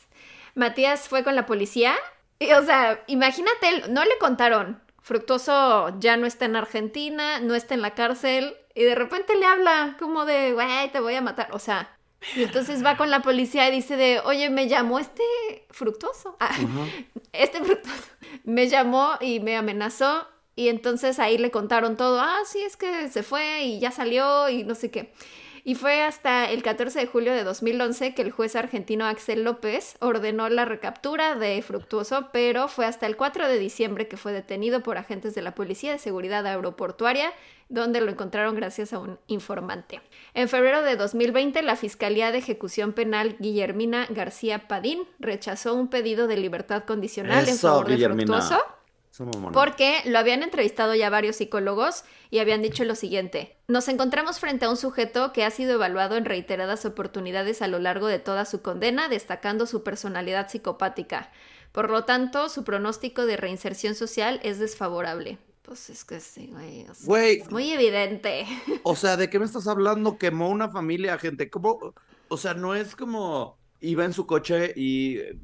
Matías 0.55 1.07
fue 1.07 1.23
con 1.23 1.35
la 1.35 1.45
policía 1.45 1.95
y, 2.37 2.51
o 2.51 2.65
sea, 2.65 3.01
imagínate, 3.07 3.87
no 3.89 4.03
le 4.03 4.17
contaron 4.19 4.81
Fructuoso 5.01 5.99
ya 5.99 6.15
no 6.15 6.25
está 6.25 6.45
en 6.45 6.55
Argentina, 6.55 7.39
no 7.39 7.55
está 7.55 7.73
en 7.73 7.81
la 7.81 7.95
cárcel 7.95 8.55
y 8.75 8.83
de 8.83 8.95
repente 8.95 9.35
le 9.35 9.45
habla 9.45 9.95
como 9.99 10.25
de, 10.25 10.53
güey, 10.53 10.91
te 10.91 10.99
voy 10.99 11.15
a 11.15 11.21
matar. 11.21 11.49
O 11.53 11.59
sea, 11.59 11.97
y 12.35 12.43
entonces 12.43 12.85
va 12.85 12.97
con 12.97 13.09
la 13.09 13.21
policía 13.21 13.67
y 13.67 13.71
dice 13.71 13.97
de, 13.97 14.19
oye, 14.19 14.49
me 14.49 14.67
llamó 14.67 14.99
este 14.99 15.23
Fructuoso. 15.69 16.37
Ah, 16.39 16.55
este 17.33 17.63
Fructuoso. 17.63 18.09
Me 18.43 18.67
llamó 18.67 19.13
y 19.19 19.39
me 19.39 19.57
amenazó 19.57 20.27
y 20.55 20.67
entonces 20.69 21.17
ahí 21.19 21.37
le 21.37 21.49
contaron 21.49 21.97
todo. 21.97 22.19
Ah, 22.21 22.39
sí, 22.45 22.61
es 22.61 22.77
que 22.77 23.09
se 23.09 23.23
fue 23.23 23.63
y 23.63 23.79
ya 23.79 23.91
salió 23.91 24.49
y 24.49 24.63
no 24.63 24.75
sé 24.75 24.91
qué. 24.91 25.13
Y 25.63 25.75
fue 25.75 26.01
hasta 26.01 26.49
el 26.49 26.63
14 26.63 26.99
de 26.99 27.05
julio 27.07 27.33
de 27.33 27.43
2011 27.43 28.13
que 28.13 28.21
el 28.21 28.31
juez 28.31 28.55
argentino 28.55 29.05
Axel 29.05 29.43
López 29.43 29.95
ordenó 29.99 30.49
la 30.49 30.65
recaptura 30.65 31.35
de 31.35 31.61
Fructuoso, 31.61 32.29
pero 32.31 32.67
fue 32.67 32.85
hasta 32.85 33.05
el 33.05 33.15
4 33.15 33.47
de 33.47 33.59
diciembre 33.59 34.07
que 34.07 34.17
fue 34.17 34.33
detenido 34.33 34.81
por 34.81 34.97
agentes 34.97 35.35
de 35.35 35.41
la 35.41 35.55
Policía 35.55 35.91
de 35.91 35.99
Seguridad 35.99 36.45
Aeroportuaria, 36.47 37.31
donde 37.69 38.01
lo 38.01 38.11
encontraron 38.11 38.55
gracias 38.55 38.91
a 38.93 38.99
un 38.99 39.19
informante. 39.27 40.01
En 40.33 40.49
febrero 40.49 40.81
de 40.81 40.95
2020, 40.95 41.61
la 41.61 41.75
Fiscalía 41.75 42.31
de 42.31 42.39
Ejecución 42.39 42.93
Penal 42.93 43.37
Guillermina 43.39 44.07
García 44.09 44.67
Padín 44.67 45.03
rechazó 45.19 45.75
un 45.75 45.89
pedido 45.89 46.27
de 46.27 46.37
libertad 46.37 46.83
condicional 46.83 47.47
en 47.47 47.57
favor 47.57 47.87
de 47.87 47.97
Fructuoso 47.97 48.61
porque 49.53 50.01
lo 50.05 50.17
habían 50.19 50.41
entrevistado 50.41 50.95
ya 50.95 51.09
varios 51.09 51.35
psicólogos 51.35 52.03
y 52.29 52.39
habían 52.39 52.61
dicho 52.61 52.85
lo 52.85 52.95
siguiente. 52.95 53.57
Nos 53.67 53.87
encontramos 53.89 54.39
frente 54.39 54.65
a 54.65 54.69
un 54.69 54.77
sujeto 54.77 55.33
que 55.33 55.43
ha 55.43 55.51
sido 55.51 55.73
evaluado 55.73 56.15
en 56.15 56.25
reiteradas 56.25 56.85
oportunidades 56.85 57.61
a 57.61 57.67
lo 57.67 57.79
largo 57.79 58.07
de 58.07 58.19
toda 58.19 58.45
su 58.45 58.61
condena, 58.61 59.09
destacando 59.09 59.65
su 59.65 59.83
personalidad 59.83 60.49
psicopática. 60.49 61.31
Por 61.71 61.89
lo 61.89 62.05
tanto, 62.05 62.49
su 62.49 62.63
pronóstico 62.63 63.25
de 63.25 63.37
reinserción 63.37 63.95
social 63.95 64.39
es 64.43 64.59
desfavorable. 64.59 65.37
Pues 65.61 65.89
es 65.89 66.03
que 66.03 66.19
sí, 66.19 66.51
güey. 66.51 66.85
es 67.39 67.51
muy 67.51 67.71
evidente. 67.71 68.45
O 68.83 68.95
sea, 68.95 69.15
¿de 69.15 69.29
qué 69.29 69.39
me 69.39 69.45
estás 69.45 69.67
hablando? 69.67 70.17
Quemó 70.17 70.49
una 70.49 70.69
familia, 70.69 71.17
gente. 71.17 71.49
¿Cómo? 71.49 71.93
O 72.29 72.37
sea, 72.37 72.53
no 72.53 72.75
es 72.75 72.95
como 72.95 73.57
iba 73.79 74.05
en 74.05 74.13
su 74.13 74.25
coche 74.25 74.73
y 74.75 75.17
eh, 75.17 75.37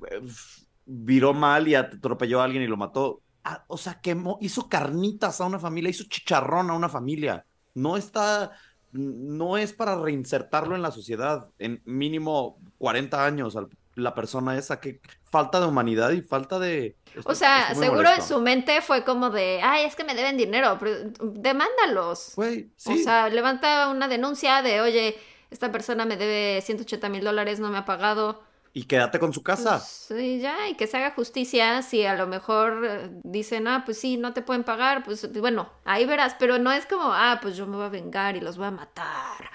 viró 0.86 1.34
mal 1.34 1.67
y 1.67 1.75
atropelló 1.75 2.41
a 2.41 2.45
alguien 2.45 2.63
y 2.63 2.67
lo 2.67 2.77
mató 2.77 3.21
o 3.67 3.77
sea, 3.77 3.99
quemó, 4.01 4.38
hizo 4.41 4.69
carnitas 4.69 5.41
a 5.41 5.45
una 5.45 5.60
familia, 5.60 5.89
hizo 5.89 6.05
chicharrón 6.05 6.69
a 6.69 6.73
una 6.73 6.89
familia. 6.89 7.45
No 7.73 7.97
está, 7.97 8.51
no 8.91 9.57
es 9.57 9.73
para 9.73 9.95
reinsertarlo 9.95 10.75
en 10.75 10.81
la 10.81 10.91
sociedad 10.91 11.49
en 11.60 11.81
mínimo 11.86 12.60
40 12.77 13.25
años 13.25 13.57
la 13.97 14.13
persona 14.13 14.57
esa, 14.57 14.79
que 14.79 15.01
falta 15.29 15.60
de 15.60 15.65
humanidad 15.65 16.12
y 16.12 16.21
falta 16.21 16.60
de... 16.60 16.95
o 17.25 17.33
sea, 17.33 17.73
seguro 17.73 18.10
en 18.15 18.21
su 18.21 18.39
mente 18.39 18.81
fue 18.81 19.03
como 19.03 19.29
de, 19.31 19.60
ay, 19.63 19.86
es 19.86 19.95
que 19.95 20.03
me 20.03 20.13
deben 20.13 20.38
dinero, 20.38 20.77
pero 20.79 21.10
demándalos. 21.19 22.33
sí. 22.38 22.71
O 22.86 22.97
sea, 22.97 23.29
levanta 23.29 23.89
una 23.89 24.07
denuncia 24.07 24.62
de, 24.62 24.81
oye, 24.81 25.17
esta 25.49 25.71
persona 25.71 26.05
me 26.05 26.15
debe 26.15 26.62
180 26.62 27.10
mil 27.10 27.23
dólares, 27.23 27.60
no 27.60 27.69
me 27.69 27.79
ha 27.79 27.86
pagado 27.86 28.43
y 28.73 28.84
quédate 28.84 29.19
con 29.19 29.34
su 29.34 29.43
casa. 29.43 29.77
Pues, 29.77 30.06
sí, 30.19 30.39
ya, 30.39 30.69
y 30.69 30.75
que 30.75 30.88
se 30.88 30.97
haga 30.97 31.12
justicia. 31.12 31.82
Si 31.82 32.06
a 32.06 32.15
lo 32.15 32.27
mejor 32.27 32.86
eh, 32.86 33.10
dicen, 33.23 33.67
ah, 33.67 33.84
pues 33.86 33.99
sí, 33.99 34.17
no 34.17 34.34
te 34.34 34.41
pueden 34.41 34.63
pagar, 34.63 35.03
pues 35.03 35.32
bueno, 35.39 35.69
ahí 35.86 36.06
verás, 36.06 36.36
pero 36.39 36.60
no 36.60 36.71
es 36.71 36.86
como, 36.86 37.06
ah, 37.13 37.39
pues 37.41 37.58
yo 37.58 37.65
me 37.67 37.77
voy 37.77 37.86
a 37.86 37.89
vengar 37.89 38.36
y 38.36 38.41
los 38.41 38.58
voy 38.58 38.67
a 38.67 38.71
matar. 38.71 39.51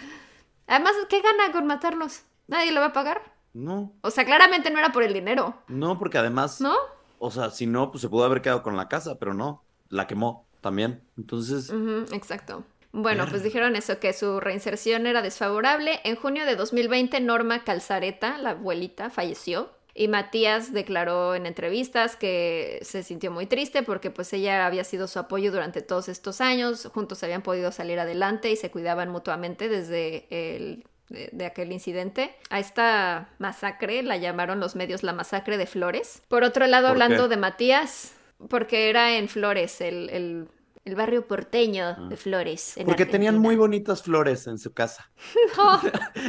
Además, 0.67 0.93
¿qué 1.09 1.21
gana 1.21 1.53
con 1.53 1.67
matarlos? 1.67 2.23
¿Nadie 2.47 2.73
lo 2.73 2.81
va 2.81 2.87
a 2.87 2.93
pagar? 2.93 3.23
No. 3.55 3.93
O 4.01 4.11
sea, 4.11 4.25
claramente 4.25 4.71
no 4.71 4.79
era 4.79 4.93
por 4.93 5.03
el 5.03 5.13
dinero. 5.13 5.55
No, 5.69 5.99
porque 5.99 6.19
además. 6.19 6.61
¿No? 6.61 6.75
O 7.19 7.31
sea, 7.31 7.51
si 7.51 7.67
no, 7.67 7.91
pues 7.91 8.03
se 8.03 8.09
pudo 8.09 8.25
haber 8.25 8.43
quedado 8.43 8.63
con 8.63 8.77
la 8.77 8.89
casa, 8.89 9.19
pero 9.19 9.35
no. 9.35 9.63
La 9.89 10.07
quemó 10.07 10.47
también. 10.61 11.03
Entonces. 11.17 11.71
exacto. 12.13 12.65
Bueno, 12.93 13.27
pues 13.29 13.43
dijeron 13.43 13.75
eso, 13.75 13.99
que 13.99 14.13
su 14.13 14.39
reinserción 14.39 15.07
era 15.07 15.23
desfavorable. 15.23 16.01
En 16.05 16.15
junio 16.15 16.45
de 16.45 16.57
2020, 16.57 17.21
Norma 17.21 17.65
Calzareta, 17.65 18.37
la 18.37 18.51
abuelita, 18.51 19.09
falleció. 19.09 19.71
Y 19.95 20.09
Matías 20.09 20.73
declaró 20.73 21.35
en 21.35 21.47
entrevistas 21.47 22.17
que 22.17 22.79
se 22.83 23.03
sintió 23.03 23.31
muy 23.31 23.47
triste 23.47 23.83
porque 23.83 24.11
pues 24.11 24.33
ella 24.33 24.67
había 24.67 24.85
sido 24.85 25.07
su 25.07 25.19
apoyo 25.19 25.53
durante 25.53 25.83
todos 25.83 26.09
estos 26.09 26.41
años, 26.41 26.89
juntos 26.95 27.23
habían 27.23 27.43
podido 27.43 27.73
salir 27.73 27.99
adelante 27.99 28.51
y 28.51 28.57
se 28.57 28.71
cuidaban 28.71 29.11
mutuamente 29.11 29.69
desde 29.69 30.27
el 30.31 30.85
de, 31.11 31.45
aquel 31.45 31.73
incidente. 31.73 32.35
A 32.49 32.59
esta 32.59 33.29
masacre 33.39 34.03
la 34.03 34.17
llamaron 34.17 34.61
los 34.61 34.77
medios 34.77 35.03
la 35.03 35.13
masacre 35.13 35.59
de 35.59 35.67
Flores. 35.67 36.23
Por 36.29 36.43
otro 36.43 36.67
lado, 36.67 36.89
hablando 36.89 37.29
de 37.29 37.37
Matías, 37.37 38.15
porque 38.49 38.89
era 38.89 39.17
en 39.17 39.29
Flores 39.29 39.83
el 39.83 40.09
el 40.11 40.49
barrio 40.85 41.27
porteño 41.27 41.85
ah. 41.87 42.07
de 42.09 42.17
Flores. 42.17 42.75
Porque 42.85 43.07
tenían 43.07 43.39
muy 43.39 43.57
bonitas 43.57 44.03
flores 44.03 44.47
en 44.47 44.59
su 44.59 44.73
casa. 44.73 45.11
No. 45.57 45.81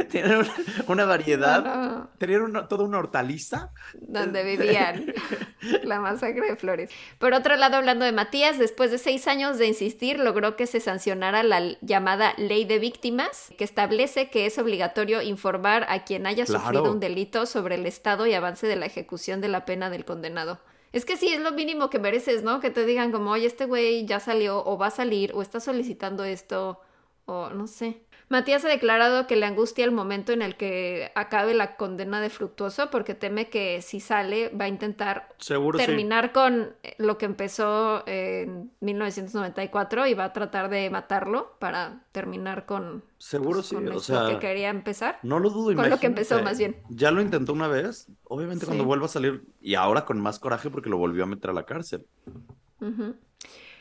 Tenían 0.10 0.46
una, 0.88 1.06
variedad. 1.06 2.10
Tenían 2.18 2.68
toda 2.68 2.84
una 2.84 3.00
hortaliza. 3.00 3.72
Donde 3.94 4.44
vivían. 4.44 5.14
la 5.84 6.00
masacre 6.00 6.50
de 6.50 6.56
Flores. 6.56 6.92
Por 7.20 7.34
otro 7.34 7.56
lado, 7.56 7.78
hablando 7.78 8.06
de 8.06 8.12
Matías, 8.12 8.60
después 8.60 8.92
de 8.92 8.98
seis 8.98 9.28
años 9.28 9.58
de 9.58 9.68
insistir, 9.68 10.20
logró 10.20 10.56
que 10.56 10.68
se 10.68 10.80
sancionara 10.80 11.44
la 11.44 11.78
llamada 11.82 12.34
Ley 12.38 12.66
de 12.66 12.80
Víctimas, 12.80 13.54
que 13.58 13.64
establece 13.64 14.30
que 14.30 14.46
es 14.46 14.58
obligatorio 14.58 15.22
informar 15.22 15.86
a 15.90 16.04
quien 16.04 16.28
haya 16.28 16.46
sufrido 16.46 16.92
un 16.92 17.00
delito 17.00 17.46
sobre 17.46 17.76
el 17.76 17.86
estado 17.86 18.28
y 18.28 18.34
avance 18.34 18.68
de 18.68 18.76
la 18.76 18.86
ejecución 18.86 19.42
de 19.42 19.48
la 19.48 19.66
pena 19.66 19.90
del 19.90 20.06
condenado. 20.06 20.60
Es 20.94 21.06
que 21.06 21.18
sí, 21.18 21.28
es 21.30 21.42
lo 21.42 21.52
mínimo 21.52 21.90
que 21.90 22.00
mereces, 22.00 22.44
¿no? 22.44 22.60
Que 22.62 22.70
te 22.72 22.86
digan 22.86 23.12
como, 23.12 23.32
oye, 23.32 23.48
este 23.48 23.66
güey 23.66 24.06
ya 24.06 24.20
salió 24.20 24.64
o 24.66 24.78
va 24.78 24.88
a 24.88 24.92
salir 24.92 25.34
o 25.34 25.42
está 25.42 25.60
solicitando 25.60 26.24
esto 26.24 26.80
o 27.26 27.50
no 27.50 27.68
sé. 27.68 28.02
Matías 28.34 28.66
ha 28.66 28.68
declarado 28.68 29.28
que 29.28 29.36
le 29.36 29.46
angustia 29.46 29.86
el 29.86 29.92
momento 29.92 30.32
en 30.32 30.42
el 30.42 30.56
que 30.56 31.12
acabe 31.14 31.54
la 31.54 31.76
condena 31.76 32.20
de 32.20 32.32
Fructuoso 32.32 32.90
porque 32.90 33.14
teme 33.14 33.48
que 33.52 33.84
si 33.84 34.00
sale 34.00 34.50
va 34.50 34.66
a 34.66 34.68
intentar 34.70 35.30
terminar 35.78 36.32
con 36.32 36.74
lo 36.98 37.20
que 37.20 37.26
empezó 37.26 38.02
en 38.08 38.72
1994 38.80 40.08
y 40.08 40.16
va 40.16 40.24
a 40.24 40.34
tratar 40.34 40.72
de 40.72 40.90
matarlo 40.90 41.58
para 41.60 42.06
terminar 42.12 42.66
con, 42.66 43.04
Seguro 43.20 43.60
pues, 43.60 43.68
sí, 43.68 43.76
o 43.76 44.00
sea, 44.00 44.24
lo 44.24 44.30
que 44.30 44.48
quería 44.48 44.72
empezar. 44.72 45.20
No 45.22 45.38
lo 45.38 45.52
dudo, 45.52 45.76
Con 45.76 45.92
lo 45.92 46.00
que 46.00 46.08
empezó 46.08 46.42
más 46.42 46.58
bien. 46.58 46.78
Ya 46.90 47.12
lo 47.12 47.22
intentó 47.22 47.54
una 47.54 47.68
vez, 47.68 48.08
obviamente 48.24 48.66
cuando 48.66 48.84
vuelva 48.84 49.06
a 49.06 49.10
salir 49.10 49.44
y 49.62 49.76
ahora 49.76 50.06
con 50.06 50.20
más 50.20 50.40
coraje 50.40 50.72
porque 50.72 50.90
lo 50.90 50.98
volvió 50.98 51.26
a 51.26 51.28
meter 51.28 51.52
a 51.52 51.54
la 51.54 51.68
cárcel. 51.68 52.08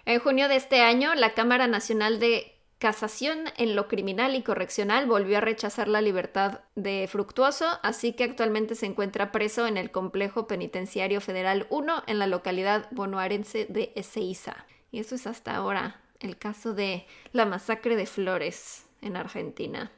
En 0.04 0.18
junio 0.18 0.48
de 0.48 0.56
este 0.56 0.82
año, 0.82 1.14
la 1.14 1.32
Cámara 1.32 1.68
Nacional 1.68 2.20
de 2.20 2.51
Casación 2.82 3.44
en 3.58 3.76
lo 3.76 3.86
criminal 3.86 4.34
y 4.34 4.42
correccional 4.42 5.06
volvió 5.06 5.38
a 5.38 5.40
rechazar 5.40 5.86
la 5.86 6.00
libertad 6.00 6.62
de 6.74 7.06
Fructuoso, 7.08 7.64
así 7.84 8.12
que 8.12 8.24
actualmente 8.24 8.74
se 8.74 8.86
encuentra 8.86 9.30
preso 9.30 9.68
en 9.68 9.76
el 9.76 9.92
Complejo 9.92 10.48
Penitenciario 10.48 11.20
Federal 11.20 11.68
1 11.70 12.02
en 12.08 12.18
la 12.18 12.26
localidad 12.26 12.88
bonaerense 12.90 13.66
de 13.66 13.92
Ezeiza. 13.94 14.66
Y 14.90 14.98
eso 14.98 15.14
es 15.14 15.28
hasta 15.28 15.54
ahora 15.54 16.02
el 16.18 16.38
caso 16.38 16.74
de 16.74 17.06
la 17.30 17.46
masacre 17.46 17.94
de 17.94 18.04
Flores 18.06 18.88
en 19.00 19.16
Argentina. 19.16 19.92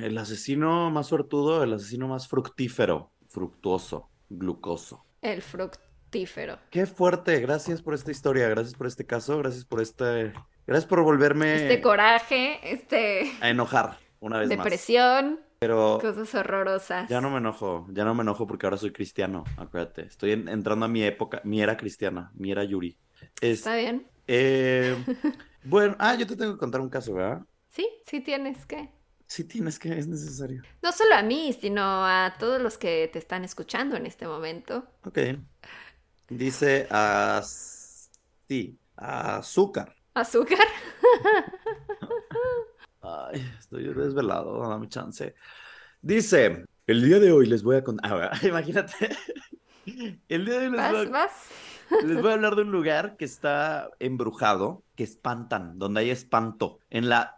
El 0.00 0.16
asesino 0.16 0.90
más 0.90 1.08
suertudo, 1.08 1.62
el 1.62 1.74
asesino 1.74 2.08
más 2.08 2.26
fructífero, 2.26 3.10
fructuoso, 3.28 4.08
glucoso. 4.30 5.04
El 5.20 5.42
fructífero. 5.42 6.58
Qué 6.70 6.86
fuerte, 6.86 7.38
gracias 7.40 7.82
por 7.82 7.92
esta 7.92 8.10
historia, 8.10 8.48
gracias 8.48 8.74
por 8.74 8.86
este 8.86 9.04
caso, 9.04 9.36
gracias 9.36 9.66
por 9.66 9.82
este 9.82 10.32
Gracias 10.70 10.88
por 10.88 11.02
volverme. 11.02 11.56
Este 11.56 11.80
coraje, 11.80 12.60
este. 12.62 13.32
A 13.40 13.50
enojar 13.50 13.98
una 14.20 14.38
vez 14.38 14.48
más. 14.50 14.58
Depresión. 14.58 15.40
Pero. 15.58 15.98
Cosas 16.00 16.32
horrorosas. 16.32 17.08
Ya 17.08 17.20
no 17.20 17.28
me 17.28 17.38
enojo, 17.38 17.88
ya 17.90 18.04
no 18.04 18.14
me 18.14 18.22
enojo 18.22 18.46
porque 18.46 18.66
ahora 18.66 18.76
soy 18.76 18.92
cristiano, 18.92 19.42
acuérdate. 19.56 20.02
Estoy 20.02 20.30
entrando 20.30 20.84
a 20.84 20.88
mi 20.88 21.02
época, 21.02 21.40
mi 21.42 21.60
era 21.60 21.76
cristiana, 21.76 22.30
mi 22.34 22.52
era 22.52 22.62
Yuri. 22.62 22.96
Está 23.40 23.74
bien. 23.74 24.06
Eh, 24.28 24.94
bueno, 25.64 25.96
ah, 25.98 26.14
yo 26.14 26.24
te 26.24 26.36
tengo 26.36 26.52
que 26.52 26.58
contar 26.60 26.80
un 26.80 26.88
caso, 26.88 27.14
¿verdad? 27.14 27.42
Sí, 27.70 27.88
sí 28.06 28.20
tienes 28.20 28.64
que. 28.64 28.90
Sí 29.26 29.42
tienes 29.42 29.76
que, 29.76 29.98
es 29.98 30.06
necesario. 30.06 30.62
No 30.82 30.92
solo 30.92 31.16
a 31.16 31.22
mí, 31.22 31.52
sino 31.60 31.82
a 31.82 32.36
todos 32.38 32.62
los 32.62 32.78
que 32.78 33.10
te 33.12 33.18
están 33.18 33.42
escuchando 33.42 33.96
en 33.96 34.06
este 34.06 34.28
momento. 34.28 34.86
Ok. 35.04 35.18
Dice 36.28 36.86
así, 36.90 38.78
azúcar. 38.94 39.96
¿Azúcar? 40.14 40.66
Ay, 43.02 43.46
estoy 43.58 43.84
desvelado, 43.94 44.68
dame 44.68 44.88
chance. 44.88 45.34
Dice, 46.02 46.64
el 46.86 47.02
día 47.02 47.18
de 47.18 47.32
hoy 47.32 47.46
les 47.46 47.62
voy 47.62 47.76
a 47.76 47.84
contar, 47.84 48.32
imagínate, 48.44 49.16
el 50.28 50.44
día 50.44 50.58
de 50.58 50.68
hoy 50.68 50.76
les, 50.76 51.08
voy 51.08 51.18
a... 51.18 51.30
les 52.04 52.20
voy 52.20 52.30
a 52.30 52.34
hablar 52.34 52.56
de 52.56 52.62
un 52.62 52.72
lugar 52.72 53.16
que 53.16 53.24
está 53.24 53.90
embrujado, 53.98 54.82
que 54.96 55.04
espantan, 55.04 55.78
donde 55.78 56.00
hay 56.00 56.10
espanto, 56.10 56.80
en 56.90 57.08
la 57.08 57.36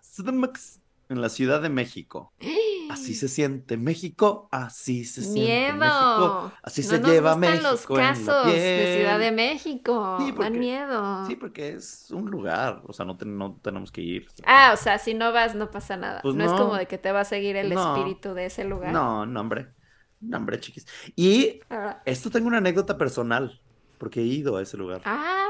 en 1.08 1.20
la 1.20 1.28
Ciudad 1.28 1.60
de 1.60 1.68
México. 1.68 2.32
Así 2.92 3.14
se 3.14 3.28
siente 3.28 3.76
México, 3.76 4.48
así 4.52 5.04
se 5.04 5.22
siente 5.22 5.40
Miedo. 5.72 5.76
México, 5.78 6.52
así 6.62 6.82
no 6.82 6.88
se 6.88 6.98
nos 7.00 7.10
lleva 7.10 7.36
México 7.36 7.62
los 7.70 7.88
en 7.90 7.96
la 7.96 8.02
casos 8.02 8.46
de 8.46 8.96
Ciudad 8.98 9.18
de. 9.18 9.32
México. 9.32 10.16
Sí, 10.20 10.32
porque- 10.32 10.50
Dan 10.50 10.58
miedo. 10.58 11.26
Sí, 11.26 11.36
porque 11.36 11.70
es 11.72 12.10
un 12.10 12.30
lugar, 12.30 12.82
o 12.86 12.92
sea, 12.92 13.04
no, 13.06 13.16
te- 13.16 13.24
no 13.24 13.58
tenemos 13.62 13.90
que 13.90 14.00
ir. 14.02 14.26
Ah, 14.44 14.70
o 14.74 14.76
sea, 14.76 14.98
si 14.98 15.14
no 15.14 15.32
vas 15.32 15.54
no 15.54 15.70
pasa 15.70 15.96
nada. 15.96 16.20
Pues 16.22 16.34
no, 16.34 16.44
es 16.44 16.52
como 16.52 16.74
de 16.76 16.86
que 16.86 16.98
te 16.98 17.10
va 17.12 17.20
a 17.20 17.24
seguir 17.24 17.56
el 17.56 17.72
No. 17.72 17.96
espíritu 17.96 18.34
de 18.34 18.46
ese 18.46 18.64
lugar. 18.64 18.92
No, 18.92 19.24
no, 19.26 19.40
hombre, 19.40 19.68
no, 20.20 20.36
hombre, 20.36 20.60
chiquis. 20.60 20.86
Y 21.16 21.60
Ah, 21.70 22.02
esto 22.04 22.30
tengo 22.30 22.46
una 22.48 22.58
anécdota 22.58 22.98
personal, 22.98 23.60
porque 23.98 24.20
he 24.20 24.24
ido 24.24 24.56
a 24.56 24.62
ese 24.62 24.76
lugar. 24.76 25.00
Ah, 25.04 25.46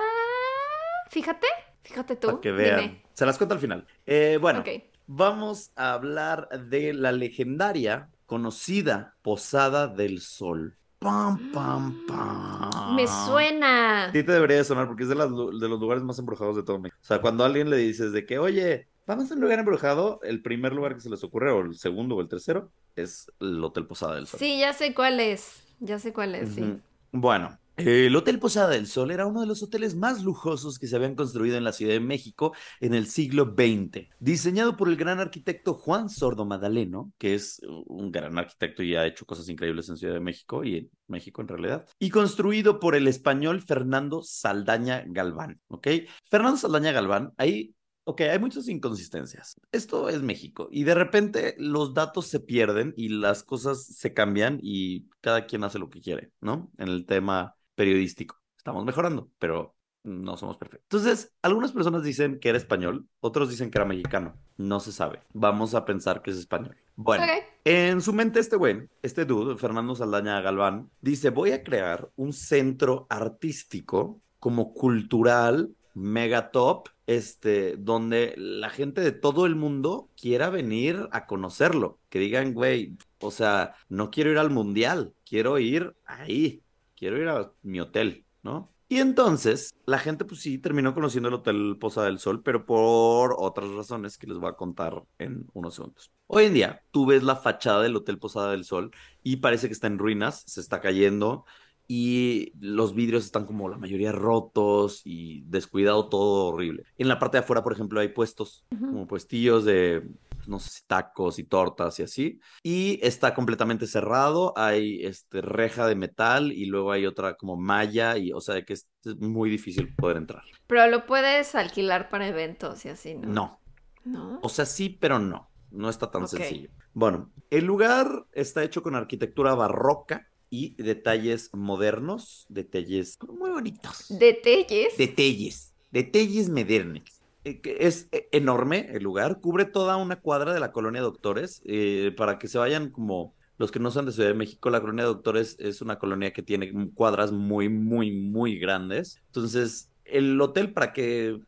fíjate, 1.11 1.47
fíjate 1.83 2.17
tú. 2.17 2.29
Para 2.29 2.41
que 2.41 2.53
vean. 2.53 2.81
Dime. 2.81 3.03
Se 3.15 3.27
las 3.27 3.37
cuento 3.37 3.55
al 3.55 3.61
final. 3.61 3.87
Eh, 4.07 4.39
bueno, 4.41 4.61
Ok. 4.61 4.69
Vamos 5.07 5.73
a 5.77 5.93
hablar 5.93 6.49
de 6.69 6.93
la 6.95 7.13
legendaria, 7.13 8.09
conocida 8.27 9.15
Posada 9.23 9.89
del 9.89 10.21
Sol. 10.21 10.77
Pam, 10.99 11.51
pam, 11.53 12.07
pam. 12.07 12.95
Me 12.97 13.07
suena. 13.07 14.11
Sí 14.13 14.23
te 14.23 14.33
debería 14.33 14.59
de 14.59 14.65
sonar 14.65 14.87
porque 14.87 15.03
es 15.03 15.09
de, 15.09 15.15
las 15.17 15.31
lu- 15.31 15.59
de 15.59 15.69
los 15.69 15.81
lugares 15.81 16.05
más 16.05 16.19
embrujados 16.19 16.55
de 16.57 16.63
todo 16.63 16.79
México. 16.79 16.99
O 17.03 17.05
sea, 17.05 17.21
cuando 17.21 17.43
a 17.43 17.47
alguien 17.47 17.71
le 17.71 17.77
dices 17.77 18.13
de 18.13 18.25
que, 18.25 18.39
oye, 18.39 18.87
vamos 19.07 19.31
a 19.31 19.35
un 19.35 19.41
lugar 19.41 19.59
embrujado, 19.59 20.21
el 20.23 20.43
primer 20.43 20.73
lugar 20.73 20.95
que 20.95 21.01
se 21.01 21.11
les 21.11 21.25
ocurre, 21.25 21.51
o 21.51 21.61
el 21.63 21.75
segundo 21.77 22.17
o 22.17 22.21
el 22.21 22.29
tercero, 22.29 22.71
es 22.95 23.31
el 23.41 23.63
Hotel 23.65 23.87
Posada 23.87 24.15
del 24.15 24.27
Sol. 24.27 24.39
Sí, 24.39 24.59
ya 24.61 24.73
sé 24.73 24.95
cuál 24.95 25.19
es. 25.19 25.65
Ya 25.81 25.99
sé 25.99 26.13
cuál 26.13 26.35
es, 26.37 26.51
sí. 26.51 26.63
Bueno, 27.11 27.59
el 27.77 28.15
Hotel 28.15 28.39
Posada 28.39 28.71
del 28.71 28.87
Sol 28.87 29.11
era 29.11 29.27
uno 29.27 29.41
de 29.41 29.47
los 29.47 29.63
hoteles 29.63 29.95
más 29.97 30.23
lujosos 30.23 30.79
que 30.79 30.87
se 30.87 30.97
habían 30.97 31.15
construido 31.15 31.57
en 31.57 31.65
la 31.65 31.73
Ciudad 31.73 31.93
de 31.93 32.01
México 32.01 32.55
en 32.81 32.95
el 32.95 33.07
siglo 33.07 33.55
XX. 33.57 34.09
Diseñado 34.19 34.77
por 34.77 34.89
el 34.89 34.97
gran 34.97 35.21
arquitecto 35.21 35.75
Juan 35.75 36.09
Sordo 36.09 36.45
Madaleno, 36.45 37.13
que 37.19 37.35
es 37.35 37.61
un 37.87 38.13
gran 38.13 38.39
arquitecto 38.39 38.83
y 38.83 38.95
ha 38.95 39.07
hecho 39.07 39.25
cosas 39.25 39.49
increíbles 39.49 39.89
en 39.89 39.97
Ciudad 39.97 40.15
de 40.15 40.21
México 40.21 40.65
y 40.65 40.77
en 40.77 40.91
México 41.07 41.41
en 41.41 41.49
realidad. 41.49 41.87
Y 41.99 42.11
construido 42.11 42.79
por 42.79 42.95
el 42.95 43.09
español 43.09 43.63
Fernando 43.63 44.23
Saldaña 44.23 45.05
Galván, 45.07 45.61
¿ok? 45.69 45.89
Fernando 46.25 46.59
Saldaña 46.59 46.93
Galván, 46.93 47.33
ahí 47.37 47.75
Ok, 48.05 48.23
hay 48.23 48.39
muchas 48.41 48.67
inconsistencias. 48.67 49.55
Esto 49.71 50.09
es 50.09 50.23
México 50.23 50.69
y 50.73 50.83
de 50.83 50.95
repente 50.95 51.55
los 51.59 51.95
datos 51.95 52.27
se 52.27 52.41
pierden 52.41 52.93
y 52.97 53.11
las 53.11 53.45
cosas 53.45 53.85
se 53.85 54.13
cambian 54.13 54.59
y 54.61 55.09
cada 55.21 55.47
quien 55.47 55.63
hace 55.63 55.79
lo 55.79 55.89
que 55.89 56.01
quiere, 56.01 56.33
¿no? 56.41 56.73
En 56.79 56.89
el 56.89 57.07
tema 57.07 57.55
periodístico. 57.75 58.37
Estamos 58.57 58.85
mejorando, 58.85 59.31
pero 59.39 59.75
no 60.05 60.37
somos 60.37 60.57
perfectos. 60.57 60.87
Entonces, 60.91 61.33
algunas 61.43 61.73
personas 61.73 62.03
dicen 62.03 62.41
que 62.41 62.49
era 62.49 62.59
español, 62.59 63.07
otros 63.21 63.51
dicen 63.51 63.71
que 63.71 63.79
era 63.79 63.85
mexicano. 63.85 64.35
No 64.57 64.81
se 64.81 64.93
sabe. 64.93 65.21
Vamos 65.33 65.75
a 65.75 65.85
pensar 65.85 66.23
que 66.23 66.31
es 66.31 66.39
español. 66.39 66.77
Bueno, 66.95 67.25
en 67.65 68.01
su 68.01 68.13
mente 68.13 68.41
este 68.41 68.57
güey, 68.57 68.89
este 69.03 69.25
dude, 69.25 69.57
Fernando 69.57 69.95
Saldaña 69.95 70.41
Galván, 70.41 70.91
dice, 71.01 71.31
voy 71.31 71.53
a 71.53 71.63
crear 71.63 72.11
un 72.17 72.33
centro 72.33 73.07
artístico 73.09 74.21
como 74.39 74.75
cultural, 74.75 75.75
mega 75.95 76.51
top, 76.51 76.89
este, 77.07 77.77
donde 77.77 78.35
la 78.37 78.71
gente 78.71 79.01
de 79.01 79.13
todo 79.13 79.47
el 79.47 79.55
mundo 79.55 80.11
quiera 80.21 80.51
venir 80.51 81.09
a 81.13 81.27
conocerlo. 81.27 81.99
Que 82.09 82.19
digan, 82.19 82.53
güey, 82.53 82.97
o 83.21 83.31
sea, 83.31 83.75
no 83.89 84.11
quiero 84.11 84.31
ir 84.31 84.39
al 84.39 84.51
mundial, 84.51 85.15
quiero 85.25 85.59
ir 85.59 85.95
ahí, 86.05 86.63
quiero 87.03 87.21
ir 87.21 87.29
a 87.29 87.51
mi 87.65 87.81
hotel, 87.81 88.25
¿no? 88.45 88.71
Y 88.89 88.99
entonces, 88.99 89.75
la 89.87 89.99
gente, 89.99 90.25
pues 90.25 90.41
sí, 90.41 90.59
terminó 90.59 90.95
conociendo 90.95 91.31
el 91.31 91.35
Hotel 91.35 91.77
Posada 91.81 92.07
del 92.07 92.21
Sol, 92.21 92.45
pero 92.45 92.65
por 92.65 93.35
otras 93.37 93.71
razones 93.71 94.17
que 94.19 94.29
les 94.29 94.39
voy 94.39 94.49
a 94.49 94.53
contar 94.53 95.03
en 95.19 95.47
unos 95.53 95.75
segundos. 95.75 96.13
Hoy 96.29 96.45
en 96.45 96.55
día, 96.55 96.85
tú 96.93 97.05
ves 97.05 97.25
la 97.25 97.35
fachada 97.35 97.83
del 97.83 97.97
Hotel 97.97 98.19
Posada 98.21 98.53
del 98.53 98.65
Sol 98.65 98.93
y 99.25 99.39
parece 99.39 99.67
que 99.67 99.73
está 99.73 99.89
en 99.89 99.99
ruinas, 99.99 100.45
se 100.47 100.61
está 100.61 100.81
cayendo 100.81 101.45
y 101.89 102.53
los 102.61 102.95
vidrios 102.95 103.25
están 103.25 103.47
como 103.47 103.69
la 103.69 103.79
mayoría 103.79 104.13
rotos 104.13 105.03
y 105.05 105.43
descuidado 105.47 106.09
todo 106.09 106.53
horrible. 106.53 106.85
En 106.99 107.09
la 107.09 107.19
parte 107.19 107.37
de 107.37 107.43
afuera, 107.43 107.65
por 107.65 107.73
ejemplo, 107.73 107.99
hay 107.99 108.11
puestos, 108.11 108.65
como 108.79 109.09
puestillos 109.09 109.65
de, 109.65 110.07
no 110.47 110.59
sé, 110.59 110.71
si 110.71 110.87
tacos 110.87 111.39
y 111.39 111.45
tortas 111.45 111.99
y 112.01 112.03
así. 112.03 112.41
Y 112.63 112.99
está 113.03 113.35
completamente 113.35 113.87
cerrado, 113.87 114.53
hay 114.57 115.05
este, 115.05 115.41
reja 115.43 115.87
de 115.87 115.95
metal 115.95 116.53
y 116.53 116.67
luego 116.67 116.93
hay 116.93 117.07
otra 117.07 117.35
como 117.35 117.57
malla 117.57 118.17
y, 118.17 118.33
o 118.33 118.41
sea, 118.41 118.63
que 118.65 118.75
es 118.75 118.89
es 119.05 119.17
muy 119.17 119.51
difícil 119.51 119.95
poder 119.95 120.17
entrar. 120.17 120.43
Pero 120.67 120.87
lo 120.87 121.07
puedes 121.07 121.55
alquilar 121.55 122.09
para 122.09 122.29
eventos 122.29 122.85
y 122.85 122.89
así, 122.89 123.15
¿no? 123.15 123.29
No, 123.29 123.61
¿No? 124.05 124.41
o 124.43 124.49
sea, 124.49 124.65
sí, 124.65 124.89
pero 124.89 125.19
no. 125.19 125.49
No 125.71 125.89
está 125.89 126.11
tan 126.11 126.29
sencillo. 126.29 126.69
Bueno, 126.93 127.33
el 127.49 127.65
lugar 127.65 128.27
está 128.33 128.63
hecho 128.63 128.83
con 128.83 128.95
arquitectura 128.95 129.55
barroca 129.55 130.29
y 130.51 130.75
detalles 130.75 131.49
modernos, 131.55 132.45
detalles 132.51 133.19
muy 133.27 133.49
bonitos. 133.49 134.05
¿Detalles? 134.11 134.99
Detalles, 134.99 135.73
detalles 135.91 136.51
modernos. 136.51 137.22
Eh, 137.45 137.61
Es 137.79 138.09
eh, 138.13 138.29
enorme 138.33 138.89
el 138.93 139.03
lugar, 139.03 139.41
cubre 139.41 139.65
toda 139.65 139.97
una 139.97 140.17
cuadra 140.17 140.55
de 140.55 140.61
la 140.61 140.73
colonia 140.73 141.01
Doctores, 141.01 141.63
eh, 141.65 142.15
para 142.17 142.39
que 142.39 142.49
se 142.49 142.59
vayan 142.59 142.91
como 142.91 143.35
los 143.59 143.71
que 143.71 143.79
no 143.79 143.91
son 143.91 144.07
de 144.07 144.13
Ciudad 144.13 144.29
de 144.29 144.35
México, 144.35 144.71
la 144.71 144.81
colonia 144.81 145.05
Doctores 145.05 145.57
es 145.61 145.83
una 145.83 145.99
colonia 145.99 146.33
que 146.33 146.43
tiene 146.43 146.91
cuadras 146.95 147.33
muy, 147.33 147.69
muy, 147.69 148.11
muy 148.11 148.59
grandes. 148.59 149.21
Entonces, 149.27 149.91
el 150.05 150.41
hotel, 150.41 150.73
para 150.73 150.93
que 150.93 151.39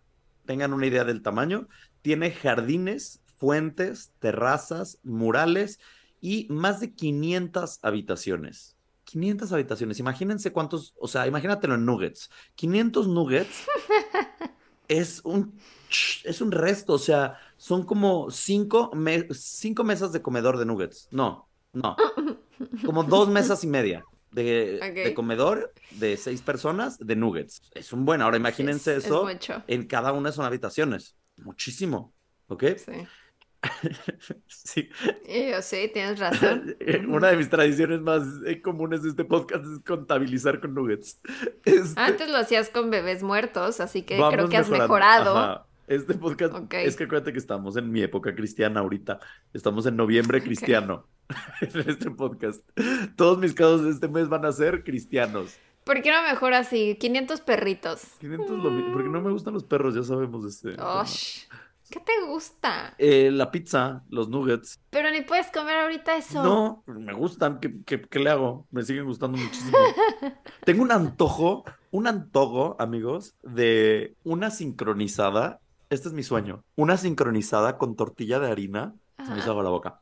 tengan 0.44 0.72
una 0.72 0.86
idea 0.86 1.04
del 1.04 1.22
tamaño, 1.22 1.66
tiene 2.02 2.30
jardines, 2.30 3.20
fuentes, 3.36 4.12
terrazas, 4.20 5.00
murales 5.02 5.80
y 6.20 6.46
más 6.50 6.80
de 6.80 6.94
500 6.94 7.80
habitaciones. 7.82 8.76
500 9.04 9.52
habitaciones. 9.52 9.98
Imagínense 9.98 10.52
cuántos, 10.52 10.94
o 10.98 11.08
sea, 11.08 11.26
imagínatelo 11.26 11.74
en 11.74 11.84
nuggets. 11.84 12.30
500 12.54 13.08
nuggets 13.08 13.64
es 14.88 15.20
un 15.24 15.58
es 16.24 16.40
un 16.40 16.50
resto, 16.50 16.94
o 16.94 16.98
sea, 16.98 17.38
son 17.56 17.84
como 17.86 18.30
cinco, 18.30 18.90
me- 18.94 19.28
cinco 19.32 19.84
mesas 19.84 20.12
de 20.12 20.22
comedor 20.22 20.58
de 20.58 20.66
nuggets. 20.66 21.08
No, 21.12 21.48
no. 21.72 21.96
Como 22.84 23.04
dos 23.04 23.28
mesas 23.28 23.62
y 23.64 23.66
media 23.68 24.04
de, 24.32 24.80
de 24.94 25.14
comedor 25.14 25.72
de 25.92 26.16
seis 26.16 26.42
personas 26.42 26.98
de 26.98 27.16
nuggets. 27.16 27.60
Es 27.74 27.92
un 27.92 28.04
buen. 28.04 28.22
Ahora 28.22 28.36
imagínense 28.36 28.92
Es- 28.92 28.98
es 28.98 29.04
eso 29.06 29.24
mucho. 29.24 29.62
en 29.68 29.86
cada 29.86 30.12
una 30.12 30.32
son 30.32 30.44
habitaciones. 30.44 31.16
Muchísimo. 31.36 32.12
¿Ok? 32.48 32.64
Sí. 32.76 32.92
Sí. 34.46 34.88
Y 35.28 35.50
yo, 35.50 35.62
sí, 35.62 35.90
tienes 35.92 36.18
razón. 36.18 36.76
Una 37.08 37.28
de 37.28 37.36
mis 37.36 37.50
tradiciones 37.50 38.00
más 38.00 38.22
eh, 38.46 38.60
comunes 38.62 39.02
de 39.02 39.10
este 39.10 39.24
podcast 39.24 39.64
es 39.64 39.80
contabilizar 39.84 40.60
con 40.60 40.74
nuggets. 40.74 41.20
Este, 41.64 42.00
Antes 42.00 42.28
lo 42.30 42.38
hacías 42.38 42.68
con 42.70 42.90
bebés 42.90 43.22
muertos, 43.22 43.80
así 43.80 44.02
que 44.02 44.18
vamos 44.18 44.34
creo 44.34 44.48
que 44.48 44.56
has 44.56 44.68
mejorando. 44.68 45.34
mejorado. 45.34 45.38
Ajá. 45.38 45.66
Este 45.86 46.14
podcast, 46.14 46.54
es 46.72 46.96
que 46.96 47.04
acuérdate 47.04 47.32
que 47.34 47.38
estamos 47.38 47.76
en 47.76 47.90
mi 47.92 48.00
época 48.02 48.34
cristiana 48.34 48.80
ahorita. 48.80 49.20
Estamos 49.52 49.84
en 49.84 49.96
noviembre 49.96 50.42
cristiano 50.42 51.06
en 51.60 51.80
este 51.90 52.10
podcast. 52.10 52.62
Todos 53.16 53.36
mis 53.38 53.52
casos 53.52 53.84
de 53.84 53.90
este 53.90 54.08
mes 54.08 54.30
van 54.30 54.46
a 54.46 54.52
ser 54.52 54.82
cristianos. 54.82 55.54
¿Por 55.84 56.00
qué 56.00 56.10
no 56.10 56.22
mejor 56.22 56.54
así? 56.54 56.96
500 56.98 57.42
perritos. 57.42 58.00
500 58.20 58.64
lo 58.64 58.70
mi- 58.70 58.90
porque 58.94 59.10
no 59.10 59.20
me 59.20 59.30
gustan 59.30 59.52
los 59.52 59.64
perros, 59.64 59.94
ya 59.94 60.02
sabemos 60.02 60.46
este. 60.46 60.70
tema. 60.70 61.04
¿Qué 61.94 62.00
te 62.00 62.26
gusta? 62.26 62.92
Eh, 62.98 63.30
la 63.30 63.52
pizza, 63.52 64.02
los 64.08 64.28
nuggets. 64.28 64.80
Pero 64.90 65.12
ni 65.12 65.20
puedes 65.20 65.46
comer 65.52 65.76
ahorita 65.76 66.16
eso. 66.16 66.42
No, 66.42 66.82
me 66.88 67.12
gustan. 67.12 67.60
¿Qué, 67.60 67.84
qué, 67.86 68.02
qué 68.02 68.18
le 68.18 68.30
hago? 68.30 68.66
Me 68.72 68.82
siguen 68.82 69.04
gustando 69.04 69.38
muchísimo. 69.38 69.78
Tengo 70.64 70.82
un 70.82 70.90
antojo, 70.90 71.64
un 71.92 72.08
antojo, 72.08 72.74
amigos, 72.80 73.36
de 73.44 74.16
una 74.24 74.50
sincronizada. 74.50 75.60
Este 75.88 76.08
es 76.08 76.14
mi 76.14 76.24
sueño. 76.24 76.64
Una 76.74 76.96
sincronizada 76.96 77.78
con 77.78 77.94
tortilla 77.94 78.40
de 78.40 78.50
harina. 78.50 78.96
Se 79.24 79.30
me 79.30 79.38
hizo 79.38 79.52
agua 79.52 79.62
la 79.62 79.70
boca. 79.70 80.00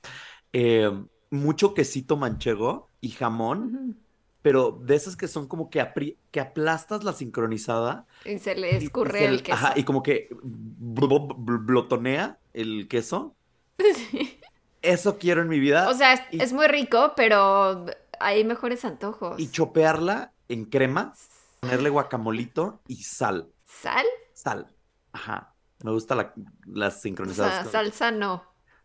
Eh, 0.55 0.91
mucho 1.29 1.75
quesito 1.75 2.17
manchego 2.17 2.89
y 3.03 3.11
jamón. 3.11 4.02
Pero 4.43 4.73
de 4.73 4.95
esas 4.97 5.17
que 5.17 5.29
son 5.29 5.47
como 5.49 5.71
que, 5.71 5.81
apri- 5.81 6.17
que 6.31 6.41
aplastas 6.41 7.05
la 7.05 7.13
sincronizada. 7.13 8.07
Y 8.25 8.39
se 8.39 8.55
le 8.57 8.77
escurre 8.77 9.21
se- 9.21 9.27
el 9.27 9.43
queso. 9.43 9.57
Ajá, 9.57 9.73
y 9.77 9.85
como 9.85 10.03
que 10.03 10.29
bl- 10.31 11.09
bl- 11.37 11.65
blotonea 11.65 12.39
el 12.53 12.89
queso. 12.89 13.35
Eso 14.83 15.19
quiero 15.19 15.43
en 15.43 15.49
mi 15.49 15.61
vida. 15.61 15.89
O 15.89 15.95
sea, 15.95 16.13
es, 16.15 16.21
y- 16.33 16.43
es 16.43 16.53
muy 16.53 16.67
rico, 16.67 17.13
pero 17.17 17.87
hay 18.21 18.45
mejores 18.45 18.85
antojos. 18.85 19.39
y 19.39 19.51
chopearla 19.51 20.33
en 20.49 20.65
crema, 20.65 21.15
ponerle 21.61 21.89
guacamolito 21.91 22.81
y 22.89 22.97
sal. 23.05 23.49
¿Sal? 23.65 24.05
Sal. 24.33 24.67
Ajá. 25.13 25.55
Me 25.85 25.93
gusta 25.93 26.15
la, 26.15 26.33
las 26.67 26.97
O 26.97 27.01
sincronizadas. 27.01 27.53
sea, 27.55 27.63
con- 27.65 27.73
salsa 27.73 28.11
no. 28.11 28.45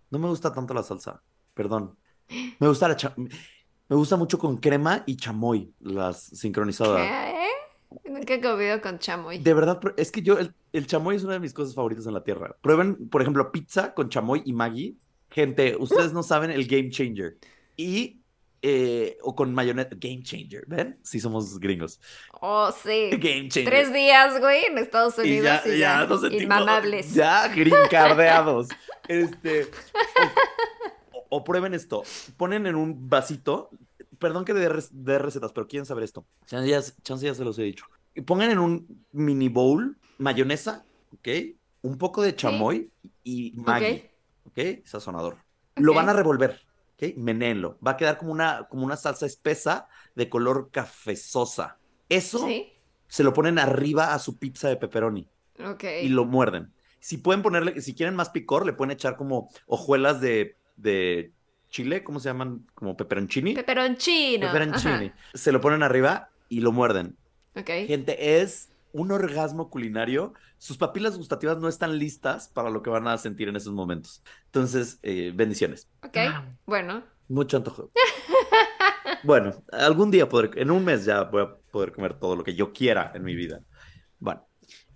No 0.10 0.20
me 0.20 0.28
gusta 0.28 0.54
tanto 0.54 0.74
la 0.74 0.84
salsa. 0.84 1.22
Perdón. 1.54 1.98
Me 2.60 2.68
gusta 2.68 2.88
la 2.88 2.96
Me 3.90 3.96
gusta 3.96 4.18
mucho 4.18 4.38
con 4.38 4.58
crema 4.58 5.04
y 5.06 5.16
chamoy, 5.16 5.74
las 5.80 6.22
sincronizadas. 6.24 7.02
¿Qué? 7.02 8.10
Nunca 8.10 8.34
he 8.34 8.42
comido 8.42 8.82
con 8.82 9.00
chamoy. 9.00 9.40
De 9.40 9.54
verdad, 9.54 9.80
es 9.96 10.12
que 10.12 10.22
yo, 10.22 10.38
el, 10.38 10.54
el 10.74 10.88
chamoy 10.88 11.16
es 11.16 11.24
una 11.24 11.34
de 11.34 11.40
mis 11.40 11.54
cosas 11.54 11.74
favoritas 11.74 12.06
en 12.06 12.14
la 12.14 12.24
tierra. 12.24 12.56
Prueben, 12.62 13.08
por 13.10 13.22
ejemplo, 13.22 13.52
pizza 13.52 13.94
con 13.94 14.10
chamoy 14.10 14.42
y 14.46 14.54
Maggi. 14.54 14.98
Gente, 15.30 15.76
ustedes 15.78 16.14
no 16.14 16.24
saben 16.24 16.52
el 16.52 16.68
game 16.68 16.90
changer. 16.90 17.38
Y, 17.78 18.22
eh, 18.62 19.18
o 19.22 19.36
con 19.36 19.54
mayonesa, 19.54 19.90
game 19.92 20.22
changer, 20.24 20.66
¿ven? 20.68 21.00
Sí 21.04 21.20
somos 21.20 21.58
gringos. 21.60 22.02
Oh, 22.42 22.72
sí. 22.72 23.10
Game 23.12 23.48
changer. 23.50 23.72
Tres 23.72 23.94
días, 23.94 24.40
güey, 24.40 24.66
en 24.66 24.78
Estados 24.78 25.18
Y 25.20 25.22
Unidos 25.22 25.62
ya, 25.64 25.70
y 25.70 25.80
ya 25.80 26.02
ya, 26.02 26.06
nos 26.08 26.22
sentimos 26.22 26.44
inmamables. 26.44 27.14
Ya 27.14 27.48
grincardeados. 27.50 28.68
este. 29.08 29.70
O, 31.30 31.44
prueben 31.44 31.74
esto. 31.74 32.04
Ponen 32.38 32.68
en 32.68 32.76
un 32.76 33.10
vasito. 33.10 33.70
Perdón 34.20 34.46
que 34.46 34.54
dé 34.54 34.70
dé 34.92 35.20
recetas, 35.20 35.52
pero 35.52 35.68
quieren 35.68 35.86
saber 35.86 36.04
esto. 36.04 36.26
Chance 36.46 36.68
ya, 36.70 36.82
chance 37.04 37.26
ya 37.26 37.34
se 37.36 37.44
los 37.44 37.58
he 37.60 37.64
dicho. 37.64 37.86
Y 38.16 38.22
Pongan 38.22 38.50
en 38.52 38.60
un 38.60 39.06
mini 39.12 39.48
bowl 39.50 39.98
mayonesa, 40.18 40.86
¿ok? 41.14 41.28
Un 41.84 41.98
poco 41.98 42.24
de 42.24 42.36
chamoy 42.36 42.92
y 43.24 43.54
Maggi, 43.58 44.04
¿ok? 44.46 44.84
Sazonador. 44.86 45.38
Lo 45.76 45.94
van 45.94 46.10
a 46.10 46.14
revolver, 46.14 46.60
¿ok? 46.96 47.16
Menéenlo. 47.18 47.78
Va 47.86 47.92
a 47.92 47.98
quedar 47.98 48.18
como 48.18 48.32
una, 48.32 48.68
como 48.70 48.84
una 48.84 48.98
salsa 48.98 49.28
espesa 49.28 49.88
de 50.16 50.30
color 50.30 50.70
cafezosa. 50.72 51.78
Eso 52.10 52.40
Sí. 52.48 52.74
se 53.08 53.24
lo 53.24 53.34
ponen 53.34 53.60
arriba 53.60 54.14
a 54.16 54.20
su 54.20 54.38
pizza 54.40 54.68
de 54.68 54.78
pepperoni 54.78 55.30
Ok. 55.64 55.84
y 56.02 56.10
lo 56.10 56.26
muerden. 56.26 56.74
Si 57.00 57.18
pueden 57.18 57.44
ponerle, 57.44 57.80
si 57.82 57.94
quieren 57.94 58.16
más 58.16 58.32
picor, 58.32 58.66
le 58.66 58.74
pueden 58.74 58.92
echar 58.92 59.16
como 59.16 59.50
hojuelas 59.68 60.20
de, 60.20 60.57
de 60.78 61.34
chile, 61.70 62.04
¿cómo 62.04 62.20
se 62.20 62.30
llaman? 62.30 62.66
Como 62.74 62.96
peperoncini. 62.96 63.54
Peperoncino. 63.54 64.48
Peperoncini. 64.48 65.12
Se 65.34 65.52
lo 65.52 65.60
ponen 65.60 65.84
arriba 65.84 66.30
y 66.50 66.62
lo 66.62 66.72
muerden. 66.72 67.18
Ajá. 67.54 67.62
Ok. 67.62 67.70
Gente, 67.88 68.42
es 68.42 68.70
un 68.94 69.12
orgasmo 69.12 69.70
culinario. 69.70 70.34
Sus 70.58 70.78
papilas 70.78 71.18
gustativas 71.18 71.58
no 71.58 71.68
están 71.68 71.98
listas 72.00 72.48
para 72.48 72.70
lo 72.70 72.82
que 72.82 72.90
van 72.90 73.08
a 73.08 73.18
sentir 73.18 73.50
en 73.50 73.56
esos 73.56 73.74
momentos. 73.74 74.24
Entonces, 74.46 75.00
eh, 75.04 75.32
bendiciones. 75.36 75.90
Ok. 76.04 76.18
Bueno. 76.66 77.04
Mucho 77.28 77.58
antojo. 77.58 77.92
Bueno, 79.24 79.52
algún 79.72 80.12
día 80.12 80.30
podré, 80.30 80.62
en 80.62 80.72
un 80.72 80.84
mes 80.86 81.06
ya 81.06 81.24
voy 81.24 81.42
a 81.42 81.56
poder 81.72 81.92
comer 81.92 82.14
todo 82.20 82.36
lo 82.36 82.44
que 82.44 82.56
yo 82.56 82.72
quiera 82.72 83.12
en 83.16 83.24
mi 83.24 83.36
vida. 83.36 83.62
Bueno, 84.20 84.48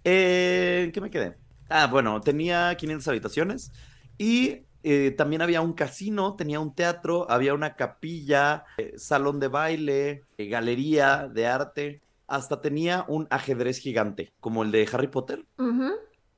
eh, 0.04 0.84
¿en 0.86 0.92
¿qué 0.92 1.02
me 1.02 1.10
quedé? 1.10 1.38
Ah, 1.70 1.88
bueno, 1.88 2.20
tenía 2.22 2.76
500 2.76 3.08
habitaciones 3.08 3.72
y 4.18 4.66
eh, 4.84 5.12
también 5.12 5.42
había 5.42 5.62
un 5.62 5.74
casino, 5.74 6.36
tenía 6.36 6.60
un 6.60 6.74
teatro, 6.74 7.30
había 7.30 7.54
una 7.54 7.76
capilla, 7.76 8.66
eh, 8.78 8.94
salón 8.98 9.40
de 9.40 9.48
baile, 9.48 10.24
eh, 10.38 10.48
galería 10.48 11.28
de 11.28 11.48
arte, 11.48 12.02
hasta 12.28 12.62
tenía 12.62 13.06
un 13.08 13.28
ajedrez 13.30 13.80
gigante, 13.80 14.34
como 14.40 14.64
el 14.64 14.72
de 14.72 14.88
Harry 14.92 15.08
Potter. 15.08 15.46
Ujú. 15.58 15.92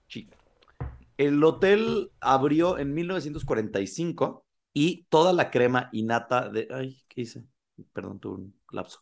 Sí. 0.08 0.28
El 1.18 1.44
hotel 1.44 2.12
abrió 2.20 2.78
en 2.80 2.94
1945 2.94 4.46
y 4.74 5.06
toda 5.10 5.34
la 5.34 5.52
crema 5.52 5.90
innata 5.92 6.50
de... 6.50 6.68
Ay, 6.72 7.04
¿qué 7.08 7.22
hice? 7.22 7.46
Perdón, 7.94 8.20
tuve 8.20 8.36
un 8.36 8.56
lapso. 8.72 9.00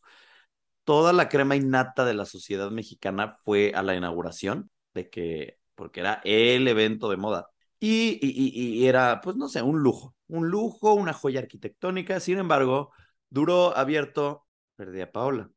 Toda 0.84 1.14
la 1.14 1.30
crema 1.30 1.56
innata 1.56 2.06
de 2.06 2.14
la 2.14 2.26
sociedad 2.26 2.70
mexicana 2.72 3.38
fue 3.44 3.72
a 3.74 3.82
la 3.84 3.96
inauguración 3.96 4.70
de 4.94 5.10
que, 5.10 5.58
porque 5.76 6.02
era 6.02 6.22
el 6.26 6.68
evento 6.68 7.10
de 7.10 7.18
moda. 7.18 7.48
Y, 7.82 8.20
y- 8.22 8.82
y- 8.84 8.88
era, 8.88 9.22
pues 9.22 9.36
no 9.38 9.50
sé, 9.50 9.62
un 9.64 9.82
lujo, 9.82 10.16
un 10.28 10.50
lujo, 10.50 10.94
una 10.94 11.14
joya 11.14 11.40
arquitectónica. 11.42 12.20
Sin 12.20 12.38
embargo, 12.38 12.92
duró 13.30 13.76
abierto, 13.76 14.48
perdí 14.76 15.02
a 15.02 15.12
Paola. 15.12 15.50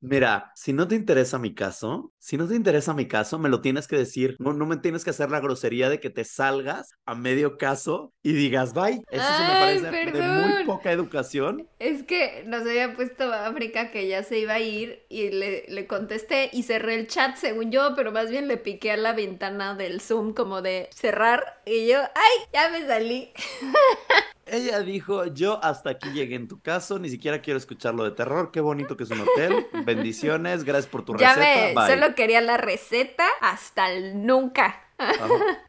Mira, 0.00 0.52
si 0.54 0.72
no 0.72 0.86
te 0.86 0.94
interesa 0.94 1.38
mi 1.38 1.54
caso, 1.54 2.12
si 2.18 2.36
no 2.36 2.46
te 2.46 2.54
interesa 2.54 2.94
mi 2.94 3.08
caso, 3.08 3.36
me 3.38 3.48
lo 3.48 3.60
tienes 3.60 3.88
que 3.88 3.96
decir. 3.96 4.36
No, 4.38 4.52
no 4.52 4.64
me 4.64 4.76
tienes 4.76 5.02
que 5.02 5.10
hacer 5.10 5.28
la 5.30 5.40
grosería 5.40 5.88
de 5.88 5.98
que 5.98 6.08
te 6.08 6.24
salgas 6.24 6.90
a 7.04 7.16
medio 7.16 7.56
caso 7.56 8.12
y 8.22 8.32
digas 8.32 8.74
bye. 8.74 9.02
Eso 9.10 9.26
sí 9.26 9.42
me 9.42 9.58
parece 9.58 10.12
de 10.12 10.22
muy 10.22 10.64
poca 10.66 10.92
educación. 10.92 11.68
Es 11.80 12.04
que 12.04 12.44
nos 12.46 12.62
había 12.62 12.94
puesto 12.94 13.32
África 13.32 13.90
que 13.90 14.06
ya 14.06 14.22
se 14.22 14.38
iba 14.38 14.54
a 14.54 14.60
ir 14.60 15.04
y 15.08 15.30
le, 15.30 15.64
le 15.68 15.86
contesté 15.88 16.48
y 16.52 16.62
cerré 16.62 16.94
el 16.94 17.08
chat 17.08 17.36
según 17.36 17.72
yo, 17.72 17.94
pero 17.96 18.12
más 18.12 18.30
bien 18.30 18.46
le 18.46 18.56
piqué 18.56 18.92
a 18.92 18.96
la 18.96 19.14
ventana 19.14 19.74
del 19.74 20.00
Zoom 20.00 20.32
como 20.32 20.62
de 20.62 20.88
cerrar 20.94 21.60
y 21.66 21.88
yo, 21.88 21.98
¡ay! 21.98 22.46
Ya 22.52 22.70
me 22.70 22.86
salí. 22.86 23.32
Ella 24.50 24.80
dijo, 24.80 25.26
yo 25.26 25.62
hasta 25.62 25.90
aquí 25.90 26.10
llegué 26.10 26.36
en 26.36 26.48
tu 26.48 26.60
caso, 26.60 26.98
ni 26.98 27.08
siquiera 27.08 27.40
quiero 27.40 27.58
escuchar 27.58 27.94
lo 27.94 28.04
de 28.04 28.10
terror, 28.12 28.50
qué 28.52 28.60
bonito 28.60 28.96
que 28.96 29.04
es 29.04 29.10
un 29.10 29.20
hotel, 29.20 29.66
bendiciones, 29.84 30.64
gracias 30.64 30.90
por 30.90 31.04
tu 31.04 31.16
Ya 31.16 31.34
receta, 31.34 31.80
bye. 31.80 31.94
solo 31.94 32.14
quería 32.14 32.40
la 32.40 32.56
receta 32.56 33.26
hasta 33.40 33.90
el 33.92 34.24
nunca. 34.26 34.84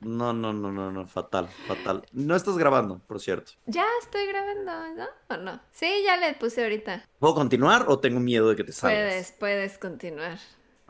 No, 0.02 0.34
no, 0.34 0.54
no, 0.54 0.72
no, 0.72 0.92
no, 0.92 1.08
fatal, 1.08 1.48
fatal. 1.68 2.04
No 2.14 2.36
estás 2.36 2.58
grabando, 2.58 3.00
por 3.06 3.20
cierto. 3.20 3.52
Ya 3.68 3.86
estoy 4.02 4.26
grabando, 4.26 4.72
¿no? 4.96 5.36
¿O 5.36 5.38
no? 5.38 5.62
Sí, 5.72 5.88
ya 6.04 6.18
le 6.18 6.34
puse 6.34 6.64
ahorita. 6.64 7.06
¿Puedo 7.20 7.36
continuar 7.36 7.86
o 7.88 8.00
tengo 8.00 8.20
miedo 8.20 8.50
de 8.50 8.56
que 8.56 8.64
te 8.64 8.72
salgas? 8.72 8.98
Puedes, 8.98 9.32
puedes 9.34 9.78
continuar. 9.78 10.40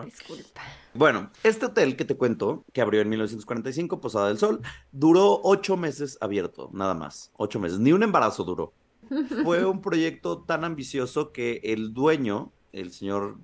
Disculpa. 0.06 0.62
Bueno, 0.94 1.30
este 1.44 1.66
hotel 1.68 1.96
que 1.96 2.06
te 2.06 2.16
cuento, 2.18 2.64
que 2.74 2.82
abrió 2.82 3.02
en 3.02 3.10
1945, 3.10 4.02
Posada 4.02 4.28
del 4.30 4.38
Sol, 4.38 4.62
duró 4.92 5.40
ocho 5.44 5.78
meses 5.78 6.18
abierto, 6.22 6.70
nada 6.74 6.94
más. 6.94 7.32
Ocho 7.38 7.60
meses. 7.60 7.80
Ni 7.80 7.92
un 7.94 8.04
embarazo 8.04 8.44
duró. 8.44 8.74
Fue 9.44 9.66
un 9.66 9.82
proyecto 9.82 10.40
tan 10.40 10.64
ambicioso 10.64 11.32
que 11.32 11.62
el 11.64 11.94
dueño, 11.94 12.52
el 12.74 12.92
señor 12.92 13.38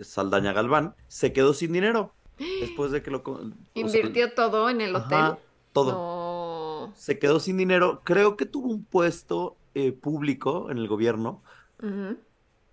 Saldaña 0.00 0.52
Galván, 0.52 0.94
se 1.08 1.32
quedó 1.32 1.54
sin 1.54 1.72
dinero. 1.72 2.12
Después 2.60 2.92
de 2.92 3.02
que 3.02 3.10
lo... 3.10 3.22
co- 3.24 3.32
o 3.32 3.38
sea, 3.40 3.50
¿Invirtió 3.74 4.32
todo 4.34 4.70
en 4.70 4.80
el 4.80 4.94
hotel? 4.94 5.18
ajá, 5.18 5.38
todo. 5.72 5.92
No. 5.92 6.92
Se 6.94 7.18
quedó 7.18 7.40
sin 7.40 7.56
dinero. 7.56 8.00
Creo 8.04 8.36
que 8.36 8.46
tuvo 8.46 8.68
un 8.68 8.84
puesto 8.84 9.56
eh, 9.74 9.90
público 9.92 10.70
en 10.70 10.78
el 10.78 10.86
gobierno 10.88 11.42
Ujú. 11.82 12.16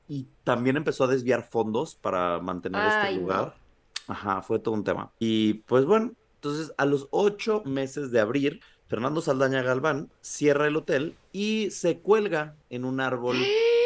Y 0.07 0.27
también 0.43 0.77
empezó 0.77 1.05
a 1.05 1.07
desviar 1.07 1.43
fondos 1.43 1.95
para 1.95 2.39
mantener 2.39 2.81
Ay, 2.81 2.89
este 3.05 3.15
no. 3.15 3.21
lugar. 3.21 3.55
Ajá, 4.07 4.41
fue 4.41 4.59
todo 4.59 4.75
un 4.75 4.83
tema. 4.83 5.11
Y 5.19 5.55
pues 5.65 5.85
bueno, 5.85 6.11
entonces 6.35 6.73
a 6.77 6.85
los 6.85 7.07
ocho 7.11 7.63
meses 7.65 8.11
de 8.11 8.19
abrir, 8.19 8.59
Fernando 8.87 9.21
Saldaña 9.21 9.63
Galván 9.63 10.11
cierra 10.21 10.67
el 10.67 10.75
hotel 10.75 11.15
y 11.31 11.71
se 11.71 11.99
cuelga 11.99 12.55
en 12.69 12.85
un 12.85 12.99
árbol 12.99 13.37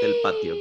del 0.01 0.15
patio. 0.21 0.55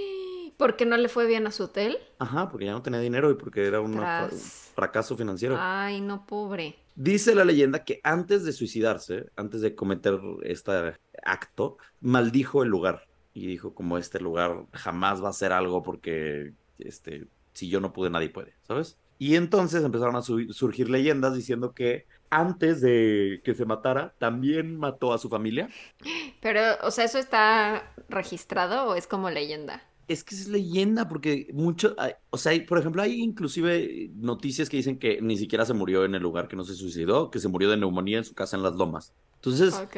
¿Por 0.56 0.76
qué 0.76 0.86
no 0.86 0.96
le 0.96 1.08
fue 1.08 1.26
bien 1.26 1.46
a 1.46 1.52
su 1.52 1.64
hotel? 1.64 1.98
Ajá, 2.18 2.48
porque 2.48 2.66
ya 2.66 2.72
no 2.72 2.82
tenía 2.82 3.00
dinero 3.00 3.30
y 3.30 3.34
porque 3.34 3.66
era 3.66 3.82
Tras. 3.84 4.72
fracaso 4.74 5.16
financiero. 5.16 5.56
Ay, 5.58 6.00
no, 6.00 6.26
pobre. 6.26 6.76
Dice 6.96 7.34
la 7.34 7.44
leyenda 7.44 7.84
que 7.84 8.00
antes 8.02 8.44
de 8.44 8.52
suicidarse, 8.52 9.26
antes 9.36 9.60
de 9.60 9.76
cometer 9.76 10.18
este 10.42 10.96
acto, 11.24 11.78
maldijo 12.00 12.64
el 12.64 12.70
lugar 12.70 13.07
y 13.44 13.46
dijo 13.46 13.74
como 13.74 13.98
este 13.98 14.20
lugar 14.20 14.66
jamás 14.72 15.22
va 15.22 15.28
a 15.30 15.32
ser 15.32 15.52
algo 15.52 15.82
porque 15.82 16.52
este 16.78 17.28
si 17.52 17.68
yo 17.68 17.80
no 17.80 17.92
pude 17.92 18.10
nadie 18.10 18.28
puede, 18.30 18.54
¿sabes? 18.62 18.98
Y 19.18 19.34
entonces 19.34 19.82
empezaron 19.82 20.14
a 20.16 20.22
su- 20.22 20.52
surgir 20.52 20.88
leyendas 20.90 21.34
diciendo 21.34 21.74
que 21.74 22.06
antes 22.30 22.80
de 22.80 23.40
que 23.44 23.54
se 23.54 23.64
matara 23.64 24.14
también 24.18 24.76
mató 24.76 25.12
a 25.12 25.18
su 25.18 25.28
familia. 25.28 25.68
Pero, 26.40 26.60
o 26.82 26.90
sea, 26.90 27.04
¿eso 27.04 27.18
está 27.18 27.92
registrado 28.08 28.88
o 28.90 28.94
es 28.94 29.06
como 29.06 29.30
leyenda? 29.30 29.82
Es 30.06 30.24
que 30.24 30.34
es 30.34 30.48
leyenda 30.48 31.06
porque 31.08 31.48
mucho, 31.52 31.94
o 32.30 32.38
sea, 32.38 32.52
hay- 32.52 32.60
por 32.60 32.78
ejemplo, 32.78 33.02
hay 33.02 33.20
inclusive 33.20 34.10
noticias 34.14 34.70
que 34.70 34.78
dicen 34.78 34.98
que 34.98 35.20
ni 35.20 35.36
siquiera 35.36 35.66
se 35.66 35.74
murió 35.74 36.04
en 36.04 36.14
el 36.14 36.22
lugar 36.22 36.48
que 36.48 36.56
no 36.56 36.64
se 36.64 36.74
suicidó, 36.74 37.30
que 37.30 37.40
se 37.40 37.48
murió 37.48 37.70
de 37.70 37.76
neumonía 37.76 38.18
en 38.18 38.24
su 38.24 38.34
casa 38.34 38.56
en 38.56 38.62
Las 38.62 38.74
Lomas. 38.74 39.12
Entonces, 39.34 39.74
Ok. 39.74 39.96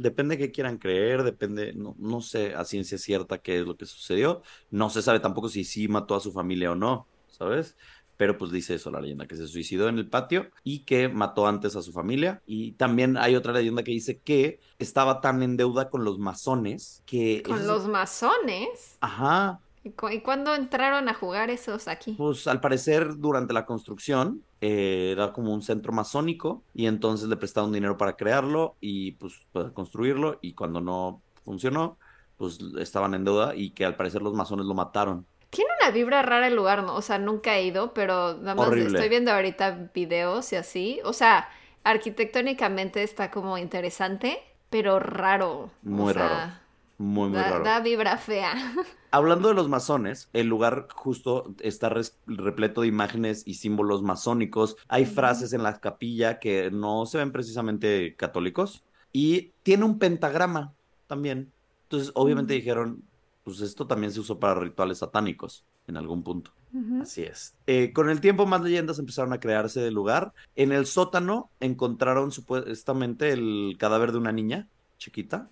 Depende 0.00 0.36
de 0.36 0.46
qué 0.46 0.52
quieran 0.52 0.78
creer, 0.78 1.22
depende, 1.22 1.74
no, 1.74 1.94
no 1.98 2.20
sé 2.22 2.54
a 2.54 2.64
ciencia 2.64 2.96
cierta 2.96 3.38
qué 3.38 3.60
es 3.60 3.66
lo 3.66 3.76
que 3.76 3.86
sucedió. 3.86 4.42
No 4.70 4.88
se 4.90 5.02
sabe 5.02 5.20
tampoco 5.20 5.48
si 5.48 5.64
sí 5.64 5.88
mató 5.88 6.14
a 6.14 6.20
su 6.20 6.32
familia 6.32 6.72
o 6.72 6.74
no, 6.74 7.06
¿sabes? 7.28 7.76
Pero 8.16 8.36
pues 8.36 8.50
dice 8.50 8.74
eso 8.74 8.90
la 8.90 9.00
leyenda, 9.00 9.26
que 9.26 9.36
se 9.36 9.46
suicidó 9.46 9.88
en 9.88 9.98
el 9.98 10.08
patio 10.08 10.50
y 10.62 10.80
que 10.84 11.08
mató 11.08 11.46
antes 11.46 11.76
a 11.76 11.82
su 11.82 11.92
familia. 11.92 12.42
Y 12.46 12.72
también 12.72 13.16
hay 13.16 13.36
otra 13.36 13.52
leyenda 13.52 13.82
que 13.82 13.92
dice 13.92 14.18
que 14.18 14.60
estaba 14.78 15.20
tan 15.20 15.42
en 15.42 15.56
deuda 15.56 15.90
con 15.90 16.04
los 16.04 16.18
masones 16.18 17.02
que... 17.06 17.42
Con 17.42 17.66
los 17.66 17.86
masones. 17.88 18.98
Ajá, 19.00 19.60
¿Y, 19.84 19.92
cu- 19.92 20.08
y 20.08 20.22
cuándo 20.22 20.54
entraron 20.54 21.08
a 21.10 21.14
jugar 21.14 21.50
esos 21.50 21.86
aquí? 21.88 22.12
Pues 22.16 22.46
al 22.46 22.60
parecer 22.60 23.16
durante 23.18 23.54
la 23.54 23.64
construcción 23.66 24.44
eh, 24.60 25.10
era 25.12 25.32
como 25.32 25.54
un 25.54 25.62
centro 25.62 25.92
masónico 25.92 26.66
y 26.74 26.86
entonces 26.86 27.28
le 27.28 27.36
prestaron 27.38 27.72
dinero 27.72 27.96
para 27.96 28.16
crearlo 28.16 28.76
y 28.80 29.12
pues 29.12 29.34
para 29.52 29.72
construirlo 29.72 30.38
y 30.42 30.54
cuando 30.54 30.80
no 30.82 31.22
funcionó 31.42 31.98
pues 32.36 32.58
estaban 32.78 33.14
en 33.14 33.24
deuda 33.24 33.54
y 33.54 33.72
que 33.72 33.84
al 33.86 33.96
parecer 33.96 34.22
los 34.22 34.34
masones 34.34 34.66
lo 34.66 34.74
mataron. 34.74 35.26
Tiene 35.50 35.70
una 35.80 35.90
vibra 35.90 36.22
rara 36.22 36.46
el 36.46 36.54
lugar, 36.54 36.82
¿no? 36.84 36.94
O 36.94 37.02
sea, 37.02 37.18
nunca 37.18 37.56
he 37.56 37.64
ido, 37.64 37.92
pero 37.92 38.34
nada 38.34 38.54
más 38.54 38.68
Horrible. 38.68 38.80
estoy 38.80 39.08
viendo 39.08 39.32
ahorita 39.32 39.90
videos 39.94 40.52
y 40.52 40.56
así. 40.56 41.00
O 41.04 41.12
sea, 41.12 41.48
arquitectónicamente 41.82 43.02
está 43.02 43.30
como 43.32 43.58
interesante, 43.58 44.40
pero 44.70 45.00
raro. 45.00 45.70
Muy 45.82 46.12
O 46.12 46.14
sea, 46.14 46.20
raro. 46.20 46.59
Muy, 47.00 47.30
muy 47.30 47.38
Da, 47.38 47.48
raro. 47.50 47.64
da 47.64 47.80
vibra 47.80 48.18
fea. 48.18 48.52
Hablando 49.10 49.48
de 49.48 49.54
los 49.54 49.68
masones, 49.68 50.28
el 50.34 50.46
lugar 50.48 50.86
justo 50.94 51.54
está 51.60 51.88
res- 51.88 52.18
repleto 52.26 52.82
de 52.82 52.88
imágenes 52.88 53.42
y 53.46 53.54
símbolos 53.54 54.02
masónicos. 54.02 54.76
Hay 54.88 55.06
frases 55.06 55.52
en 55.52 55.62
la 55.62 55.80
capilla 55.80 56.38
que 56.38 56.70
no 56.70 57.06
se 57.06 57.18
ven 57.18 57.32
precisamente 57.32 58.14
católicos. 58.16 58.84
Y 59.12 59.52
tiene 59.62 59.84
un 59.84 59.98
pentagrama 59.98 60.74
también. 61.06 61.52
Entonces, 61.84 62.12
obviamente 62.14 62.54
dijeron, 62.54 63.02
pues 63.42 63.60
esto 63.62 63.86
también 63.86 64.12
se 64.12 64.20
usó 64.20 64.38
para 64.38 64.54
rituales 64.60 64.98
satánicos 64.98 65.64
en 65.86 65.96
algún 65.96 66.22
punto. 66.22 66.52
Así 67.00 67.22
es. 67.22 67.56
Eh, 67.66 67.92
con 67.92 68.10
el 68.10 68.20
tiempo, 68.20 68.46
más 68.46 68.60
leyendas 68.60 68.98
empezaron 69.00 69.32
a 69.32 69.40
crearse 69.40 69.80
del 69.80 69.94
lugar. 69.94 70.32
En 70.54 70.70
el 70.70 70.86
sótano 70.86 71.50
encontraron 71.58 72.30
supuestamente 72.30 73.32
el 73.32 73.74
cadáver 73.78 74.12
de 74.12 74.18
una 74.18 74.30
niña 74.32 74.68
chiquita. 75.00 75.50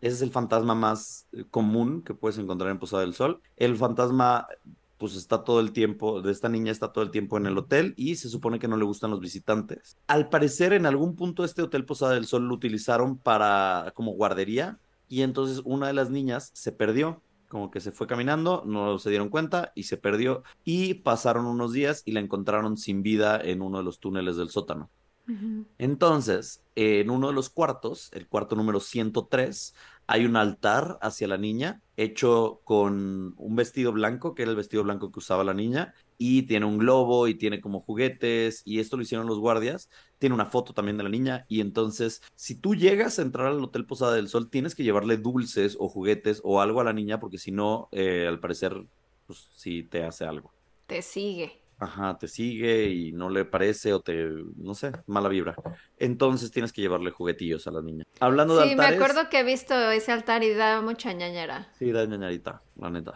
Ese 0.00 0.14
es 0.16 0.22
el 0.22 0.30
fantasma 0.30 0.76
más 0.76 1.26
eh, 1.32 1.44
común 1.50 2.02
que 2.02 2.14
puedes 2.14 2.38
encontrar 2.38 2.70
en 2.70 2.78
Posada 2.78 3.02
del 3.02 3.14
Sol. 3.14 3.40
El 3.56 3.76
fantasma, 3.76 4.46
pues 4.98 5.16
está 5.16 5.42
todo 5.42 5.58
el 5.58 5.72
tiempo, 5.72 6.22
de 6.22 6.30
esta 6.30 6.48
niña 6.48 6.70
está 6.70 6.92
todo 6.92 7.02
el 7.02 7.10
tiempo 7.10 7.36
en 7.38 7.46
el 7.46 7.58
hotel 7.58 7.94
y 7.96 8.14
se 8.14 8.28
supone 8.28 8.60
que 8.60 8.68
no 8.68 8.76
le 8.76 8.84
gustan 8.84 9.10
los 9.10 9.20
visitantes. 9.20 9.96
Al 10.06 10.28
parecer, 10.28 10.74
en 10.74 10.86
algún 10.86 11.16
punto 11.16 11.42
este 11.42 11.62
hotel 11.62 11.84
Posada 11.84 12.14
del 12.14 12.26
Sol 12.26 12.46
lo 12.46 12.54
utilizaron 12.54 13.16
para 13.16 13.92
como 13.96 14.12
guardería 14.12 14.78
y 15.08 15.22
entonces 15.22 15.62
una 15.64 15.88
de 15.88 15.94
las 15.94 16.10
niñas 16.10 16.50
se 16.54 16.70
perdió. 16.70 17.22
Como 17.48 17.70
que 17.70 17.80
se 17.80 17.92
fue 17.92 18.06
caminando, 18.06 18.62
no 18.64 18.98
se 18.98 19.10
dieron 19.10 19.28
cuenta 19.28 19.72
y 19.74 19.82
se 19.82 19.98
perdió. 19.98 20.42
Y 20.64 20.94
pasaron 20.94 21.44
unos 21.44 21.74
días 21.74 22.02
y 22.06 22.12
la 22.12 22.20
encontraron 22.20 22.78
sin 22.78 23.02
vida 23.02 23.38
en 23.38 23.60
uno 23.60 23.78
de 23.78 23.84
los 23.84 24.00
túneles 24.00 24.36
del 24.36 24.48
sótano. 24.48 24.88
Entonces, 25.78 26.62
en 26.74 27.10
uno 27.10 27.28
de 27.28 27.32
los 27.32 27.48
cuartos, 27.48 28.10
el 28.12 28.26
cuarto 28.26 28.56
número 28.56 28.80
103, 28.80 29.74
hay 30.06 30.24
un 30.24 30.36
altar 30.36 30.98
hacia 31.00 31.28
la 31.28 31.38
niña 31.38 31.80
hecho 31.96 32.60
con 32.64 33.34
un 33.36 33.56
vestido 33.56 33.92
blanco, 33.92 34.34
que 34.34 34.42
era 34.42 34.50
el 34.50 34.56
vestido 34.56 34.82
blanco 34.82 35.12
que 35.12 35.18
usaba 35.18 35.44
la 35.44 35.54
niña, 35.54 35.94
y 36.18 36.42
tiene 36.42 36.66
un 36.66 36.78
globo 36.78 37.28
y 37.28 37.34
tiene 37.34 37.60
como 37.60 37.80
juguetes, 37.80 38.62
y 38.64 38.80
esto 38.80 38.96
lo 38.96 39.02
hicieron 39.02 39.26
los 39.26 39.38
guardias. 39.38 39.88
Tiene 40.18 40.34
una 40.34 40.46
foto 40.46 40.72
también 40.72 40.96
de 40.96 41.04
la 41.04 41.08
niña, 41.08 41.46
y 41.48 41.60
entonces, 41.60 42.22
si 42.34 42.54
tú 42.54 42.74
llegas 42.74 43.18
a 43.18 43.22
entrar 43.22 43.46
al 43.46 43.62
Hotel 43.62 43.86
Posada 43.86 44.14
del 44.14 44.28
Sol, 44.28 44.50
tienes 44.50 44.74
que 44.74 44.84
llevarle 44.84 45.16
dulces 45.16 45.76
o 45.78 45.88
juguetes 45.88 46.40
o 46.44 46.60
algo 46.60 46.80
a 46.80 46.84
la 46.84 46.92
niña, 46.92 47.20
porque 47.20 47.38
si 47.38 47.52
no, 47.52 47.88
eh, 47.92 48.26
al 48.28 48.40
parecer, 48.40 48.84
pues 49.26 49.48
sí 49.54 49.82
te 49.82 50.04
hace 50.04 50.24
algo. 50.24 50.52
Te 50.86 51.02
sigue. 51.02 51.61
Ajá, 51.82 52.16
te 52.16 52.28
sigue 52.28 52.84
y 52.90 53.10
no 53.10 53.28
le 53.28 53.44
parece 53.44 53.92
o 53.92 54.00
te, 54.00 54.28
no 54.56 54.72
sé, 54.74 54.92
mala 55.06 55.28
vibra. 55.28 55.56
Entonces 55.98 56.52
tienes 56.52 56.72
que 56.72 56.80
llevarle 56.80 57.10
juguetillos 57.10 57.66
a 57.66 57.72
la 57.72 57.82
niña. 57.82 58.04
Hablando 58.20 58.54
de 58.56 58.62
Sí, 58.62 58.76
me 58.76 58.84
altares. 58.84 59.00
acuerdo 59.02 59.28
que 59.28 59.40
he 59.40 59.44
visto 59.44 59.74
ese 59.90 60.12
altar 60.12 60.44
y 60.44 60.54
da 60.54 60.80
mucha 60.80 61.12
ñañera. 61.12 61.68
Sí, 61.78 61.90
da 61.90 62.06
ñañarita, 62.06 62.62
la 62.76 62.88
neta. 62.90 63.14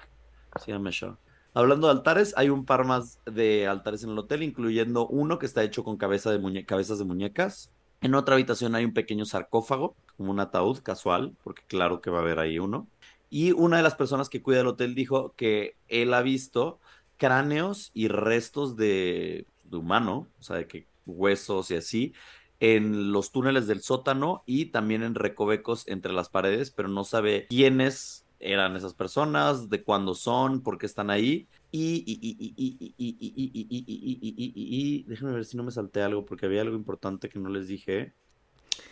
Sí, 0.64 0.72
dame 0.72 0.90
show. 0.90 1.16
Hablando 1.54 1.86
de 1.86 1.92
altares, 1.92 2.34
hay 2.36 2.48
un 2.50 2.64
par 2.64 2.84
más 2.84 3.20
de 3.24 3.68
altares 3.68 4.02
en 4.02 4.10
el 4.10 4.18
hotel, 4.18 4.42
incluyendo 4.42 5.06
uno 5.06 5.38
que 5.38 5.46
está 5.46 5.62
hecho 5.62 5.84
con 5.84 5.96
cabeza 5.96 6.32
de 6.32 6.40
muñe- 6.40 6.66
cabezas 6.66 6.98
de 6.98 7.04
muñecas. 7.04 7.70
En 8.00 8.16
otra 8.16 8.34
habitación 8.34 8.74
hay 8.74 8.84
un 8.84 8.92
pequeño 8.94 9.24
sarcófago, 9.26 9.94
como 10.16 10.32
un 10.32 10.40
ataúd 10.40 10.80
casual, 10.80 11.36
porque 11.44 11.62
claro 11.68 12.00
que 12.00 12.10
va 12.10 12.18
a 12.18 12.22
haber 12.22 12.40
ahí 12.40 12.58
uno. 12.58 12.88
Y 13.30 13.52
una 13.52 13.76
de 13.76 13.82
las 13.84 13.94
personas 13.94 14.28
que 14.28 14.42
cuida 14.42 14.60
el 14.62 14.66
hotel 14.66 14.94
dijo 14.96 15.34
que 15.36 15.76
él 15.88 16.12
ha 16.14 16.22
visto 16.22 16.80
cráneos 17.16 17.90
y 17.94 18.08
restos 18.08 18.76
de, 18.76 19.46
humano, 19.70 20.28
o 20.38 20.42
sea, 20.42 20.56
de 20.56 20.66
que 20.66 20.86
huesos 21.04 21.70
y 21.70 21.76
así, 21.76 22.14
en 22.60 23.12
los 23.12 23.32
túneles 23.32 23.66
del 23.66 23.82
sótano 23.82 24.42
y 24.46 24.66
también 24.66 25.02
en 25.02 25.14
recovecos 25.14 25.86
entre 25.88 26.12
las 26.12 26.28
paredes, 26.28 26.70
pero 26.70 26.88
no 26.88 27.04
sabe 27.04 27.46
quiénes 27.48 28.26
eran 28.38 28.76
esas 28.76 28.94
personas, 28.94 29.68
de 29.68 29.82
cuándo 29.82 30.14
son, 30.14 30.62
por 30.62 30.78
qué 30.78 30.86
están 30.86 31.10
ahí. 31.10 31.48
Y, 31.70 32.04
y, 32.06 32.94
y, 32.96 35.04
déjenme 35.04 35.32
ver 35.32 35.44
si 35.44 35.56
no 35.56 35.64
me 35.64 35.70
salté 35.70 36.02
algo, 36.02 36.24
porque 36.24 36.46
había 36.46 36.62
algo 36.62 36.76
importante 36.76 37.28
que 37.28 37.38
no 37.38 37.48
les 37.48 37.68
dije. 37.68 38.14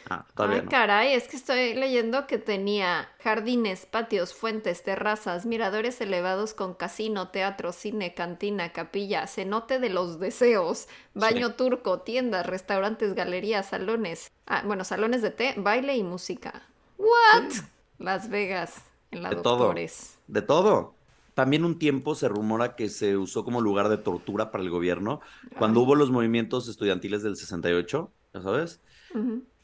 Ah, 0.09 0.27
todavía 0.35 0.63
no. 0.63 0.71
caray, 0.71 1.15
es 1.15 1.29
que 1.29 1.37
estoy 1.37 1.75
leyendo 1.75 2.27
que 2.27 2.39
tenía 2.39 3.09
jardines, 3.21 3.87
patios, 3.87 4.35
fuentes, 4.35 4.83
terrazas, 4.83 5.47
miradores 5.47 6.01
elevados 6.01 6.55
con 6.55 6.75
casino, 6.75 7.29
teatro, 7.29 7.73
cine, 7.73 8.15
cantina, 8.15 8.73
capilla, 8.73 9.27
cenote 9.27 9.79
de 9.81 9.89
los 9.91 10.21
deseos, 10.21 10.89
baño 11.15 11.55
turco, 11.55 12.01
tiendas, 12.01 12.47
restaurantes, 12.47 13.15
galerías, 13.15 13.69
salones. 13.71 14.31
Ah, 14.47 14.63
bueno, 14.67 14.85
salones 14.85 15.23
de 15.23 15.31
té, 15.31 15.55
baile 15.57 15.97
y 15.97 16.03
música. 16.03 16.69
¿What? 16.99 17.51
Sí. 17.51 17.63
Las 17.99 18.29
Vegas, 18.29 18.93
en 19.11 19.23
la 19.23 19.31
De 19.31 19.37
todo. 19.37 19.87
De 20.27 20.43
todo. 20.43 20.99
También 21.35 21.65
un 21.65 21.79
tiempo 21.79 22.15
se 22.15 22.29
rumora 22.29 22.77
que 22.77 22.89
se 22.89 23.17
usó 23.17 23.45
como 23.45 23.61
lugar 23.61 23.89
de 23.89 23.99
tortura 23.99 24.51
para 24.53 24.63
el 24.63 24.71
gobierno 24.71 25.21
cuando 25.57 25.81
Ay. 25.81 25.85
hubo 25.85 25.95
los 25.97 26.11
movimientos 26.11 26.69
estudiantiles 26.69 27.23
del 27.23 27.37
68, 27.37 28.13
¿ya 28.35 28.43
sabes? 28.43 28.83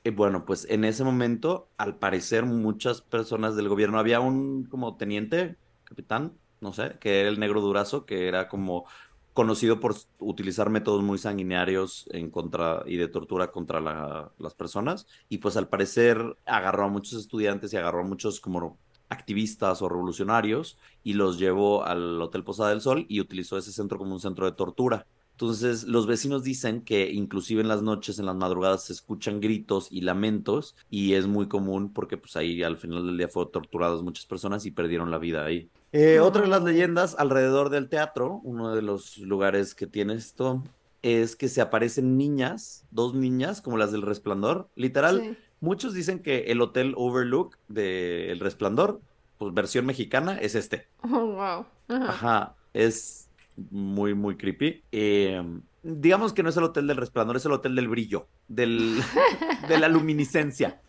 Y 0.03 0.11
bueno, 0.11 0.47
pues 0.47 0.67
en 0.71 0.85
ese 0.85 1.05
momento, 1.05 1.71
al 1.77 1.99
parecer, 1.99 2.47
muchas 2.47 3.03
personas 3.03 3.55
del 3.57 3.69
gobierno, 3.69 3.99
había 3.99 4.21
un 4.21 4.65
como 4.65 4.97
teniente, 4.97 5.59
capitán, 5.85 6.41
no 6.61 6.73
sé, 6.73 6.99
que 7.01 7.21
era 7.21 7.29
el 7.29 7.39
negro 7.39 7.61
durazo, 7.61 8.07
que 8.07 8.27
era 8.29 8.49
como 8.49 8.87
conocido 9.35 9.79
por 9.79 9.95
utilizar 10.19 10.71
métodos 10.71 11.03
muy 11.03 11.19
sanguinarios 11.19 12.09
en 12.13 12.31
contra 12.31 12.83
y 12.87 12.97
de 12.97 13.09
tortura 13.09 13.51
contra 13.53 13.81
la- 13.81 14.33
las 14.39 14.55
personas. 14.55 15.07
Y 15.29 15.39
pues 15.39 15.57
al 15.57 15.69
parecer 15.69 16.37
agarró 16.47 16.85
a 16.85 16.89
muchos 16.89 17.19
estudiantes 17.21 17.73
y 17.73 17.77
agarró 17.77 18.01
a 18.01 18.03
muchos 18.05 18.41
como 18.41 18.81
activistas 19.11 19.83
o 19.83 19.89
revolucionarios 19.89 20.79
y 21.03 21.13
los 21.15 21.39
llevó 21.39 21.85
al 21.85 22.21
Hotel 22.23 22.45
Posada 22.45 22.71
del 22.71 22.81
Sol 22.81 23.05
y 23.09 23.21
utilizó 23.21 23.59
ese 23.59 23.73
centro 23.73 23.99
como 23.99 24.15
un 24.15 24.21
centro 24.21 24.47
de 24.47 24.53
tortura. 24.53 25.07
Entonces, 25.41 25.85
los 25.85 26.07
vecinos 26.07 26.43
dicen 26.45 26.83
que 26.83 27.11
inclusive 27.11 27.63
en 27.63 27.69
las 27.69 27.81
noches, 27.81 28.19
en 28.19 28.27
las 28.27 28.37
madrugadas, 28.37 28.85
se 28.85 28.93
escuchan 28.93 29.41
gritos 29.41 29.89
y 29.91 30.03
lamentos 30.03 30.77
y 30.91 31.15
es 31.15 31.27
muy 31.27 31.49
común 31.49 31.95
porque 31.95 32.19
pues 32.19 32.37
ahí 32.37 32.63
al 32.63 32.77
final 32.77 33.07
del 33.07 33.17
día 33.17 33.27
fueron 33.27 33.51
torturadas 33.51 34.03
muchas 34.03 34.27
personas 34.27 34.67
y 34.67 34.71
perdieron 34.71 35.11
la 35.11 35.17
vida 35.17 35.43
ahí. 35.47 35.71
Eh, 35.93 36.21
Otra 36.21 36.43
de 36.43 36.49
las 36.49 36.63
leyendas 36.63 37.17
alrededor 37.19 37.71
del 37.71 37.89
teatro, 37.89 38.43
uno 38.45 38.75
de 38.75 38.83
los 38.83 39.17
lugares 39.17 39.75
que 39.75 39.87
tiene 39.87 40.13
esto, 40.13 40.63
es 41.01 41.37
que 41.37 41.49
se 41.49 41.63
aparecen 41.63 42.19
niñas, 42.19 42.85
dos 42.91 43.15
niñas 43.15 43.63
como 43.63 43.79
las 43.79 43.93
del 43.93 44.03
Resplandor. 44.03 44.69
Literal, 44.77 45.23
Sí. 45.23 45.37
muchos 45.61 45.95
dicen 45.95 46.19
que 46.19 46.41
el 46.53 46.61
Hotel 46.61 46.93
Overlook 46.99 47.57
de 47.69 48.31
El 48.31 48.41
Resplandor, 48.41 49.01
pues 49.39 49.55
versión 49.55 49.87
mexicana, 49.87 50.37
es 50.39 50.55
este. 50.55 50.87
Oh, 51.03 51.25
wow. 51.25 51.65
Ajá. 51.89 52.09
Ajá, 52.11 52.57
es 52.75 53.30
muy, 53.71 54.15
muy 54.15 54.37
creepy. 54.37 54.83
Eh, 54.93 55.43
digamos 55.83 56.33
que 56.33 56.43
no 56.43 56.49
es 56.51 56.57
el 56.57 56.65
hotel 56.65 56.87
del 56.87 56.97
resplandor, 56.97 57.37
es 57.37 57.45
el 57.47 57.53
hotel 57.53 57.75
del 57.75 57.89
brillo, 57.89 58.27
del, 58.49 58.97
de 59.69 59.79
la 59.79 59.89
luminiscencia, 59.89 60.81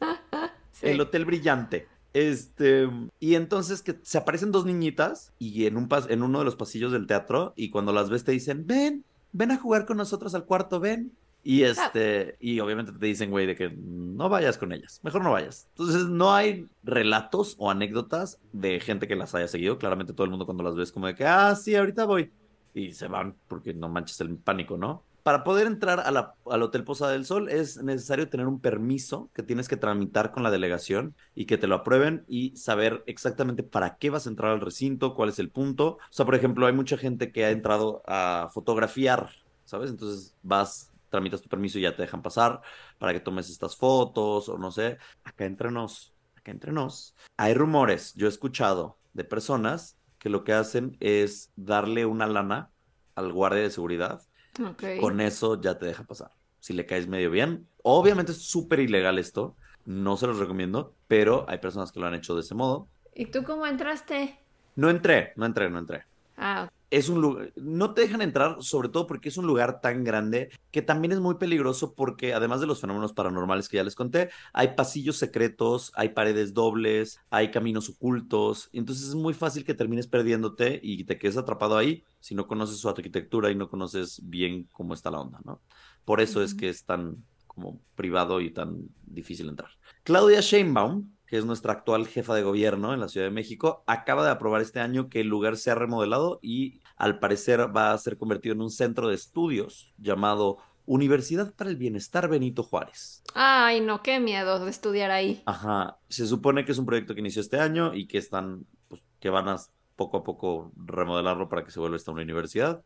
Sí. 0.71 0.87
el 0.87 1.01
hotel 1.01 1.25
brillante. 1.25 1.87
Este, 2.13 2.89
y 3.19 3.35
entonces 3.35 3.81
que 3.81 3.97
se 4.01 4.17
aparecen 4.17 4.51
dos 4.51 4.65
niñitas 4.65 5.31
y 5.39 5.65
en 5.65 5.77
un 5.77 5.87
pas- 5.87 6.07
en 6.09 6.23
uno 6.23 6.39
de 6.39 6.45
los 6.45 6.55
pasillos 6.57 6.91
del 6.91 7.07
teatro 7.07 7.53
y 7.55 7.69
cuando 7.69 7.93
las 7.93 8.09
ves 8.09 8.23
te 8.25 8.31
dicen, 8.33 8.65
ven, 8.67 9.05
ven 9.31 9.51
a 9.51 9.57
jugar 9.57 9.85
con 9.85 9.97
nosotros 9.97 10.35
al 10.35 10.45
cuarto, 10.45 10.79
ven. 10.79 11.11
Y 11.43 11.63
este, 11.63 12.35
y 12.39 12.59
obviamente 12.59 12.91
te 12.91 13.03
dicen, 13.05 13.31
güey, 13.31 13.47
de 13.47 13.55
que 13.55 13.69
no 13.71 14.29
vayas 14.29 14.59
con 14.59 14.71
ellas, 14.73 14.99
mejor 15.03 15.23
no 15.23 15.31
vayas. 15.31 15.67
Entonces, 15.71 16.05
no 16.05 16.33
hay 16.35 16.67
relatos 16.83 17.55
o 17.57 17.71
anécdotas 17.71 18.37
de 18.53 18.79
gente 18.79 19.07
que 19.07 19.15
las 19.15 19.33
haya 19.33 19.47
seguido. 19.47 19.79
Claramente 19.79 20.13
todo 20.13 20.25
el 20.25 20.29
mundo 20.29 20.45
cuando 20.45 20.63
las 20.63 20.75
ves 20.75 20.91
como 20.91 21.07
de 21.07 21.15
que, 21.15 21.25
ah, 21.25 21.55
sí, 21.55 21.73
ahorita 21.75 22.05
voy. 22.05 22.29
Y 22.73 22.93
se 22.93 23.07
van 23.07 23.35
porque 23.47 23.73
no 23.73 23.89
manches 23.89 24.21
el 24.21 24.37
pánico, 24.37 24.77
¿no? 24.77 25.03
Para 25.23 25.43
poder 25.43 25.67
entrar 25.67 25.99
a 25.99 26.09
la- 26.09 26.33
al 26.45 26.63
Hotel 26.63 26.83
Posada 26.83 27.11
del 27.11 27.25
Sol 27.25 27.47
es 27.49 27.81
necesario 27.83 28.27
tener 28.29 28.47
un 28.47 28.59
permiso 28.59 29.29
que 29.35 29.43
tienes 29.43 29.67
que 29.67 29.77
tramitar 29.77 30.31
con 30.31 30.41
la 30.41 30.49
delegación 30.49 31.15
y 31.35 31.45
que 31.45 31.59
te 31.59 31.67
lo 31.67 31.75
aprueben 31.75 32.25
y 32.27 32.55
saber 32.57 33.03
exactamente 33.05 33.61
para 33.61 33.97
qué 33.97 34.09
vas 34.09 34.25
a 34.25 34.29
entrar 34.29 34.51
al 34.51 34.61
recinto, 34.61 35.13
cuál 35.13 35.29
es 35.29 35.37
el 35.37 35.51
punto. 35.51 35.97
O 35.97 35.99
sea, 36.09 36.25
por 36.25 36.33
ejemplo, 36.33 36.65
hay 36.65 36.73
mucha 36.73 36.97
gente 36.97 37.31
que 37.31 37.45
ha 37.45 37.51
entrado 37.51 38.01
a 38.07 38.49
fotografiar, 38.51 39.29
¿sabes? 39.63 39.91
Entonces 39.91 40.35
vas, 40.41 40.91
tramitas 41.09 41.41
tu 41.41 41.49
permiso 41.49 41.77
y 41.77 41.83
ya 41.83 41.95
te 41.95 42.01
dejan 42.01 42.23
pasar 42.23 42.61
para 42.97 43.13
que 43.13 43.19
tomes 43.19 43.49
estas 43.49 43.75
fotos 43.75 44.49
o 44.49 44.57
no 44.57 44.71
sé. 44.71 44.97
Acá 45.23 45.45
entre 45.45 45.69
nos, 45.71 46.15
acá 46.35 46.51
entre 46.51 46.71
nos. 46.71 47.15
Hay 47.37 47.53
rumores, 47.53 48.13
yo 48.15 48.25
he 48.25 48.29
escuchado 48.29 48.99
de 49.13 49.23
personas 49.23 49.97
que 50.21 50.29
lo 50.29 50.43
que 50.43 50.53
hacen 50.53 50.95
es 50.99 51.51
darle 51.55 52.05
una 52.05 52.27
lana 52.27 52.69
al 53.15 53.33
guardia 53.33 53.63
de 53.63 53.71
seguridad 53.71 54.21
Ok. 54.63 54.83
con 54.99 55.19
eso 55.19 55.59
ya 55.59 55.79
te 55.79 55.87
deja 55.87 56.03
pasar. 56.03 56.29
Si 56.59 56.73
le 56.73 56.85
caes 56.85 57.07
medio 57.07 57.31
bien. 57.31 57.67
Obviamente 57.81 58.31
es 58.31 58.37
súper 58.43 58.79
ilegal 58.81 59.17
esto. 59.17 59.55
No 59.83 60.17
se 60.17 60.27
los 60.27 60.37
recomiendo, 60.37 60.93
pero 61.07 61.45
hay 61.49 61.57
personas 61.57 61.91
que 61.91 61.99
lo 61.99 62.05
han 62.05 62.13
hecho 62.13 62.35
de 62.35 62.41
ese 62.41 62.53
modo. 62.53 62.87
¿Y 63.15 63.25
tú 63.25 63.43
cómo 63.43 63.65
entraste? 63.65 64.37
No 64.75 64.91
entré, 64.91 65.33
no 65.37 65.47
entré, 65.47 65.71
no 65.71 65.79
entré. 65.79 66.03
Ah, 66.37 66.69
es 66.91 67.07
un 67.07 67.21
lugar, 67.21 67.53
no 67.55 67.93
te 67.93 68.01
dejan 68.01 68.21
entrar, 68.21 68.57
sobre 68.59 68.89
todo 68.89 69.07
porque 69.07 69.29
es 69.29 69.37
un 69.37 69.47
lugar 69.47 69.79
tan 69.79 70.03
grande 70.03 70.49
que 70.71 70.81
también 70.81 71.13
es 71.13 71.21
muy 71.21 71.35
peligroso 71.35 71.95
porque 71.95 72.33
además 72.33 72.59
de 72.59 72.67
los 72.67 72.81
fenómenos 72.81 73.13
paranormales 73.13 73.69
que 73.69 73.77
ya 73.77 73.83
les 73.83 73.95
conté, 73.95 74.29
hay 74.51 74.75
pasillos 74.75 75.15
secretos, 75.15 75.93
hay 75.95 76.09
paredes 76.09 76.53
dobles, 76.53 77.19
hay 77.29 77.49
caminos 77.49 77.89
ocultos, 77.89 78.69
entonces 78.73 79.07
es 79.07 79.15
muy 79.15 79.33
fácil 79.33 79.63
que 79.63 79.73
termines 79.73 80.07
perdiéndote 80.07 80.81
y 80.83 81.05
te 81.05 81.17
quedes 81.17 81.37
atrapado 81.37 81.77
ahí 81.77 82.03
si 82.19 82.35
no 82.35 82.45
conoces 82.45 82.77
su 82.77 82.89
arquitectura 82.89 83.49
y 83.49 83.55
no 83.55 83.69
conoces 83.69 84.19
bien 84.23 84.67
cómo 84.73 84.93
está 84.93 85.09
la 85.09 85.21
onda, 85.21 85.39
¿no? 85.45 85.61
Por 86.03 86.19
eso 86.19 86.43
es 86.43 86.53
que 86.53 86.67
es 86.67 86.83
tan 86.83 87.23
como 87.47 87.81
privado 87.95 88.41
y 88.41 88.51
tan 88.51 88.89
difícil 89.05 89.47
entrar. 89.47 89.69
Claudia 90.03 90.41
Sheinbaum 90.41 91.09
que 91.31 91.37
es 91.37 91.45
nuestra 91.45 91.71
actual 91.71 92.07
jefa 92.07 92.35
de 92.35 92.43
gobierno 92.43 92.93
en 92.93 92.99
la 92.99 93.07
Ciudad 93.07 93.27
de 93.27 93.31
México, 93.31 93.85
acaba 93.87 94.25
de 94.25 94.31
aprobar 94.31 94.61
este 94.61 94.81
año 94.81 95.07
que 95.07 95.21
el 95.21 95.27
lugar 95.27 95.55
se 95.55 95.71
ha 95.71 95.75
remodelado 95.75 96.39
y 96.41 96.81
al 96.97 97.19
parecer 97.19 97.73
va 97.73 97.93
a 97.93 97.97
ser 97.97 98.17
convertido 98.17 98.53
en 98.53 98.59
un 98.59 98.69
centro 98.69 99.07
de 99.07 99.15
estudios 99.15 99.93
llamado 99.97 100.57
Universidad 100.85 101.53
para 101.55 101.69
el 101.69 101.77
Bienestar 101.77 102.27
Benito 102.27 102.63
Juárez. 102.63 103.23
Ay, 103.33 103.79
no, 103.79 104.03
qué 104.03 104.19
miedo 104.19 104.59
de 104.59 104.69
estudiar 104.69 105.09
ahí. 105.09 105.41
Ajá, 105.45 105.99
se 106.09 106.27
supone 106.27 106.65
que 106.65 106.73
es 106.73 106.77
un 106.77 106.85
proyecto 106.85 107.13
que 107.13 107.21
inició 107.21 107.41
este 107.41 107.61
año 107.61 107.93
y 107.93 108.07
que 108.07 108.17
están, 108.17 108.65
pues, 108.89 109.01
que 109.21 109.29
van 109.29 109.47
a 109.47 109.55
poco 109.95 110.17
a 110.17 110.23
poco 110.25 110.73
remodelarlo 110.75 111.47
para 111.47 111.63
que 111.63 111.71
se 111.71 111.79
vuelva 111.79 111.95
esta 111.95 112.11
una 112.11 112.23
universidad. 112.23 112.83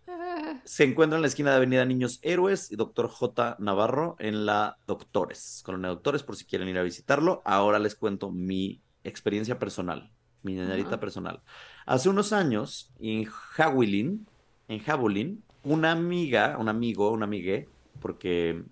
Se 0.64 0.84
encuentra 0.84 1.18
en 1.18 1.22
la 1.22 1.28
esquina 1.28 1.52
de 1.52 1.58
Avenida 1.58 1.86
Niños 1.86 2.20
Héroes 2.22 2.72
y 2.72 2.76
Doctor 2.76 3.08
J. 3.08 3.58
Navarro 3.60 4.16
en 4.20 4.46
la 4.46 4.78
Doctores, 4.88 5.62
Colonia 5.66 5.90
Doctores, 5.90 6.24
por 6.24 6.36
si 6.36 6.46
quieren 6.46 6.68
ir 6.68 6.78
a 6.78 6.84
visitarlo. 6.84 7.42
Ahora 7.46 7.80
les 7.80 7.96
cuento 7.96 8.32
mi 8.32 8.82
experiencia 9.04 9.60
personal, 9.60 10.12
mi 10.44 10.54
ñañarita 10.56 11.00
personal. 11.00 11.42
Hace 11.86 12.10
unos 12.10 12.34
años, 12.34 12.92
en 13.00 13.26
Jawilin, 13.26 14.28
en 14.68 14.80
Jabulín, 14.80 15.44
una 15.64 15.92
amiga, 15.92 16.58
un 16.60 16.70
amigo, 16.70 17.12
un 17.12 17.24
amigue, 17.24 17.70
porque 18.00 18.64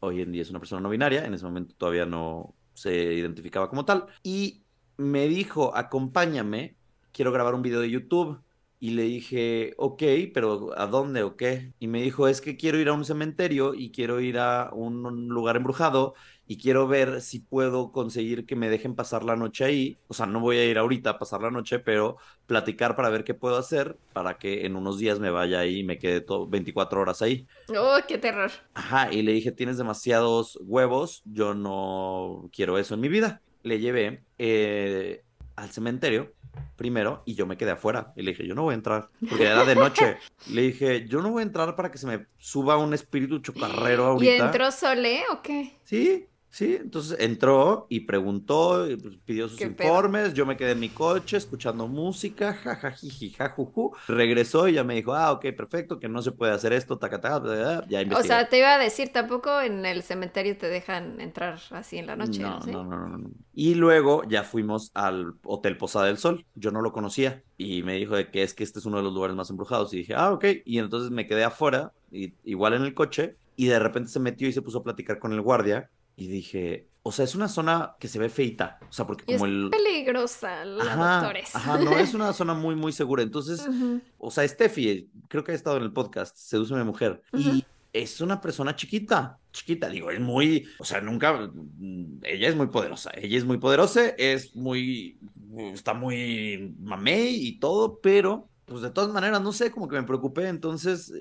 hoy 0.00 0.22
en 0.22 0.32
día 0.32 0.42
es 0.42 0.50
una 0.50 0.58
persona 0.58 0.80
no 0.80 0.88
binaria, 0.88 1.24
en 1.24 1.34
ese 1.34 1.44
momento 1.44 1.74
todavía 1.76 2.06
no 2.06 2.54
se 2.74 3.14
identificaba 3.14 3.68
como 3.68 3.84
tal, 3.84 4.06
y 4.22 4.62
me 4.96 5.28
dijo, 5.28 5.74
acompáñame, 5.76 6.76
quiero 7.12 7.32
grabar 7.32 7.54
un 7.54 7.62
video 7.62 7.80
de 7.80 7.90
YouTube. 7.90 8.40
Y 8.86 8.90
le 8.90 9.02
dije, 9.02 9.74
ok, 9.78 10.00
pero 10.32 10.70
¿a 10.78 10.86
dónde 10.86 11.24
o 11.24 11.34
qué? 11.34 11.72
Y 11.80 11.88
me 11.88 12.00
dijo, 12.02 12.28
es 12.28 12.40
que 12.40 12.56
quiero 12.56 12.78
ir 12.78 12.88
a 12.88 12.92
un 12.92 13.04
cementerio 13.04 13.74
y 13.74 13.90
quiero 13.90 14.20
ir 14.20 14.38
a 14.38 14.70
un 14.72 15.26
lugar 15.26 15.56
embrujado 15.56 16.14
y 16.46 16.56
quiero 16.56 16.86
ver 16.86 17.20
si 17.20 17.40
puedo 17.40 17.90
conseguir 17.90 18.46
que 18.46 18.54
me 18.54 18.68
dejen 18.68 18.94
pasar 18.94 19.24
la 19.24 19.34
noche 19.34 19.64
ahí. 19.64 19.98
O 20.06 20.14
sea, 20.14 20.26
no 20.26 20.38
voy 20.38 20.58
a 20.58 20.64
ir 20.64 20.78
ahorita 20.78 21.10
a 21.10 21.18
pasar 21.18 21.42
la 21.42 21.50
noche, 21.50 21.80
pero 21.80 22.18
platicar 22.46 22.94
para 22.94 23.10
ver 23.10 23.24
qué 23.24 23.34
puedo 23.34 23.56
hacer 23.56 23.98
para 24.12 24.38
que 24.38 24.66
en 24.66 24.76
unos 24.76 24.98
días 24.98 25.18
me 25.18 25.30
vaya 25.30 25.58
ahí 25.58 25.80
y 25.80 25.84
me 25.84 25.98
quede 25.98 26.20
todo 26.20 26.46
24 26.46 27.00
horas 27.00 27.22
ahí. 27.22 27.44
¡Oh, 27.76 27.98
qué 28.06 28.18
terror! 28.18 28.52
Ajá, 28.74 29.12
y 29.12 29.22
le 29.22 29.32
dije, 29.32 29.50
tienes 29.50 29.78
demasiados 29.78 30.60
huevos, 30.62 31.22
yo 31.24 31.54
no 31.54 32.48
quiero 32.52 32.78
eso 32.78 32.94
en 32.94 33.00
mi 33.00 33.08
vida. 33.08 33.42
Le 33.64 33.80
llevé 33.80 34.22
eh, 34.38 35.24
al 35.56 35.70
cementerio 35.70 36.32
primero 36.76 37.22
y 37.26 37.34
yo 37.34 37.46
me 37.46 37.56
quedé 37.56 37.72
afuera. 37.72 38.12
Y 38.16 38.22
le 38.22 38.32
dije, 38.32 38.46
yo 38.46 38.54
no 38.54 38.62
voy 38.62 38.72
a 38.72 38.76
entrar, 38.76 39.08
porque 39.28 39.44
era 39.44 39.64
de 39.64 39.74
noche. 39.74 40.16
le 40.50 40.62
dije, 40.62 41.06
yo 41.08 41.22
no 41.22 41.30
voy 41.30 41.40
a 41.40 41.46
entrar 41.46 41.74
para 41.76 41.90
que 41.90 41.98
se 41.98 42.06
me 42.06 42.26
suba 42.38 42.76
un 42.76 42.94
espíritu 42.94 43.38
chocarrero 43.40 44.06
ahorita. 44.06 44.32
¿Y 44.32 44.36
entró 44.38 44.70
Sole 44.70 45.22
o 45.32 45.42
qué? 45.42 45.72
Sí, 45.84 46.26
Sí, 46.56 46.78
entonces 46.80 47.18
entró 47.20 47.86
y 47.90 48.00
preguntó, 48.00 48.90
y 48.90 48.96
pues, 48.96 49.18
pidió 49.26 49.46
sus 49.46 49.60
informes, 49.60 50.32
yo 50.32 50.46
me 50.46 50.56
quedé 50.56 50.70
en 50.70 50.80
mi 50.80 50.88
coche 50.88 51.36
escuchando 51.36 51.86
música, 51.86 52.54
jajajiji, 52.54 53.28
jajuju, 53.28 53.94
regresó 54.08 54.66
y 54.66 54.72
ya 54.72 54.82
me 54.82 54.94
dijo, 54.94 55.12
ah, 55.12 55.32
ok, 55.32 55.48
perfecto, 55.54 56.00
que 56.00 56.08
no 56.08 56.22
se 56.22 56.32
puede 56.32 56.52
hacer 56.52 56.72
esto, 56.72 56.96
taca, 56.96 57.20
taca, 57.20 57.84
ya 57.90 58.00
investigué. 58.00 58.14
O 58.14 58.22
sea, 58.22 58.48
te 58.48 58.56
iba 58.56 58.74
a 58.74 58.78
decir, 58.78 59.10
tampoco 59.10 59.60
en 59.60 59.84
el 59.84 60.02
cementerio 60.02 60.56
te 60.56 60.68
dejan 60.68 61.20
entrar 61.20 61.58
así 61.72 61.98
en 61.98 62.06
la 62.06 62.16
noche. 62.16 62.40
No, 62.40 62.58
no, 62.60 62.84
no, 62.84 63.18
no, 63.18 63.30
Y 63.52 63.74
luego 63.74 64.22
ya 64.26 64.42
fuimos 64.42 64.90
al 64.94 65.34
Hotel 65.44 65.76
Posada 65.76 66.06
del 66.06 66.16
Sol, 66.16 66.46
yo 66.54 66.70
no 66.70 66.80
lo 66.80 66.90
conocía, 66.90 67.42
y 67.58 67.82
me 67.82 67.96
dijo 67.96 68.16
de 68.16 68.30
que 68.30 68.42
es 68.42 68.54
que 68.54 68.64
este 68.64 68.78
es 68.78 68.86
uno 68.86 68.96
de 68.96 69.02
los 69.02 69.12
lugares 69.12 69.36
más 69.36 69.50
embrujados, 69.50 69.92
y 69.92 69.98
dije, 69.98 70.14
ah, 70.16 70.32
ok, 70.32 70.46
y 70.64 70.78
entonces 70.78 71.10
me 71.10 71.26
quedé 71.26 71.44
afuera, 71.44 71.92
y, 72.10 72.32
igual 72.44 72.72
en 72.72 72.80
el 72.80 72.94
coche, 72.94 73.36
y 73.56 73.66
de 73.66 73.78
repente 73.78 74.08
se 74.08 74.20
metió 74.20 74.48
y 74.48 74.54
se 74.54 74.62
puso 74.62 74.78
a 74.78 74.84
platicar 74.84 75.18
con 75.18 75.34
el 75.34 75.42
guardia, 75.42 75.90
y 76.16 76.28
dije, 76.28 76.88
o 77.02 77.12
sea, 77.12 77.24
es 77.24 77.34
una 77.34 77.48
zona 77.48 77.94
que 78.00 78.08
se 78.08 78.18
ve 78.18 78.28
feita, 78.28 78.80
o 78.88 78.92
sea, 78.92 79.06
porque 79.06 79.24
como 79.24 79.46
es 79.46 79.52
el... 79.52 79.70
peligrosa, 79.70 80.64
la 80.64 81.20
doctores. 81.20 81.54
Ajá, 81.54 81.78
no, 81.78 81.96
es 81.98 82.14
una 82.14 82.32
zona 82.32 82.54
muy, 82.54 82.74
muy 82.74 82.92
segura. 82.92 83.22
Entonces, 83.22 83.64
o 84.18 84.30
sea, 84.30 84.48
Steffi, 84.48 85.10
creo 85.28 85.44
que 85.44 85.52
ha 85.52 85.54
estado 85.54 85.76
en 85.76 85.84
el 85.84 85.92
podcast, 85.92 86.36
Seduce 86.36 86.74
mi 86.74 86.82
mujer, 86.82 87.22
y 87.32 87.64
es 87.92 88.20
una 88.20 88.40
persona 88.40 88.74
chiquita, 88.74 89.38
chiquita, 89.52 89.88
digo, 89.88 90.10
es 90.10 90.20
muy, 90.20 90.66
o 90.78 90.84
sea, 90.84 91.00
nunca, 91.00 91.50
ella 92.22 92.48
es 92.48 92.56
muy 92.56 92.66
poderosa, 92.66 93.12
ella 93.14 93.38
es 93.38 93.44
muy 93.44 93.58
poderosa, 93.58 94.08
es 94.08 94.56
muy, 94.56 95.18
está 95.72 95.94
muy 95.94 96.74
mamé 96.80 97.28
y 97.30 97.58
todo, 97.58 98.00
pero 98.00 98.48
pues 98.66 98.82
de 98.82 98.90
todas 98.90 99.10
maneras, 99.12 99.40
no 99.40 99.52
sé, 99.52 99.70
como 99.70 99.88
que 99.88 99.96
me 99.96 100.02
preocupé, 100.02 100.48
entonces 100.48 101.12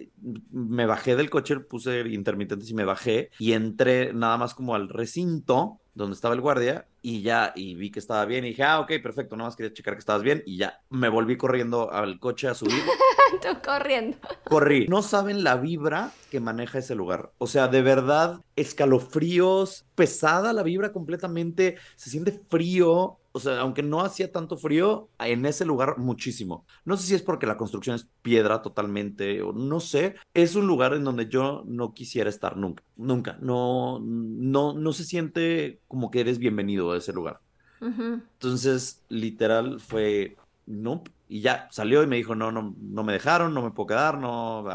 me 0.51 0.85
bajé 0.85 1.15
del 1.15 1.29
coche, 1.29 1.59
puse 1.59 2.01
intermitentes 2.09 2.69
y 2.69 2.73
me 2.73 2.85
bajé 2.85 3.29
y 3.39 3.53
entré 3.53 4.13
nada 4.13 4.37
más 4.37 4.55
como 4.55 4.75
al 4.75 4.89
recinto 4.89 5.79
donde 5.93 6.15
estaba 6.15 6.33
el 6.33 6.41
guardia 6.41 6.87
y 7.01 7.21
ya, 7.21 7.53
y 7.55 7.75
vi 7.75 7.91
que 7.91 7.99
estaba 7.99 8.25
bien 8.25 8.45
y 8.45 8.49
dije, 8.49 8.63
ah, 8.63 8.79
ok, 8.81 8.93
perfecto, 9.01 9.37
nada 9.37 9.47
más 9.47 9.55
quería 9.55 9.73
checar 9.73 9.93
que 9.93 9.99
estabas 9.99 10.23
bien 10.23 10.43
y 10.45 10.57
ya, 10.57 10.81
me 10.89 11.07
volví 11.07 11.37
corriendo 11.37 11.91
al 11.91 12.19
coche 12.19 12.47
a 12.47 12.53
subir. 12.53 12.81
Tú 13.41 13.47
corriendo. 13.63 14.17
Corrí. 14.43 14.87
No 14.87 15.01
saben 15.01 15.43
la 15.43 15.55
vibra 15.55 16.11
que 16.31 16.39
maneja 16.39 16.79
ese 16.79 16.95
lugar. 16.95 17.31
O 17.37 17.47
sea, 17.47 17.67
de 17.67 17.81
verdad, 17.81 18.41
escalofríos, 18.55 19.85
pesada 19.95 20.51
la 20.51 20.63
vibra 20.63 20.91
completamente, 20.91 21.77
se 21.95 22.09
siente 22.09 22.39
frío, 22.49 23.19
o 23.35 23.39
sea, 23.41 23.59
aunque 23.59 23.83
no 23.83 23.99
hacía 23.99 24.31
tanto 24.31 24.55
frío, 24.55 25.09
en 25.19 25.45
ese 25.45 25.65
lugar 25.65 25.97
muchísimo. 25.97 26.65
No 26.85 26.95
sé 26.95 27.05
si 27.05 27.15
es 27.15 27.21
porque 27.21 27.45
la 27.45 27.57
construcción 27.57 27.97
es 27.97 28.07
piedra 28.21 28.61
totalmente, 28.61 29.41
o 29.41 29.51
no 29.51 29.81
sé. 29.81 30.15
Es 30.33 30.55
un 30.55 30.67
lugar 30.67 30.93
en 30.93 31.03
donde 31.03 31.27
yo 31.27 31.61
no 31.67 31.93
quisiera 31.93 32.29
estar 32.29 32.55
nunca, 32.55 32.85
nunca. 32.95 33.37
No, 33.41 33.99
no, 33.99 34.71
no 34.71 34.93
se 34.93 35.03
siente 35.03 35.81
como 35.89 36.11
que 36.11 36.21
eres 36.21 36.39
bienvenido 36.39 36.93
a 36.93 36.97
ese 36.97 37.11
lugar. 37.11 37.41
Entonces, 37.81 39.03
literal, 39.09 39.81
fue, 39.81 40.37
no, 40.65 41.03
y 41.27 41.41
ya 41.41 41.67
salió 41.71 42.03
y 42.03 42.07
me 42.07 42.15
dijo, 42.15 42.35
no, 42.35 42.53
no, 42.53 42.73
no 42.79 43.03
me 43.03 43.11
dejaron, 43.11 43.53
no 43.53 43.61
me 43.61 43.71
puedo 43.71 43.87
quedar, 43.87 44.17
no, 44.17 44.65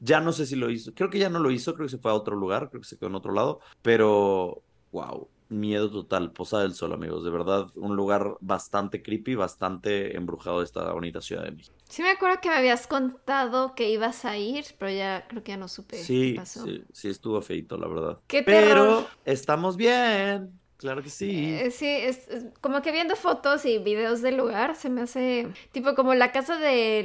ya 0.00 0.20
no 0.20 0.32
sé 0.32 0.46
si 0.46 0.56
lo 0.56 0.68
hizo, 0.68 0.92
creo 0.94 1.10
que 1.10 1.20
ya 1.20 1.30
no 1.30 1.38
lo 1.38 1.52
hizo, 1.52 1.74
creo 1.74 1.86
que 1.86 1.92
se 1.92 1.98
fue 1.98 2.10
a 2.10 2.14
otro 2.14 2.34
lugar, 2.34 2.70
creo 2.70 2.82
que 2.82 2.88
se 2.88 2.98
quedó 2.98 3.08
en 3.08 3.14
otro 3.14 3.32
lado, 3.32 3.60
pero, 3.82 4.62
wow, 4.90 5.28
miedo 5.50 5.90
total. 5.90 6.32
Posada 6.32 6.62
del 6.62 6.74
Sol, 6.74 6.92
amigos. 6.92 7.24
De 7.24 7.30
verdad, 7.30 7.66
un 7.74 7.96
lugar 7.96 8.36
bastante 8.40 9.02
creepy, 9.02 9.34
bastante 9.34 10.16
embrujado 10.16 10.60
de 10.60 10.64
esta 10.64 10.92
bonita 10.92 11.20
ciudad 11.20 11.44
de 11.44 11.52
México. 11.52 11.76
Sí, 11.88 12.02
me 12.02 12.10
acuerdo 12.10 12.40
que 12.40 12.48
me 12.48 12.54
habías 12.54 12.86
contado 12.86 13.74
que 13.74 13.90
ibas 13.90 14.24
a 14.24 14.38
ir, 14.38 14.64
pero 14.78 14.90
ya 14.92 15.26
creo 15.28 15.42
que 15.42 15.52
ya 15.52 15.58
no 15.58 15.68
supe 15.68 15.98
sí, 15.98 16.30
qué 16.30 16.36
pasó. 16.36 16.64
Sí, 16.64 16.84
sí, 16.92 17.08
estuvo 17.08 17.40
feito, 17.42 17.76
la 17.76 17.88
verdad. 17.88 18.18
¡Qué 18.26 18.42
pero 18.42 19.06
estamos 19.24 19.76
bien. 19.76 20.58
Claro 20.80 21.02
que 21.02 21.10
sí. 21.10 21.52
Eh, 21.60 21.70
sí, 21.70 21.86
es, 21.86 22.26
como 22.62 22.80
que 22.80 22.90
viendo 22.90 23.14
fotos 23.14 23.66
y 23.66 23.76
videos 23.76 24.22
del 24.22 24.38
lugar 24.38 24.76
se 24.76 24.88
me 24.88 25.02
hace 25.02 25.48
tipo 25.72 25.94
como 25.94 26.14
la 26.14 26.32
casa 26.32 26.56
de 26.56 27.02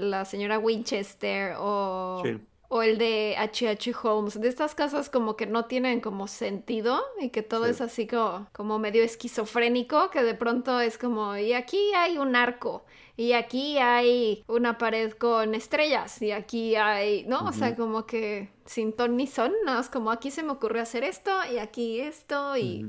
la, 0.00 0.24
señora 0.24 0.58
Winchester 0.58 1.54
o 1.56 2.20
o 2.68 2.82
el 2.82 2.98
de 2.98 3.34
H.H. 3.38 3.92
Holmes, 4.02 4.40
de 4.40 4.48
estas 4.48 4.74
casas 4.74 5.10
como 5.10 5.36
que 5.36 5.46
no 5.46 5.66
tienen 5.66 6.00
como 6.00 6.28
sentido 6.28 7.02
y 7.20 7.30
que 7.30 7.42
todo 7.42 7.66
es 7.66 7.80
así 7.80 8.06
como, 8.06 8.48
como 8.52 8.78
medio 8.78 9.02
esquizofrénico, 9.02 10.10
que 10.10 10.22
de 10.22 10.34
pronto 10.34 10.80
es 10.80 10.98
como, 10.98 11.36
y 11.36 11.52
aquí 11.52 11.78
hay 11.94 12.18
un 12.18 12.36
arco, 12.36 12.84
y 13.16 13.32
aquí 13.32 13.78
hay 13.78 14.44
una 14.48 14.78
pared 14.78 15.12
con 15.12 15.54
estrellas, 15.54 16.20
y 16.22 16.32
aquí 16.32 16.76
hay, 16.76 17.24
¿no? 17.26 17.40
O 17.46 17.52
sea, 17.52 17.76
como 17.76 18.06
que 18.06 18.50
sin 18.64 18.92
ton 18.92 19.16
ni 19.16 19.26
son, 19.26 19.52
¿no? 19.64 19.78
Es 19.80 19.88
como 19.88 20.10
aquí 20.10 20.30
se 20.30 20.42
me 20.42 20.52
ocurrió 20.52 20.82
hacer 20.82 21.04
esto, 21.04 21.30
y 21.52 21.58
aquí 21.58 22.00
esto, 22.00 22.56
y... 22.56 22.88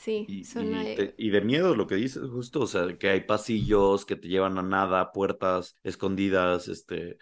Sí, 0.00 0.24
y, 0.28 0.44
y, 1.18 1.30
de 1.30 1.40
miedo 1.42 1.76
lo 1.76 1.86
que 1.86 1.96
dices, 1.96 2.22
justo, 2.30 2.60
o 2.60 2.66
sea, 2.66 2.96
que 2.96 3.10
hay 3.10 3.20
pasillos 3.20 4.06
que 4.06 4.16
te 4.16 4.28
llevan 4.28 4.56
a 4.56 4.62
nada, 4.62 5.12
puertas 5.12 5.76
escondidas, 5.82 6.68
este, 6.68 7.18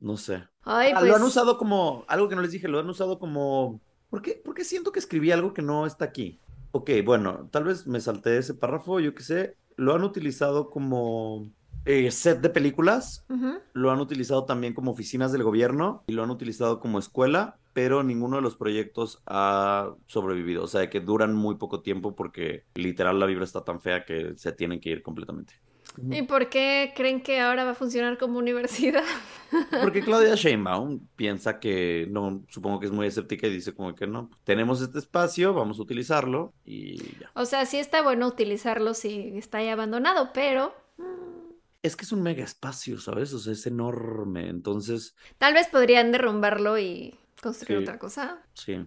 no 0.00 0.16
sé. 0.16 0.42
Ah, 0.64 0.88
lo 0.90 1.14
han 1.14 1.20
pues. 1.20 1.22
usado 1.22 1.58
como, 1.58 2.04
algo 2.08 2.28
que 2.28 2.36
no 2.36 2.42
les 2.42 2.52
dije, 2.52 2.68
lo 2.68 2.78
han 2.78 2.88
usado 2.88 3.18
como, 3.18 3.80
¿por 4.10 4.22
qué, 4.22 4.40
¿por 4.44 4.54
qué 4.54 4.64
siento 4.64 4.92
que 4.92 5.00
escribí 5.00 5.32
algo 5.32 5.54
que 5.54 5.62
no 5.62 5.86
está 5.86 6.04
aquí? 6.04 6.40
Ok, 6.70 6.90
bueno, 7.04 7.48
tal 7.50 7.64
vez 7.64 7.86
me 7.86 8.00
salté 8.00 8.38
ese 8.38 8.54
párrafo, 8.54 9.00
yo 9.00 9.14
qué 9.14 9.22
sé, 9.22 9.56
lo 9.76 9.94
han 9.94 10.04
utilizado 10.04 10.70
como 10.70 11.50
eh, 11.84 12.10
set 12.10 12.40
de 12.40 12.48
películas, 12.48 13.24
lo 13.72 13.90
han 13.90 14.00
utilizado 14.00 14.44
también 14.44 14.72
como 14.72 14.92
oficinas 14.92 15.32
del 15.32 15.42
gobierno 15.42 16.04
y 16.06 16.12
lo 16.12 16.22
han 16.22 16.30
utilizado 16.30 16.78
como 16.78 16.98
escuela, 16.98 17.58
pero 17.72 18.02
ninguno 18.02 18.36
de 18.36 18.42
los 18.42 18.56
proyectos 18.56 19.20
ha 19.26 19.90
sobrevivido, 20.06 20.62
o 20.62 20.68
sea, 20.68 20.88
que 20.88 21.00
duran 21.00 21.34
muy 21.34 21.56
poco 21.56 21.80
tiempo 21.80 22.14
porque 22.14 22.64
literal 22.74 23.18
la 23.18 23.26
vibra 23.26 23.44
está 23.44 23.64
tan 23.64 23.80
fea 23.80 24.04
que 24.04 24.34
se 24.36 24.52
tienen 24.52 24.80
que 24.80 24.90
ir 24.90 25.02
completamente. 25.02 25.54
¿Y 26.10 26.22
por 26.22 26.48
qué 26.48 26.92
creen 26.96 27.22
que 27.22 27.40
ahora 27.40 27.64
va 27.64 27.72
a 27.72 27.74
funcionar 27.74 28.16
como 28.18 28.38
universidad? 28.38 29.04
Porque 29.82 30.00
Claudia 30.00 30.34
Sheinbaum 30.34 31.06
piensa 31.16 31.60
que, 31.60 32.06
no, 32.10 32.42
supongo 32.48 32.80
que 32.80 32.86
es 32.86 32.92
muy 32.92 33.06
escéptica 33.06 33.46
y 33.46 33.50
dice 33.50 33.74
como 33.74 33.94
que 33.94 34.06
no, 34.06 34.30
tenemos 34.44 34.80
este 34.80 34.98
espacio, 34.98 35.52
vamos 35.52 35.78
a 35.78 35.82
utilizarlo 35.82 36.54
y 36.64 36.96
ya. 37.18 37.30
O 37.34 37.44
sea, 37.44 37.66
sí 37.66 37.78
está 37.78 38.02
bueno 38.02 38.26
utilizarlo 38.26 38.94
si 38.94 39.36
está 39.36 39.58
ahí 39.58 39.68
abandonado, 39.68 40.30
pero... 40.32 40.74
mm, 40.96 41.52
Es 41.82 41.96
que 41.96 42.04
es 42.04 42.12
un 42.12 42.22
mega 42.22 42.44
espacio, 42.44 42.98
¿sabes? 42.98 43.32
O 43.34 43.38
sea, 43.38 43.52
es 43.52 43.66
enorme, 43.66 44.48
entonces, 44.48 45.14
Tal 45.38 45.52
vez 45.54 45.66
podrían 45.68 46.12
derrumbarlo 46.12 46.78
y 46.78 47.18
construir 47.42 47.80
Sí. 47.80 47.82
otra 47.84 47.98
cosa. 47.98 48.42
sí. 48.54 48.84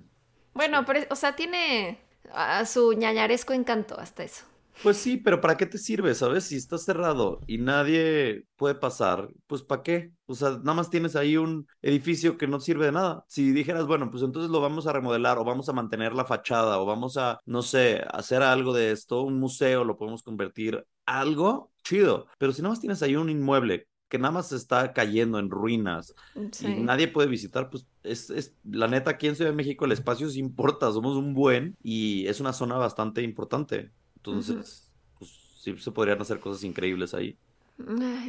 Bueno, 0.54 0.86
pero, 0.86 1.02
o 1.10 1.16
sea, 1.18 1.36
tiene 1.36 2.00
a 2.32 2.66
su 2.66 2.94
ñañaresco 2.94 3.52
encanto 3.54 4.00
hasta 4.00 4.24
eso. 4.24 4.46
Pues 4.84 4.98
sí, 4.98 5.18
pero 5.18 5.42
¿para 5.42 5.58
qué 5.58 5.66
te 5.66 5.78
sirve, 5.78 6.14
sabes? 6.16 6.44
Si 6.46 6.56
está 6.58 6.78
cerrado 6.78 7.40
y 7.48 7.58
nadie 7.58 8.46
puede 8.56 8.76
pasar, 8.76 9.30
pues 9.48 9.64
¿para 9.64 9.82
qué? 9.84 10.12
O 10.26 10.36
sea, 10.36 10.52
nada 10.52 10.74
más 10.76 10.90
tienes 10.90 11.16
ahí 11.16 11.38
un 11.38 11.68
edificio 11.82 12.38
que 12.38 12.48
no 12.48 12.60
sirve 12.60 12.86
de 12.86 12.92
nada. 12.92 13.24
Si 13.28 13.52
dijeras, 13.52 13.88
bueno, 13.88 14.12
pues 14.12 14.22
entonces 14.22 14.52
lo 14.52 14.62
vamos 14.62 14.86
a 14.86 14.94
remodelar 14.94 15.38
o 15.40 15.44
vamos 15.44 15.70
a 15.70 15.74
mantener 15.74 16.14
la 16.14 16.26
fachada 16.26 16.80
o 16.80 16.86
vamos 16.86 17.18
a, 17.18 17.40
no 17.46 17.62
sé, 17.62 18.04
hacer 18.12 18.44
algo 18.44 18.74
de 18.74 18.92
esto, 18.92 19.22
un 19.22 19.40
museo, 19.40 19.84
lo 19.84 19.98
podemos 19.98 20.22
convertir 20.24 20.86
algo 21.06 21.72
chido. 21.84 22.28
Pero 22.38 22.52
si 22.52 22.62
nada 22.62 22.72
más 22.74 22.80
tienes 22.82 23.02
ahí 23.02 23.16
un 23.16 23.30
inmueble 23.30 23.88
que 24.08 24.20
nada 24.20 24.32
más 24.34 24.52
está 24.52 24.94
cayendo 24.94 25.40
en 25.40 25.50
ruinas 25.50 26.14
Sí. 26.52 26.68
y 26.68 26.80
nadie 26.82 27.08
puede 27.08 27.28
visitar, 27.28 27.70
pues 27.72 27.88
es, 28.04 28.30
es 28.30 28.56
la 28.64 28.88
neta 28.88 29.10
aquí 29.12 29.28
en 29.28 29.36
Ciudad 29.36 29.50
de 29.50 29.56
México 29.58 29.86
el 29.86 29.94
espacio 29.94 30.30
sí 30.30 30.40
importa, 30.40 30.92
somos 30.92 31.18
un 31.18 31.34
buen 31.34 31.76
y 31.82 32.28
es 32.28 32.40
una 32.40 32.54
zona 32.54 32.78
bastante 32.78 33.24
importante. 33.24 33.92
Entonces, 34.26 34.92
pues 35.18 35.32
sí 35.62 35.76
se 35.78 35.92
podrían 35.92 36.22
hacer 36.22 36.40
cosas 36.40 36.64
increíbles 36.64 37.14
ahí. 37.14 37.38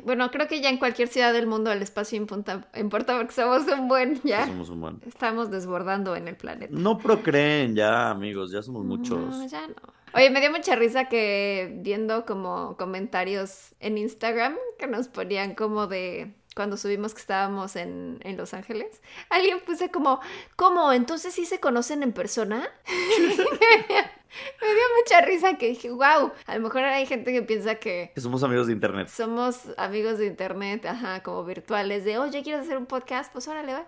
Bueno, 0.05 0.31
creo 0.33 0.49
que 0.49 0.61
ya 0.61 0.71
en 0.71 0.79
cualquier 0.79 1.07
ciudad 1.07 1.33
del 1.33 1.47
mundo 1.47 1.71
el 1.71 1.81
espacio 1.81 2.17
importa, 2.17 2.69
importa 2.75 3.17
porque 3.17 3.33
somos 3.33 3.67
un 3.69 3.87
buen, 3.87 4.21
ya. 4.25 4.47
Somos 4.47 4.71
un 4.71 4.81
buen. 4.81 5.01
Estamos 5.07 5.51
desbordando 5.51 6.17
en 6.17 6.27
el 6.27 6.37
planeta. 6.37 6.75
No 6.77 6.99
procreen 6.99 7.77
ya, 7.77 8.11
amigos, 8.11 8.51
ya 8.51 8.63
somos 8.63 8.85
muchos. 8.85 9.19
No, 9.19 9.47
ya 9.47 9.69
no. 9.69 9.75
Oye, 10.15 10.31
me 10.31 10.41
dio 10.41 10.51
mucha 10.51 10.75
risa 10.75 11.09
que 11.09 11.79
viendo 11.81 12.25
como 12.27 12.77
comentarios 12.77 13.75
en 13.81 13.99
Instagram 13.99 14.57
que 14.79 14.87
nos 14.87 15.09
ponían 15.09 15.55
como 15.55 15.87
de 15.87 16.35
cuando 16.57 16.79
subimos 16.79 17.13
que 17.13 17.21
estábamos 17.21 17.77
en, 17.77 18.19
en 18.23 18.39
Los 18.39 18.55
Ángeles, 18.55 19.03
alguien 19.29 19.61
puso 19.65 19.91
como, 19.93 20.21
¿cómo? 20.57 20.91
¿Entonces 20.93 21.35
sí 21.35 21.45
se 21.45 21.61
conocen 21.61 22.03
en 22.03 22.13
persona? 22.13 22.67
me 24.61 24.67
dio 24.69 24.83
mucha 25.03 25.21
risa 25.27 25.57
que 25.59 25.69
dije, 25.69 25.91
wow, 25.91 26.33
a 26.47 26.55
lo 26.57 26.61
mejor 26.61 26.83
hay 26.85 27.07
gente 27.07 27.33
que 27.33 27.43
piensa 27.43 27.77
que 27.77 28.11
Que 28.15 28.21
somos 28.21 28.43
amigos 28.43 28.67
de 28.67 28.73
internet. 28.73 29.09
somos 29.09 29.61
amigos 29.79 30.19
de 30.19 30.27
internet, 30.27 30.85
ajá, 30.87 31.23
como 31.23 31.45
virtuales, 31.45 32.05
de, 32.05 32.19
oye, 32.19 32.43
¿quieres 32.43 32.63
hacer 32.63 32.77
un 32.79 32.87
podcast? 32.87 33.33
Pues 33.33 33.47
órale, 33.49 33.73
va. 33.73 33.87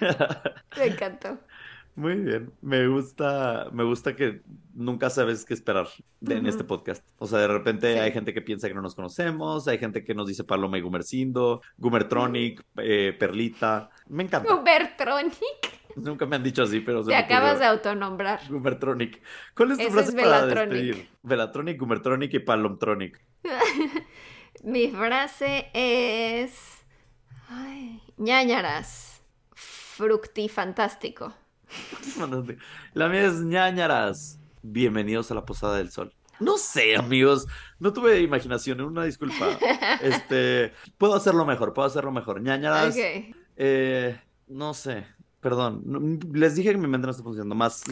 Me 0.76 0.84
encantó. 0.86 1.38
Muy 1.96 2.16
bien, 2.16 2.52
me 2.60 2.88
gusta, 2.88 3.68
me 3.70 3.84
gusta 3.84 4.16
que 4.16 4.40
nunca 4.74 5.10
sabes 5.10 5.44
qué 5.44 5.54
esperar 5.54 5.86
de- 6.18 6.38
en 6.38 6.46
este 6.46 6.64
podcast. 6.64 7.06
O 7.18 7.28
sea, 7.28 7.38
de 7.38 7.46
repente 7.46 7.92
Sí. 7.92 7.98
hay 8.00 8.10
gente 8.10 8.34
que 8.34 8.42
piensa 8.42 8.66
que 8.66 8.74
no 8.74 8.82
nos 8.82 8.96
conocemos, 8.96 9.68
hay 9.68 9.78
gente 9.78 10.02
que 10.02 10.12
nos 10.12 10.26
dice 10.26 10.42
Paloma 10.42 10.76
y 10.76 10.80
Gumercindo, 10.80 11.62
Gumertronic, 11.78 12.64
eh, 12.78 13.14
Perlita. 13.16 13.90
Me 14.08 14.24
encanta. 14.24 14.52
Ubertronic, 14.56 15.73
Nunca 15.96 16.26
me 16.26 16.36
han 16.36 16.42
dicho 16.42 16.62
así, 16.62 16.80
pero 16.80 17.02
se 17.02 17.10
te 17.10 17.16
me 17.16 17.22
acabas 17.22 17.58
de 17.58 17.66
autonombrar. 17.66 18.40
Gumertronic. 18.48 19.22
¿Cuál 19.54 19.72
es 19.72 19.78
tu 19.78 19.84
Ese 19.84 19.92
frase 19.92 20.08
es 20.08 20.14
para 20.14 20.46
despedir? 20.46 21.08
Velatronic, 21.22 21.78
Gumertronic 21.78 22.34
y 22.34 22.38
Palomtronic. 22.40 23.20
Mi 24.64 24.88
frase 24.90 25.70
es. 25.72 26.84
Ay, 27.48 28.02
ñañaras. 28.16 29.22
Fructifantástico. 29.54 31.34
La 32.94 33.08
mía 33.08 33.26
es 33.26 33.40
ñañaras. 33.40 34.40
Bienvenidos 34.62 35.30
a 35.30 35.34
la 35.34 35.44
Posada 35.44 35.76
del 35.76 35.90
Sol. 35.90 36.14
No 36.40 36.58
sé, 36.58 36.96
amigos. 36.96 37.46
No 37.78 37.92
tuve 37.92 38.20
imaginación, 38.20 38.80
una 38.80 39.04
disculpa. 39.04 39.46
Este, 40.02 40.72
puedo 40.98 41.14
hacerlo 41.14 41.44
mejor, 41.44 41.72
puedo 41.72 41.86
hacerlo 41.86 42.10
mejor. 42.10 42.40
ñañaras. 42.40 42.96
Eh, 43.56 44.20
no 44.48 44.74
sé, 44.74 45.06
perdón. 45.44 46.18
Les 46.32 46.54
dije 46.56 46.72
que 46.72 46.78
mi 46.78 46.88
mente 46.88 47.06
no 47.06 47.10
está 47.10 47.22
funcionando. 47.22 47.54
Más, 47.54 47.82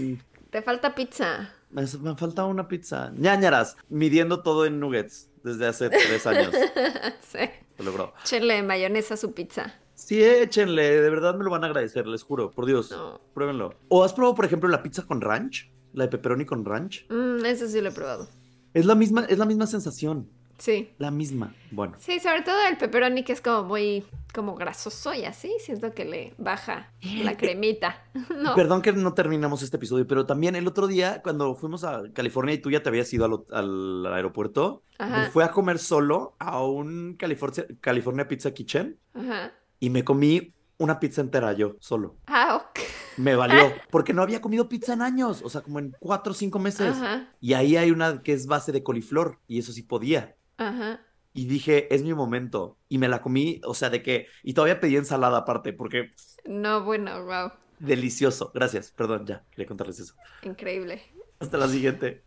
Te 0.50 0.62
falta 0.62 0.94
pizza. 0.94 1.50
me, 1.70 1.82
me 2.00 2.16
falta 2.16 2.46
una 2.46 2.66
pizza. 2.66 3.12
ñañaras, 3.14 3.76
midiendo 3.90 4.42
todo 4.42 4.64
en 4.64 4.80
nuggets 4.80 5.28
desde 5.44 5.66
hace 5.66 5.90
tres 5.90 6.26
años. 6.26 6.50
sí. 7.20 7.40
Se 7.76 7.82
logró. 7.84 8.14
Échenle 8.24 8.62
mayonesa 8.62 9.14
a 9.14 9.16
su 9.18 9.34
pizza. 9.34 9.74
Sí, 9.94 10.24
échenle, 10.24 11.03
de 11.03 11.11
verdad 11.11 11.34
me 11.36 11.44
lo 11.44 11.50
van 11.50 11.62
a 11.64 11.66
agradecer, 11.66 12.07
les 12.07 12.22
juro, 12.22 12.50
por 12.50 12.64
Dios. 12.64 12.90
No. 12.90 13.20
Pruébenlo. 13.34 13.74
¿O 13.88 14.03
has 14.03 14.14
probado, 14.14 14.34
por 14.34 14.46
ejemplo, 14.46 14.68
la 14.70 14.82
pizza 14.82 15.03
con 15.07 15.20
ranch? 15.20 15.70
La 15.92 16.05
de 16.05 16.11
pepperoni 16.11 16.46
con 16.46 16.64
ranch. 16.64 17.07
Mm, 17.11 17.44
eso 17.44 17.68
sí 17.68 17.82
lo 17.82 17.90
he 17.90 17.92
probado. 17.92 18.28
Es 18.72 18.86
la 18.86 18.94
misma, 18.94 19.26
es 19.28 19.36
la 19.38 19.44
misma 19.44 19.66
sensación. 19.66 20.30
Sí. 20.63 20.95
La 20.99 21.11
misma. 21.11 21.57
Bueno. 21.73 21.95
Sí, 21.99 22.21
sobre 22.21 22.43
todo 22.43 22.55
el 22.71 22.77
pepperoni 22.77 23.25
que 23.25 23.33
es 23.33 23.41
como 23.41 23.65
muy 23.65 24.05
como 24.33 24.55
grasoso 24.55 25.13
y 25.13 25.25
así. 25.25 25.53
Siento 25.59 25.93
que 25.93 26.05
le 26.05 26.35
baja 26.39 26.93
la 27.03 27.37
cremita. 27.37 28.05
No. 28.43 28.55
Perdón 28.55 28.83
que 28.83 28.93
no 28.93 29.15
terminamos 29.15 29.63
este 29.63 29.77
episodio, 29.77 30.07
pero 30.07 30.27
también 30.27 30.55
el 30.57 30.67
otro 30.67 30.87
día, 30.87 31.21
cuando 31.23 31.55
fuimos 31.55 31.85
a 31.85 32.03
California 32.13 32.55
y 32.55 32.59
tú 32.59 32.71
ya 32.71 32.83
te 32.83 32.89
habías 32.89 33.13
ido 33.13 33.47
al, 33.51 34.07
aeropuerto, 34.07 34.83
Ajá. 34.99 35.23
me 35.23 35.31
fui 35.31 35.43
a 35.43 35.51
comer 35.51 35.79
solo 35.79 36.35
a 36.39 36.63
un 36.65 37.17
California, 37.19 37.67
California 37.81 38.29
Pizza 38.29 38.53
Kitchen 38.53 38.99
Ajá. 39.15 39.53
y 39.81 39.91
me 39.91 40.05
comí 40.05 40.55
una 40.79 40.99
pizza 40.99 41.21
entera 41.21 41.53
yo, 41.53 41.77
solo. 41.79 42.17
Ah, 42.27 42.57
ok. 42.57 42.81
Me 43.17 43.37
valió, 43.37 43.73
porque 43.91 44.13
no 44.13 44.23
había 44.23 44.41
comido 44.41 44.69
pizza 44.69 44.93
en 44.93 45.03
años, 45.03 45.43
o 45.45 45.51
sea, 45.51 45.61
como 45.61 45.79
en 45.79 45.95
cuatro 46.01 46.33
o 46.33 46.35
cinco 46.35 46.59
meses. 46.59 46.97
Ajá. 46.97 47.29
Y 47.41 47.55
ahí 47.55 47.77
hay 47.77 47.91
una 47.91 48.23
que 48.23 48.33
es 48.33 48.47
base 48.47 48.73
de 48.73 48.83
coliflor, 48.83 49.39
y 49.47 49.59
eso 49.59 49.73
sí 49.73 49.83
podía. 49.83 50.37
Ajá. 50.57 51.00
Y 51.34 51.46
dije, 51.46 51.94
es 51.94 52.03
mi 52.03 52.14
momento. 52.14 52.78
Y 52.88 52.98
me 52.98 53.09
la 53.09 53.22
comí, 53.22 53.61
o 53.64 53.74
sea, 53.74 53.90
de 53.90 54.03
que. 54.03 54.26
Y 54.42 54.55
todavía 54.55 54.80
pedí 54.80 54.96
ensalada 54.96 55.38
aparte, 55.38 55.72
porque 55.72 56.12
No, 56.44 56.84
bueno, 56.84 57.24
wow. 57.24 57.53
delicioso. 57.78 58.50
Gracias, 58.55 58.92
perdón, 58.92 59.26
ya, 59.26 59.44
quería 59.50 59.66
contarles 59.66 59.98
eso. 60.00 60.14
Increíble. 60.42 61.03
Hasta 61.40 61.57
la 61.59 61.68
siguiente. 61.68 62.22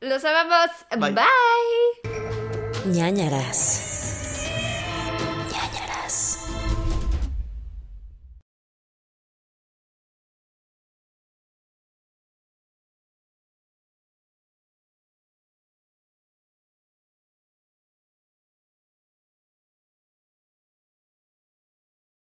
Los 0.00 0.24
amamos. 0.24 0.70
Bye. 0.98 1.12
Bye. 1.12 1.26
ñañaras. 2.84 4.05